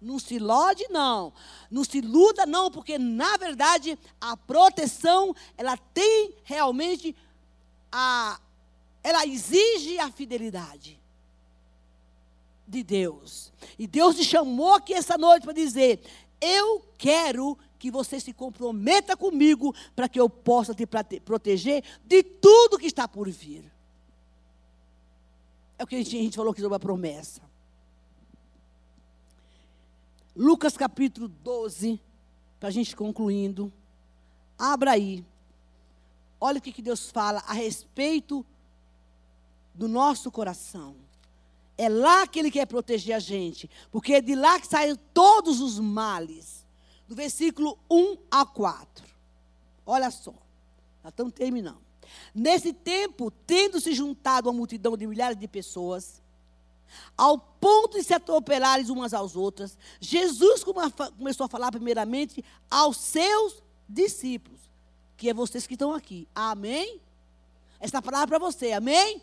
Não 0.01 0.19
se 0.19 0.39
lode, 0.39 0.87
não. 0.91 1.33
Não 1.71 1.83
se 1.83 2.01
luda, 2.01 2.45
não, 2.45 2.71
porque, 2.71 2.99
na 2.99 3.37
verdade, 3.37 3.99
a 4.21 4.37
proteção, 4.37 5.35
ela 5.57 5.77
tem 5.77 6.35
realmente 6.45 7.17
a. 7.91 8.39
Ela 9.03 9.27
exige 9.27 9.99
a 9.99 10.11
fidelidade 10.11 11.01
de 12.67 12.83
Deus. 12.83 13.53
E 13.79 13.87
Deus 13.87 14.17
te 14.17 14.25
chamou 14.25 14.75
aqui 14.75 14.95
essa 14.95 15.17
noite 15.19 15.45
para 15.45 15.53
dizer: 15.53 16.01
Eu 16.41 16.87
quero 16.99 17.59
que 17.85 17.91
você 17.91 18.19
se 18.19 18.33
comprometa 18.33 19.15
comigo 19.15 19.75
para 19.95 20.09
que 20.09 20.19
eu 20.19 20.27
possa 20.27 20.75
te 20.75 20.87
proteger 21.21 21.85
de 22.03 22.23
tudo 22.23 22.79
que 22.79 22.87
está 22.87 23.07
por 23.07 23.29
vir. 23.29 23.71
É 25.79 25.85
o 25.85 25.87
que 25.87 25.95
a 25.95 25.99
gente, 25.99 26.17
a 26.17 26.23
gente 26.23 26.35
falou 26.35 26.53
aqui 26.53 26.63
sobre 26.63 26.77
a 26.77 26.81
promessa. 26.81 27.43
Lucas 30.35 30.79
capítulo 30.79 31.29
12, 31.29 32.01
para 32.59 32.71
a 32.71 32.73
gente 32.73 32.97
concluindo. 32.97 33.71
Abra 34.59 34.93
aí. 34.93 35.23
Olha 36.41 36.57
o 36.57 36.63
que, 36.63 36.73
que 36.73 36.81
Deus 36.81 37.11
fala 37.11 37.41
a 37.47 37.53
respeito 37.53 38.47
do 39.75 39.89
nosso 39.89 40.31
coração. 40.31 40.97
É 41.77 41.91
lá 41.91 42.27
que 42.27 42.39
Ele 42.39 42.51
quer 42.51 42.65
proteger 42.65 43.15
a 43.15 43.19
gente, 43.19 43.69
porque 43.93 44.15
é 44.15 44.21
de 44.23 44.35
lá 44.35 44.59
que 44.59 44.69
saem 44.69 44.97
todos 45.13 45.61
os 45.61 45.79
males. 45.79 46.64
Do 47.09 47.15
versículo 47.15 47.79
1 47.91 48.17
a 48.31 48.47
4. 48.47 49.05
Olha 49.87 50.11
só, 50.11 50.35
já 51.03 51.11
estamos 51.11 51.33
terminando. 51.35 51.83
Nesse 52.35 52.73
tempo, 52.73 53.31
tendo 53.47 53.81
se 53.81 53.95
juntado 53.95 54.49
uma 54.49 54.57
multidão 54.57 54.97
de 54.97 55.07
milhares 55.07 55.39
de 55.39 55.47
pessoas, 55.47 56.23
ao 57.17 57.39
ponto 57.39 57.99
de 57.99 58.05
se 58.05 58.15
atropelarem 58.15 58.91
umas 58.91 59.13
às 59.13 59.37
outras, 59.37 59.77
Jesus 60.01 60.63
começou 60.65 61.47
a 61.47 61.49
falar 61.49 61.71
primeiramente 61.71 62.45
aos 62.71 62.97
seus 62.97 63.63
discípulos, 63.89 64.61
que 65.17 65.29
é 65.29 65.35
vocês 65.35 65.67
que 65.67 65.75
estão 65.75 65.93
aqui. 65.93 66.29
Amém? 66.35 67.01
Essa 67.81 68.01
palavra 68.01 68.37
é 68.37 68.39
para 68.39 68.47
você, 68.47 68.73
amém? 68.73 69.23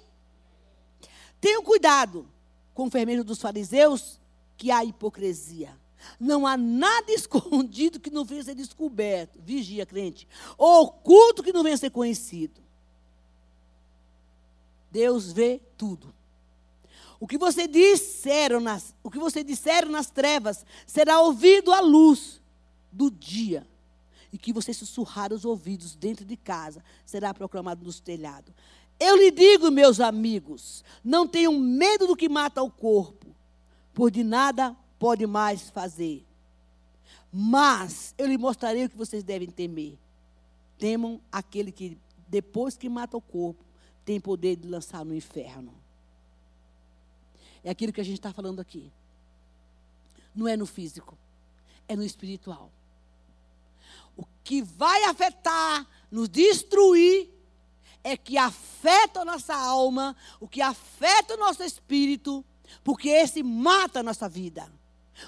Tenham 1.39 1.63
cuidado 1.63 2.27
com 2.73 2.87
o 2.87 2.91
fermento 2.91 3.23
dos 3.23 3.41
fariseus, 3.41 4.19
que 4.55 4.69
há 4.69 4.85
hipocrisia. 4.85 5.75
Não 6.19 6.45
há 6.45 6.55
nada 6.57 7.11
escondido 7.13 7.99
que 7.99 8.09
não 8.09 8.25
venha 8.25 8.43
ser 8.43 8.55
descoberto. 8.55 9.39
Vigia, 9.41 9.85
crente. 9.85 10.27
Oculto 10.57 11.43
que 11.43 11.53
não 11.53 11.63
venha 11.63 11.77
ser 11.77 11.89
conhecido. 11.89 12.61
Deus 14.91 15.31
vê 15.31 15.61
tudo. 15.77 16.13
O 17.19 17.27
que 17.27 17.37
você 17.37 17.67
disseram 17.67 18.59
nas, 18.59 18.95
o 19.03 19.11
que 19.11 19.19
você 19.19 19.43
disseram 19.43 19.91
nas 19.91 20.09
trevas 20.09 20.65
será 20.87 21.21
ouvido 21.21 21.71
à 21.71 21.79
luz 21.79 22.41
do 22.91 23.09
dia. 23.11 23.67
E 24.33 24.37
que 24.37 24.51
você 24.51 24.73
sussurrar 24.73 25.31
os 25.31 25.45
ouvidos 25.45 25.95
dentro 25.95 26.25
de 26.25 26.35
casa 26.35 26.83
será 27.05 27.33
proclamado 27.33 27.85
nos 27.85 27.99
telhados. 27.99 28.53
Eu 28.99 29.17
lhe 29.17 29.31
digo, 29.31 29.69
meus 29.71 29.99
amigos, 29.99 30.83
não 31.03 31.27
tenham 31.27 31.57
medo 31.59 32.07
do 32.07 32.15
que 32.15 32.29
mata 32.29 32.61
o 32.61 32.69
corpo, 32.69 33.35
por 33.93 34.11
de 34.11 34.23
nada 34.23 34.75
pode 35.01 35.25
mais 35.25 35.67
fazer. 35.71 36.23
Mas 37.33 38.13
eu 38.19 38.27
lhe 38.27 38.37
mostrarei 38.37 38.85
o 38.85 38.89
que 38.89 38.95
vocês 38.95 39.23
devem 39.23 39.49
temer. 39.49 39.97
Temam 40.77 41.19
aquele 41.31 41.71
que, 41.71 41.97
depois 42.27 42.77
que 42.77 42.87
mata 42.87 43.17
o 43.17 43.21
corpo, 43.21 43.65
tem 44.05 44.19
poder 44.19 44.57
de 44.57 44.67
lançar 44.67 45.03
no 45.03 45.15
inferno. 45.15 45.73
É 47.63 47.71
aquilo 47.71 47.91
que 47.91 47.99
a 47.99 48.03
gente 48.03 48.19
está 48.19 48.31
falando 48.31 48.59
aqui. 48.59 48.91
Não 50.35 50.47
é 50.47 50.55
no 50.55 50.67
físico, 50.67 51.17
é 51.87 51.95
no 51.95 52.03
espiritual. 52.03 52.71
O 54.15 54.23
que 54.43 54.61
vai 54.61 55.05
afetar, 55.05 55.87
nos 56.11 56.29
destruir, 56.29 57.27
é 58.03 58.15
que 58.15 58.37
afeta 58.37 59.21
a 59.21 59.25
nossa 59.25 59.55
alma, 59.55 60.15
o 60.39 60.47
que 60.47 60.61
afeta 60.61 61.33
o 61.33 61.37
nosso 61.37 61.63
espírito, 61.63 62.45
porque 62.83 63.09
esse 63.09 63.41
mata 63.41 64.01
a 64.01 64.03
nossa 64.03 64.29
vida. 64.29 64.71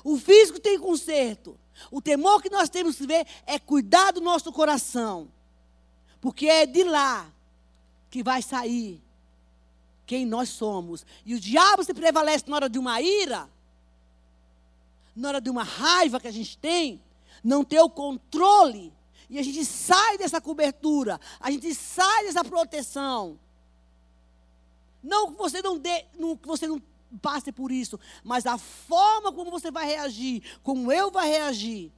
O 0.03 0.17
físico 0.17 0.59
tem 0.59 0.79
conserto. 0.79 1.59
O 1.91 2.01
temor 2.01 2.41
que 2.41 2.49
nós 2.49 2.69
temos 2.69 2.95
que 2.95 3.07
ver 3.07 3.25
é 3.45 3.59
cuidar 3.59 4.11
do 4.11 4.21
nosso 4.21 4.51
coração. 4.51 5.29
Porque 6.21 6.47
é 6.47 6.65
de 6.65 6.83
lá 6.83 7.31
que 8.09 8.23
vai 8.23 8.41
sair 8.41 9.01
quem 10.05 10.25
nós 10.25 10.49
somos. 10.49 11.05
E 11.25 11.35
o 11.35 11.39
diabo 11.39 11.83
se 11.83 11.93
prevalece 11.93 12.45
na 12.47 12.55
hora 12.55 12.69
de 12.69 12.79
uma 12.79 13.01
ira, 13.01 13.49
na 15.15 15.29
hora 15.29 15.41
de 15.41 15.49
uma 15.49 15.63
raiva 15.63 16.19
que 16.19 16.27
a 16.27 16.31
gente 16.31 16.57
tem, 16.57 17.01
não 17.43 17.63
ter 17.63 17.79
o 17.81 17.89
controle 17.89 18.93
e 19.29 19.39
a 19.39 19.43
gente 19.43 19.65
sai 19.65 20.17
dessa 20.17 20.39
cobertura, 20.39 21.19
a 21.39 21.49
gente 21.49 21.73
sai 21.73 22.25
dessa 22.25 22.43
proteção. 22.43 23.39
Não 25.01 25.31
que 25.31 25.37
você 25.37 25.61
não 25.61 25.77
dê, 25.77 26.05
não, 26.17 26.37
que 26.37 26.47
você 26.47 26.67
não 26.67 26.79
passe 27.21 27.51
por 27.51 27.71
isso, 27.71 27.99
mas 28.23 28.45
a 28.45 28.57
forma 28.57 29.31
como 29.31 29.51
você 29.51 29.71
vai 29.71 29.85
reagir, 29.85 30.43
como 30.63 30.91
eu 30.91 31.11
vai 31.11 31.29
reagir, 31.29 31.91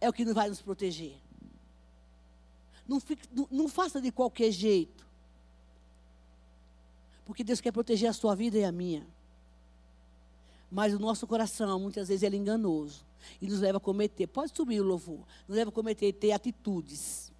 é 0.00 0.08
o 0.08 0.12
que 0.12 0.24
vai 0.32 0.48
nos 0.48 0.60
proteger. 0.60 1.16
Não, 2.86 3.00
fique, 3.00 3.28
não, 3.32 3.48
não 3.50 3.68
faça 3.68 4.00
de 4.00 4.12
qualquer 4.12 4.50
jeito. 4.50 5.06
Porque 7.24 7.42
Deus 7.42 7.60
quer 7.60 7.72
proteger 7.72 8.08
a 8.08 8.12
sua 8.12 8.34
vida 8.36 8.56
e 8.56 8.64
a 8.64 8.70
minha. 8.70 9.06
Mas 10.70 10.94
o 10.94 10.98
nosso 10.98 11.26
coração, 11.26 11.80
muitas 11.80 12.08
vezes, 12.08 12.22
é 12.22 12.36
enganoso 12.36 13.04
e 13.40 13.48
nos 13.48 13.60
leva 13.60 13.78
a 13.78 13.80
cometer, 13.80 14.26
pode 14.26 14.54
subir 14.54 14.80
o 14.80 14.84
louvor, 14.84 15.20
nos 15.48 15.56
leva 15.56 15.70
a 15.70 15.72
cometer 15.72 16.12
ter 16.12 16.32
atitudes 16.32 17.32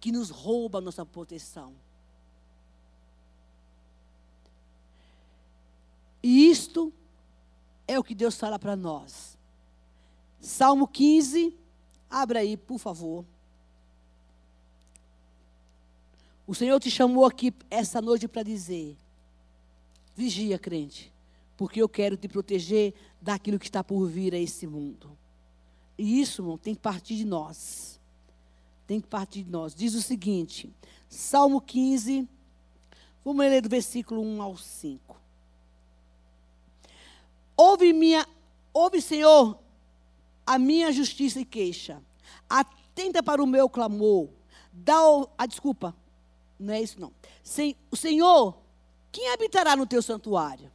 que 0.00 0.10
nos 0.10 0.30
roubam 0.30 0.80
a 0.80 0.84
nossa 0.84 1.04
proteção. 1.04 1.74
E 6.22 6.41
isto 6.52 6.92
é 7.88 7.98
o 7.98 8.04
que 8.04 8.14
Deus 8.14 8.36
fala 8.36 8.58
para 8.58 8.76
nós. 8.76 9.36
Salmo 10.40 10.86
15, 10.86 11.54
abra 12.08 12.40
aí, 12.40 12.56
por 12.56 12.78
favor. 12.78 13.24
O 16.46 16.54
Senhor 16.54 16.78
te 16.78 16.90
chamou 16.90 17.24
aqui 17.24 17.52
essa 17.70 18.00
noite 18.00 18.28
para 18.28 18.42
dizer: 18.42 18.96
vigia, 20.14 20.58
crente 20.58 21.12
porque 21.62 21.80
eu 21.80 21.88
quero 21.88 22.16
te 22.16 22.26
proteger 22.26 22.92
daquilo 23.20 23.56
que 23.56 23.66
está 23.66 23.84
por 23.84 24.04
vir 24.06 24.34
a 24.34 24.36
esse 24.36 24.66
mundo. 24.66 25.16
E 25.96 26.20
isso, 26.20 26.42
irmão, 26.42 26.58
tem 26.58 26.74
que 26.74 26.80
partir 26.80 27.14
de 27.14 27.24
nós. 27.24 28.00
Tem 28.84 29.00
que 29.00 29.06
partir 29.06 29.44
de 29.44 29.50
nós. 29.50 29.72
Diz 29.72 29.94
o 29.94 30.02
seguinte, 30.02 30.72
Salmo 31.08 31.60
15, 31.60 32.28
vamos 33.24 33.46
ler 33.46 33.62
do 33.62 33.68
versículo 33.68 34.20
1 34.22 34.42
ao 34.42 34.56
5. 34.56 35.11
Ouve 37.56 37.92
minha, 37.92 38.26
ouve, 38.72 39.00
Senhor, 39.00 39.58
a 40.46 40.58
minha 40.58 40.90
justiça 40.92 41.40
e 41.40 41.44
queixa. 41.44 42.02
Atenta 42.48 43.22
para 43.22 43.42
o 43.42 43.46
meu 43.46 43.68
clamor. 43.68 44.28
Dá 44.72 45.08
o, 45.08 45.28
a 45.36 45.46
desculpa. 45.46 45.94
Não 46.58 46.74
é 46.74 46.80
isso 46.80 47.00
não. 47.00 47.12
Sem, 47.42 47.76
o 47.90 47.96
Senhor, 47.96 48.56
quem 49.10 49.28
habitará 49.30 49.76
no 49.76 49.86
teu 49.86 50.00
santuário? 50.02 50.70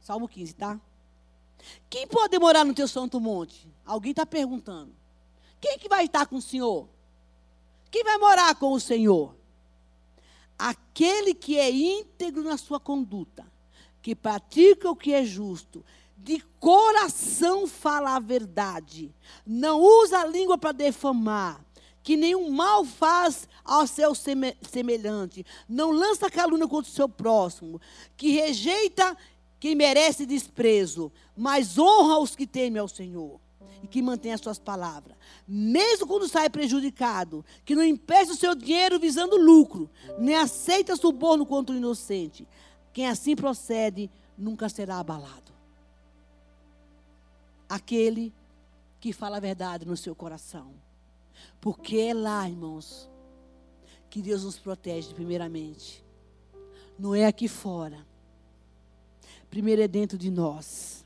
Salmo 0.00 0.28
15, 0.28 0.54
tá? 0.54 0.80
Quem 1.90 2.06
pode 2.06 2.38
morar 2.38 2.64
no 2.64 2.74
teu 2.74 2.88
santo 2.88 3.20
monte? 3.20 3.68
Alguém 3.84 4.10
está 4.10 4.24
perguntando. 4.24 4.92
Quem 5.60 5.78
que 5.78 5.88
vai 5.88 6.04
estar 6.04 6.26
com 6.26 6.36
o 6.36 6.42
Senhor? 6.42 6.88
Quem 7.90 8.04
vai 8.04 8.18
morar 8.18 8.54
com 8.54 8.72
o 8.72 8.80
Senhor? 8.80 9.34
Aquele 10.58 11.34
que 11.34 11.58
é 11.58 11.70
íntegro 11.70 12.42
na 12.42 12.56
sua 12.56 12.80
conduta, 12.80 13.46
que 14.02 14.14
pratica 14.14 14.90
o 14.90 14.96
que 14.96 15.12
é 15.12 15.24
justo, 15.24 15.84
de 16.20 16.40
coração 16.58 17.66
fala 17.66 18.16
a 18.16 18.20
verdade, 18.20 19.14
não 19.46 19.80
usa 19.80 20.18
a 20.18 20.26
língua 20.26 20.58
para 20.58 20.72
defamar, 20.72 21.64
que 22.02 22.16
nenhum 22.16 22.50
mal 22.50 22.84
faz 22.84 23.48
ao 23.64 23.86
seu 23.86 24.12
semelhante, 24.14 25.46
não 25.68 25.90
lança 25.90 26.30
calúnia 26.30 26.66
contra 26.66 26.90
o 26.90 26.94
seu 26.94 27.08
próximo, 27.08 27.80
que 28.16 28.32
rejeita 28.32 29.16
quem 29.60 29.74
merece 29.74 30.26
desprezo, 30.26 31.12
mas 31.36 31.78
honra 31.78 32.18
os 32.18 32.34
que 32.34 32.46
temem 32.46 32.80
ao 32.80 32.88
Senhor 32.88 33.40
e 33.82 33.86
que 33.86 34.02
mantém 34.02 34.32
as 34.32 34.40
suas 34.40 34.58
palavras. 34.58 35.16
Mesmo 35.46 36.06
quando 36.06 36.28
sai 36.28 36.50
prejudicado, 36.50 37.44
que 37.64 37.76
não 37.76 37.84
empresta 37.84 38.32
o 38.32 38.36
seu 38.36 38.54
dinheiro 38.54 38.98
visando 38.98 39.36
lucro, 39.36 39.88
nem 40.18 40.34
aceita 40.34 40.96
suborno 40.96 41.46
contra 41.46 41.74
o 41.74 41.78
inocente. 41.78 42.46
Quem 42.92 43.06
assim 43.06 43.36
procede 43.36 44.10
nunca 44.36 44.68
será 44.68 44.98
abalado. 44.98 45.57
Aquele 47.68 48.34
que 49.00 49.12
fala 49.12 49.36
a 49.36 49.40
verdade 49.40 49.84
no 49.84 49.96
seu 49.96 50.14
coração. 50.14 50.74
Porque 51.60 51.96
é 51.98 52.14
lá, 52.14 52.48
irmãos, 52.48 53.08
que 54.10 54.22
Deus 54.22 54.44
nos 54.44 54.58
protege 54.58 55.14
primeiramente. 55.14 56.04
Não 56.98 57.14
é 57.14 57.26
aqui 57.26 57.46
fora. 57.46 58.06
Primeiro 59.50 59.82
é 59.82 59.88
dentro 59.88 60.18
de 60.18 60.30
nós. 60.30 61.04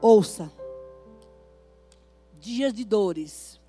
Ouça. 0.00 0.52
Dias 2.40 2.72
de 2.72 2.84
dores, 2.84 3.60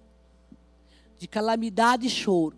de 1.18 1.28
calamidade 1.28 2.08
e 2.08 2.10
choro, 2.10 2.58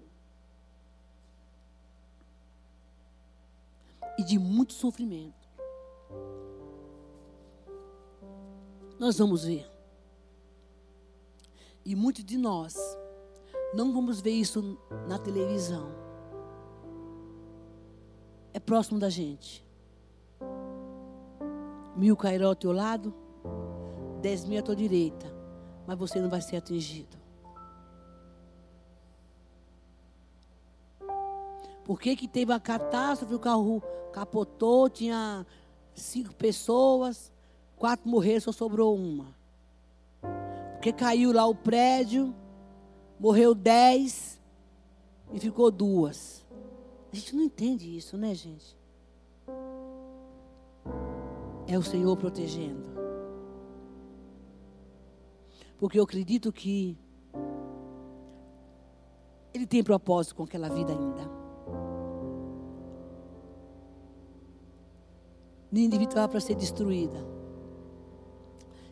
e 4.18 4.24
de 4.24 4.40
muito 4.40 4.72
sofrimento. 4.72 5.45
Nós 8.98 9.18
vamos 9.18 9.44
ver. 9.44 9.70
E 11.84 11.96
muitos 11.96 12.24
de 12.24 12.38
nós 12.38 12.76
não 13.74 13.94
vamos 13.94 14.22
ver 14.22 14.32
isso 14.32 14.78
na 15.08 15.20
televisão. 15.20 15.92
É 18.54 18.60
próximo 18.60 19.00
da 19.00 19.10
gente. 19.10 19.66
Mil 21.96 22.16
cairão 22.16 22.50
ao 22.50 22.56
teu 22.56 22.72
lado, 22.72 23.14
dez 24.22 24.46
mil 24.46 24.60
à 24.60 24.64
tua 24.64 24.76
direita, 24.76 25.26
mas 25.86 25.98
você 25.98 26.20
não 26.20 26.30
vai 26.30 26.42
ser 26.42 26.58
atingido. 26.58 27.18
Por 31.84 32.00
que, 32.00 32.16
que 32.16 32.28
teve 32.28 32.52
uma 32.52 32.60
catástrofe, 32.60 33.36
o 33.36 33.40
carro 33.40 33.84
capotou, 34.12 34.90
tinha 34.90 35.46
cinco 35.94 36.34
pessoas, 36.34 37.32
quatro 37.78 38.10
morreram, 38.10 38.42
só 38.42 38.52
sobrou 38.52 38.96
uma. 38.96 39.36
Porque 40.74 40.92
caiu 40.94 41.32
lá 41.32 41.46
o 41.46 41.56
prédio, 41.56 42.34
morreu 43.20 43.56
dez 43.56 44.40
e 45.34 45.40
ficou 45.40 45.72
duas. 45.72 46.46
A 47.12 47.16
gente 47.16 47.36
não 47.36 47.44
entende 47.44 47.96
isso, 47.96 48.18
né, 48.18 48.34
gente? 48.36 48.78
É 51.68 51.78
o 51.78 51.84
Senhor 51.84 52.16
protegendo. 52.18 52.84
Porque 55.78 56.00
eu 56.00 56.04
acredito 56.04 56.52
que 56.52 56.98
Ele 59.54 59.66
tem 59.66 59.84
propósito 59.84 60.36
com 60.36 60.44
aquela 60.44 60.70
vida 60.70 60.92
ainda. 60.92 61.30
Nínive 65.72 66.06
estava 66.06 66.30
para 66.30 66.40
ser 66.40 66.56
destruída. 66.56 67.35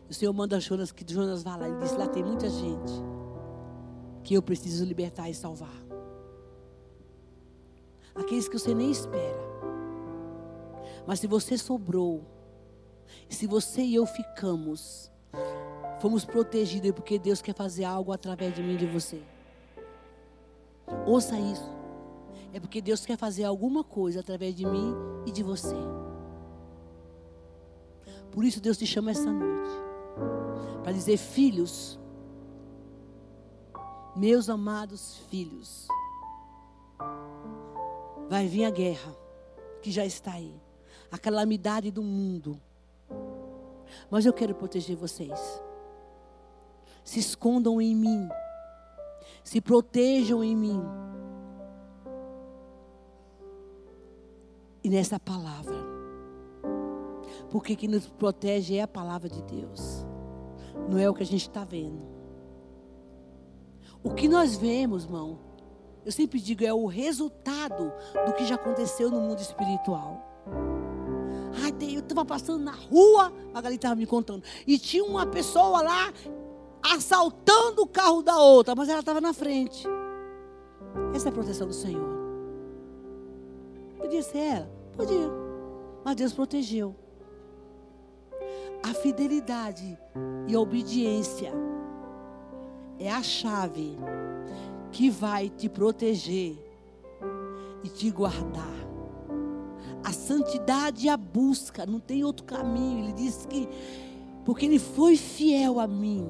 O 0.08 0.14
Senhor 0.14 0.32
manda 0.32 0.60
Jonas 0.60 0.92
que 0.92 1.04
Jonas 1.10 1.42
vá 1.42 1.56
lá. 1.56 1.68
Ele 1.68 1.78
disse: 1.78 1.96
lá 1.96 2.06
tem 2.06 2.22
muita 2.22 2.48
gente 2.48 2.92
que 4.22 4.34
eu 4.34 4.42
preciso 4.42 4.84
libertar 4.84 5.28
e 5.28 5.34
salvar. 5.34 5.74
Aqueles 8.14 8.48
que 8.48 8.58
você 8.58 8.74
nem 8.74 8.90
espera. 8.90 9.42
Mas 11.06 11.20
se 11.20 11.26
você 11.26 11.58
sobrou, 11.58 12.24
se 13.28 13.46
você 13.46 13.82
e 13.82 13.94
eu 13.94 14.06
ficamos, 14.06 15.10
fomos 16.00 16.24
protegidos 16.24 16.92
porque 16.92 17.18
Deus 17.18 17.42
quer 17.42 17.54
fazer 17.54 17.84
algo 17.84 18.12
através 18.12 18.54
de 18.54 18.62
mim 18.62 18.74
e 18.74 18.78
de 18.78 18.86
você. 18.86 19.20
Ouça 21.06 21.38
isso. 21.38 21.70
É 22.52 22.60
porque 22.60 22.80
Deus 22.80 23.04
quer 23.04 23.18
fazer 23.18 23.44
alguma 23.44 23.82
coisa 23.82 24.20
através 24.20 24.54
de 24.54 24.64
mim 24.64 24.94
e 25.26 25.32
de 25.32 25.42
você. 25.42 25.74
Por 28.30 28.44
isso 28.44 28.60
Deus 28.60 28.78
te 28.78 28.86
chama 28.86 29.10
essa 29.10 29.32
noite. 29.32 29.93
Para 30.82 30.92
dizer, 30.92 31.16
filhos, 31.16 31.98
meus 34.14 34.48
amados 34.48 35.18
filhos, 35.30 35.88
vai 38.28 38.46
vir 38.46 38.64
a 38.64 38.70
guerra 38.70 39.14
que 39.82 39.90
já 39.90 40.04
está 40.04 40.32
aí, 40.32 40.54
a 41.10 41.18
calamidade 41.18 41.90
do 41.90 42.02
mundo. 42.02 42.60
Mas 44.10 44.26
eu 44.26 44.32
quero 44.32 44.54
proteger 44.54 44.96
vocês 44.96 45.62
se 47.04 47.20
escondam 47.20 47.80
em 47.80 47.94
mim, 47.94 48.28
se 49.44 49.60
protejam 49.60 50.42
em 50.42 50.56
mim. 50.56 50.82
E 54.82 54.88
nessa 54.88 55.20
palavra, 55.20 55.76
porque 57.54 57.76
que 57.76 57.86
nos 57.86 58.08
protege 58.08 58.78
é 58.78 58.82
a 58.82 58.88
palavra 58.88 59.28
de 59.28 59.40
Deus, 59.42 60.04
não 60.90 60.98
é 60.98 61.08
o 61.08 61.14
que 61.14 61.22
a 61.22 61.26
gente 61.26 61.42
está 61.42 61.62
vendo. 61.62 62.02
O 64.02 64.12
que 64.12 64.26
nós 64.26 64.56
vemos, 64.56 65.04
irmão, 65.04 65.38
eu 66.04 66.10
sempre 66.10 66.40
digo, 66.40 66.64
é 66.64 66.74
o 66.74 66.86
resultado 66.86 67.92
do 68.26 68.32
que 68.32 68.44
já 68.44 68.56
aconteceu 68.56 69.08
no 69.08 69.20
mundo 69.20 69.38
espiritual. 69.38 70.20
Ai, 71.62 71.72
eu 71.94 72.00
estava 72.00 72.24
passando 72.24 72.64
na 72.64 72.72
rua, 72.72 73.32
a 73.50 73.54
Magali 73.54 73.76
estava 73.76 73.94
me 73.94 74.04
contando, 74.04 74.42
e 74.66 74.76
tinha 74.76 75.04
uma 75.04 75.24
pessoa 75.24 75.80
lá 75.80 76.12
assaltando 76.82 77.82
o 77.82 77.86
carro 77.86 78.20
da 78.20 78.36
outra, 78.36 78.74
mas 78.74 78.88
ela 78.88 78.98
estava 78.98 79.20
na 79.20 79.32
frente. 79.32 79.86
Essa 81.14 81.28
é 81.28 81.30
a 81.30 81.32
proteção 81.32 81.68
do 81.68 81.72
Senhor. 81.72 82.18
Podia 83.96 84.24
ser 84.24 84.38
ela? 84.38 84.70
Podia. 84.96 85.30
Mas 86.04 86.16
Deus 86.16 86.32
protegeu. 86.32 87.03
A 88.84 88.92
fidelidade 88.92 89.98
e 90.46 90.54
a 90.54 90.60
obediência 90.60 91.52
é 92.98 93.10
a 93.10 93.22
chave 93.22 93.96
que 94.92 95.08
vai 95.08 95.48
te 95.48 95.68
proteger 95.68 96.54
e 97.82 97.88
te 97.88 98.10
guardar. 98.10 98.74
A 100.04 100.12
santidade 100.12 101.06
e 101.06 101.08
a 101.08 101.16
busca, 101.16 101.86
não 101.86 101.98
tem 101.98 102.22
outro 102.22 102.44
caminho. 102.44 103.04
Ele 103.04 103.14
disse 103.14 103.48
que, 103.48 103.66
porque 104.44 104.66
ele 104.66 104.78
foi 104.78 105.16
fiel 105.16 105.80
a 105.80 105.86
mim, 105.86 106.28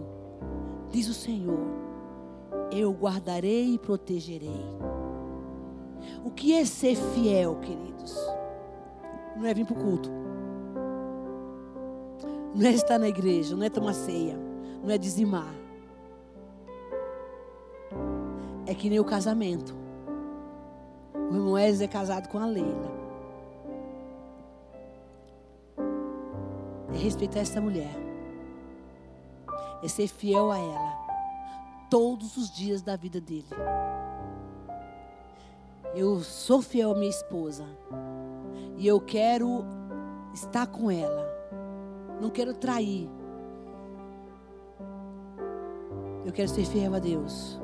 Diz 0.94 1.08
o 1.08 1.12
Senhor: 1.12 1.58
Eu 2.70 2.92
guardarei 2.92 3.74
e 3.74 3.78
protegerei. 3.80 4.64
O 6.24 6.30
que 6.30 6.54
é 6.54 6.64
ser 6.64 6.94
fiel, 6.94 7.56
queridos? 7.56 8.16
Não 9.36 9.44
é 9.44 9.52
vir 9.52 9.66
para 9.66 9.76
o 9.76 9.82
culto. 9.82 10.23
Não 12.54 12.66
é 12.66 12.72
estar 12.72 12.98
na 12.98 13.08
igreja, 13.08 13.56
não 13.56 13.64
é 13.64 13.70
tomar 13.70 13.94
ceia, 13.94 14.38
não 14.82 14.90
é 14.90 14.96
dizimar. 14.96 15.54
É 18.66 18.74
que 18.74 18.88
nem 18.88 19.00
o 19.00 19.04
casamento. 19.04 19.74
O 21.14 21.34
irmão 21.34 21.58
é 21.58 21.88
casado 21.88 22.28
com 22.28 22.38
a 22.38 22.46
Leila. 22.46 22.92
É 26.92 26.96
respeitar 26.96 27.40
essa 27.40 27.60
mulher 27.60 28.04
é 29.84 29.88
ser 29.88 30.08
fiel 30.08 30.50
a 30.50 30.58
ela 30.58 31.04
todos 31.90 32.38
os 32.38 32.50
dias 32.50 32.80
da 32.80 32.96
vida 32.96 33.20
dele. 33.20 33.44
Eu 35.94 36.20
sou 36.20 36.62
fiel 36.62 36.92
à 36.92 36.94
minha 36.94 37.10
esposa 37.10 37.66
e 38.78 38.86
eu 38.86 38.98
quero 38.98 39.62
estar 40.32 40.66
com 40.66 40.90
ela. 40.90 41.23
Não 42.20 42.30
quero 42.30 42.54
trair. 42.54 43.08
Eu 46.24 46.32
quero 46.32 46.48
ser 46.48 46.64
fiel 46.64 46.94
a 46.94 46.98
Deus. 46.98 47.60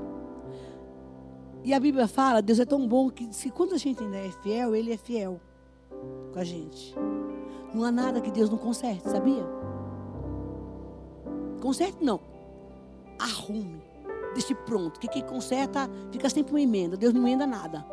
E 1.62 1.74
a 1.74 1.80
Bíblia 1.80 2.08
fala, 2.08 2.40
Deus 2.40 2.58
é 2.58 2.64
tão 2.64 2.86
bom 2.86 3.10
que 3.10 3.32
se 3.34 3.50
quando 3.50 3.74
a 3.74 3.78
gente 3.78 4.02
ainda 4.02 4.16
é 4.16 4.30
fiel, 4.42 4.74
Ele 4.74 4.92
é 4.92 4.96
fiel 4.96 5.40
com 6.32 6.38
a 6.38 6.44
gente. 6.44 6.94
Não 7.74 7.84
há 7.84 7.92
nada 7.92 8.20
que 8.20 8.30
Deus 8.30 8.50
não 8.50 8.58
conserte, 8.58 9.08
sabia? 9.08 9.44
Conserte 11.60 12.02
não. 12.02 12.20
Arrume. 13.18 13.82
deixe 14.32 14.54
pronto. 14.54 14.98
Que 14.98 15.08
quem 15.08 15.22
conserta 15.22 15.88
fica 16.10 16.28
sempre 16.30 16.52
uma 16.52 16.60
emenda. 16.60 16.96
Deus 16.96 17.12
não 17.12 17.22
emenda 17.22 17.46
nada. 17.46 17.84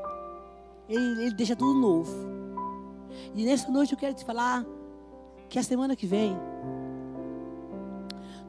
Ele, 0.88 1.24
ele 1.24 1.36
deixa 1.36 1.56
tudo 1.56 1.78
novo. 1.78 2.14
E 3.36 3.44
nessa 3.44 3.70
noite 3.70 3.92
eu 3.92 4.00
quero 4.00 4.14
te 4.14 4.24
falar 4.24 4.66
que 5.50 5.60
a 5.60 5.64
semana 5.64 5.96
que 5.96 6.06
vem 6.06 6.36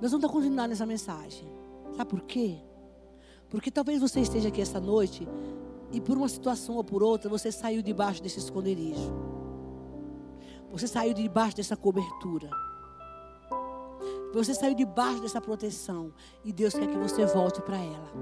nós 0.00 0.12
vamos 0.12 0.30
continuar 0.30 0.68
nessa 0.68 0.86
mensagem. 0.86 1.48
Sabe 1.96 2.08
por 2.08 2.22
quê? 2.22 2.58
Porque 3.48 3.70
talvez 3.70 4.00
você 4.00 4.20
esteja 4.20 4.48
aqui 4.48 4.60
essa 4.60 4.78
noite 4.80 5.26
e 5.90 6.00
por 6.00 6.16
uma 6.16 6.28
situação 6.28 6.76
ou 6.76 6.84
por 6.84 7.02
outra 7.02 7.28
você 7.28 7.50
saiu 7.50 7.82
debaixo 7.82 8.22
desse 8.22 8.38
esconderijo. 8.38 9.12
Você 10.70 10.86
saiu 10.86 11.14
debaixo 11.14 11.56
dessa 11.56 11.76
cobertura. 11.76 12.50
Você 14.32 14.54
saiu 14.54 14.74
debaixo 14.74 15.22
dessa 15.22 15.40
proteção. 15.40 16.12
E 16.44 16.52
Deus 16.52 16.74
quer 16.74 16.86
que 16.86 16.98
você 16.98 17.24
volte 17.26 17.62
para 17.62 17.78
ela. 17.78 18.12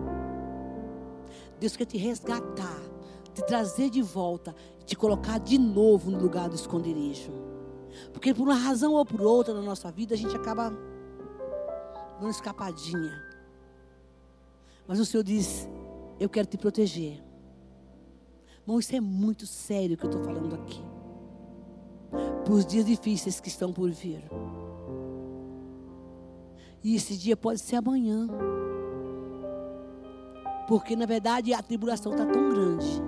Deus 1.59 1.77
quer 1.77 1.87
te 1.87 1.99
resgatar, 1.99 2.81
te 3.35 3.45
trazer 3.45 3.91
de 3.91 4.01
volta, 4.01 4.55
te 4.85 4.95
colocar 4.95 5.39
de 5.39 5.59
novo 5.59 6.11
no 6.11 6.21
lugar 6.21 6.49
do 6.49 6.55
esconderijo. 6.55 7.33
Porque 8.13 8.35
por 8.35 8.45
uma 8.45 8.55
razão 8.55 8.95
ou 8.95 9.05
por 9.05 9.21
outra 9.21 9.55
na 9.55 9.63
nossa 9.63 9.91
vida 9.91 10.15
a 10.15 10.19
gente 10.19 10.37
acaba 10.37 10.71
dando 12.21 12.31
escapadinha. 12.31 13.23
Mas 14.87 14.99
o 14.99 15.05
Senhor 15.05 15.23
diz: 15.23 15.69
Eu 16.19 16.29
quero 16.29 16.47
te 16.47 16.57
proteger. 16.57 17.23
Irmão, 18.63 18.81
isso 18.81 18.95
é 18.95 19.01
muito 19.01 19.47
sério 19.47 19.97
que 19.97 20.05
eu 20.05 20.11
estou 20.11 20.25
falando 20.25 20.55
aqui. 20.55 20.83
Para 22.45 22.53
os 22.53 22.65
dias 22.65 22.85
difíceis 22.85 23.41
que 23.41 23.49
estão 23.49 23.73
por 23.73 23.91
vir. 23.91 24.23
E 26.83 26.95
esse 26.95 27.17
dia 27.17 27.37
pode 27.37 27.61
ser 27.61 27.77
amanhã. 27.77 28.29
Porque 30.69 30.97
na 30.97 31.07
verdade 31.07 31.53
a 31.53 31.63
tribulação 31.63 32.13
está 32.13 32.27
tão 32.27 32.49
grande. 32.49 33.03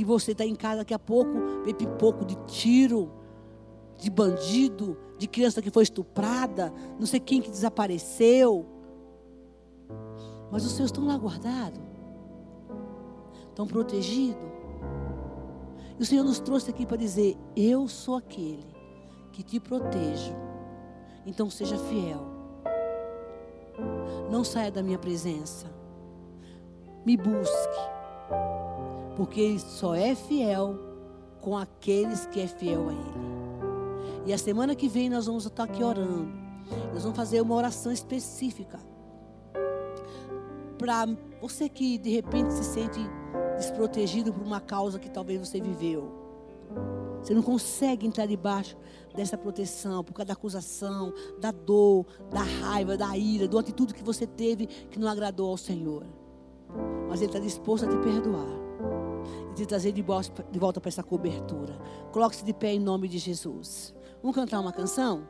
Que 0.00 0.04
você 0.06 0.32
está 0.32 0.46
em 0.46 0.54
casa 0.54 0.78
daqui 0.78 0.94
a 0.94 0.98
pouco, 0.98 1.62
vê 1.62 1.74
pipoco 1.74 2.24
de 2.24 2.34
tiro, 2.46 3.12
de 3.98 4.08
bandido, 4.08 4.96
de 5.18 5.28
criança 5.28 5.60
que 5.60 5.70
foi 5.70 5.82
estuprada, 5.82 6.72
não 6.98 7.06
sei 7.06 7.20
quem 7.20 7.42
que 7.42 7.50
desapareceu. 7.50 8.64
Mas 10.50 10.64
os 10.64 10.72
seus 10.72 10.86
estão 10.88 11.06
lá 11.06 11.18
guardados, 11.18 11.82
estão 13.50 13.66
protegidos. 13.66 14.42
E 15.98 16.02
o 16.02 16.06
Senhor 16.06 16.24
nos 16.24 16.40
trouxe 16.40 16.70
aqui 16.70 16.86
para 16.86 16.96
dizer: 16.96 17.36
Eu 17.54 17.86
sou 17.86 18.16
aquele 18.16 18.74
que 19.32 19.42
te 19.42 19.60
protejo. 19.60 20.34
Então 21.26 21.50
seja 21.50 21.76
fiel. 21.76 22.24
Não 24.30 24.44
saia 24.44 24.72
da 24.72 24.82
minha 24.82 24.98
presença. 24.98 25.66
Me 27.04 27.18
busque. 27.18 28.00
Porque 29.16 29.40
Ele 29.40 29.58
só 29.58 29.94
é 29.94 30.14
fiel 30.14 30.78
com 31.40 31.56
aqueles 31.56 32.26
que 32.26 32.40
é 32.40 32.46
fiel 32.46 32.88
a 32.88 32.92
Ele. 32.92 33.30
E 34.26 34.32
a 34.32 34.38
semana 34.38 34.74
que 34.74 34.88
vem 34.88 35.08
nós 35.08 35.26
vamos 35.26 35.46
estar 35.46 35.64
aqui 35.64 35.82
orando. 35.82 36.30
Nós 36.92 37.02
vamos 37.02 37.16
fazer 37.16 37.40
uma 37.40 37.54
oração 37.54 37.90
específica. 37.90 38.78
Para 40.78 41.06
você 41.40 41.68
que 41.68 41.98
de 41.98 42.10
repente 42.10 42.52
se 42.52 42.64
sente 42.64 43.00
desprotegido 43.56 44.32
por 44.32 44.42
uma 44.42 44.60
causa 44.60 44.98
que 44.98 45.10
talvez 45.10 45.40
você 45.40 45.60
viveu. 45.60 46.12
Você 47.22 47.34
não 47.34 47.42
consegue 47.42 48.06
entrar 48.06 48.26
debaixo 48.26 48.76
dessa 49.14 49.36
proteção 49.36 50.02
por 50.02 50.14
causa 50.14 50.28
da 50.28 50.32
acusação, 50.32 51.12
da 51.38 51.50
dor, 51.50 52.06
da 52.30 52.40
raiva, 52.40 52.96
da 52.96 53.16
ira, 53.16 53.46
da 53.46 53.60
atitude 53.60 53.92
que 53.92 54.02
você 54.02 54.26
teve 54.26 54.66
que 54.66 54.98
não 54.98 55.08
agradou 55.08 55.50
ao 55.50 55.56
Senhor. 55.56 56.06
Mas 57.08 57.20
Ele 57.20 57.28
está 57.30 57.38
disposto 57.38 57.84
a 57.84 57.88
te 57.88 57.96
perdoar 57.98 58.59
e 59.50 59.54
te 59.54 59.66
trazer 59.66 59.92
de 59.92 60.02
volta 60.02 60.80
para 60.80 60.88
essa 60.88 61.02
cobertura. 61.02 61.78
Coloque-se 62.12 62.44
de 62.44 62.52
pé 62.52 62.72
em 62.72 62.80
nome 62.80 63.08
de 63.08 63.18
Jesus. 63.18 63.94
Vamos 64.22 64.34
cantar 64.34 64.60
uma 64.60 64.72
canção? 64.72 65.26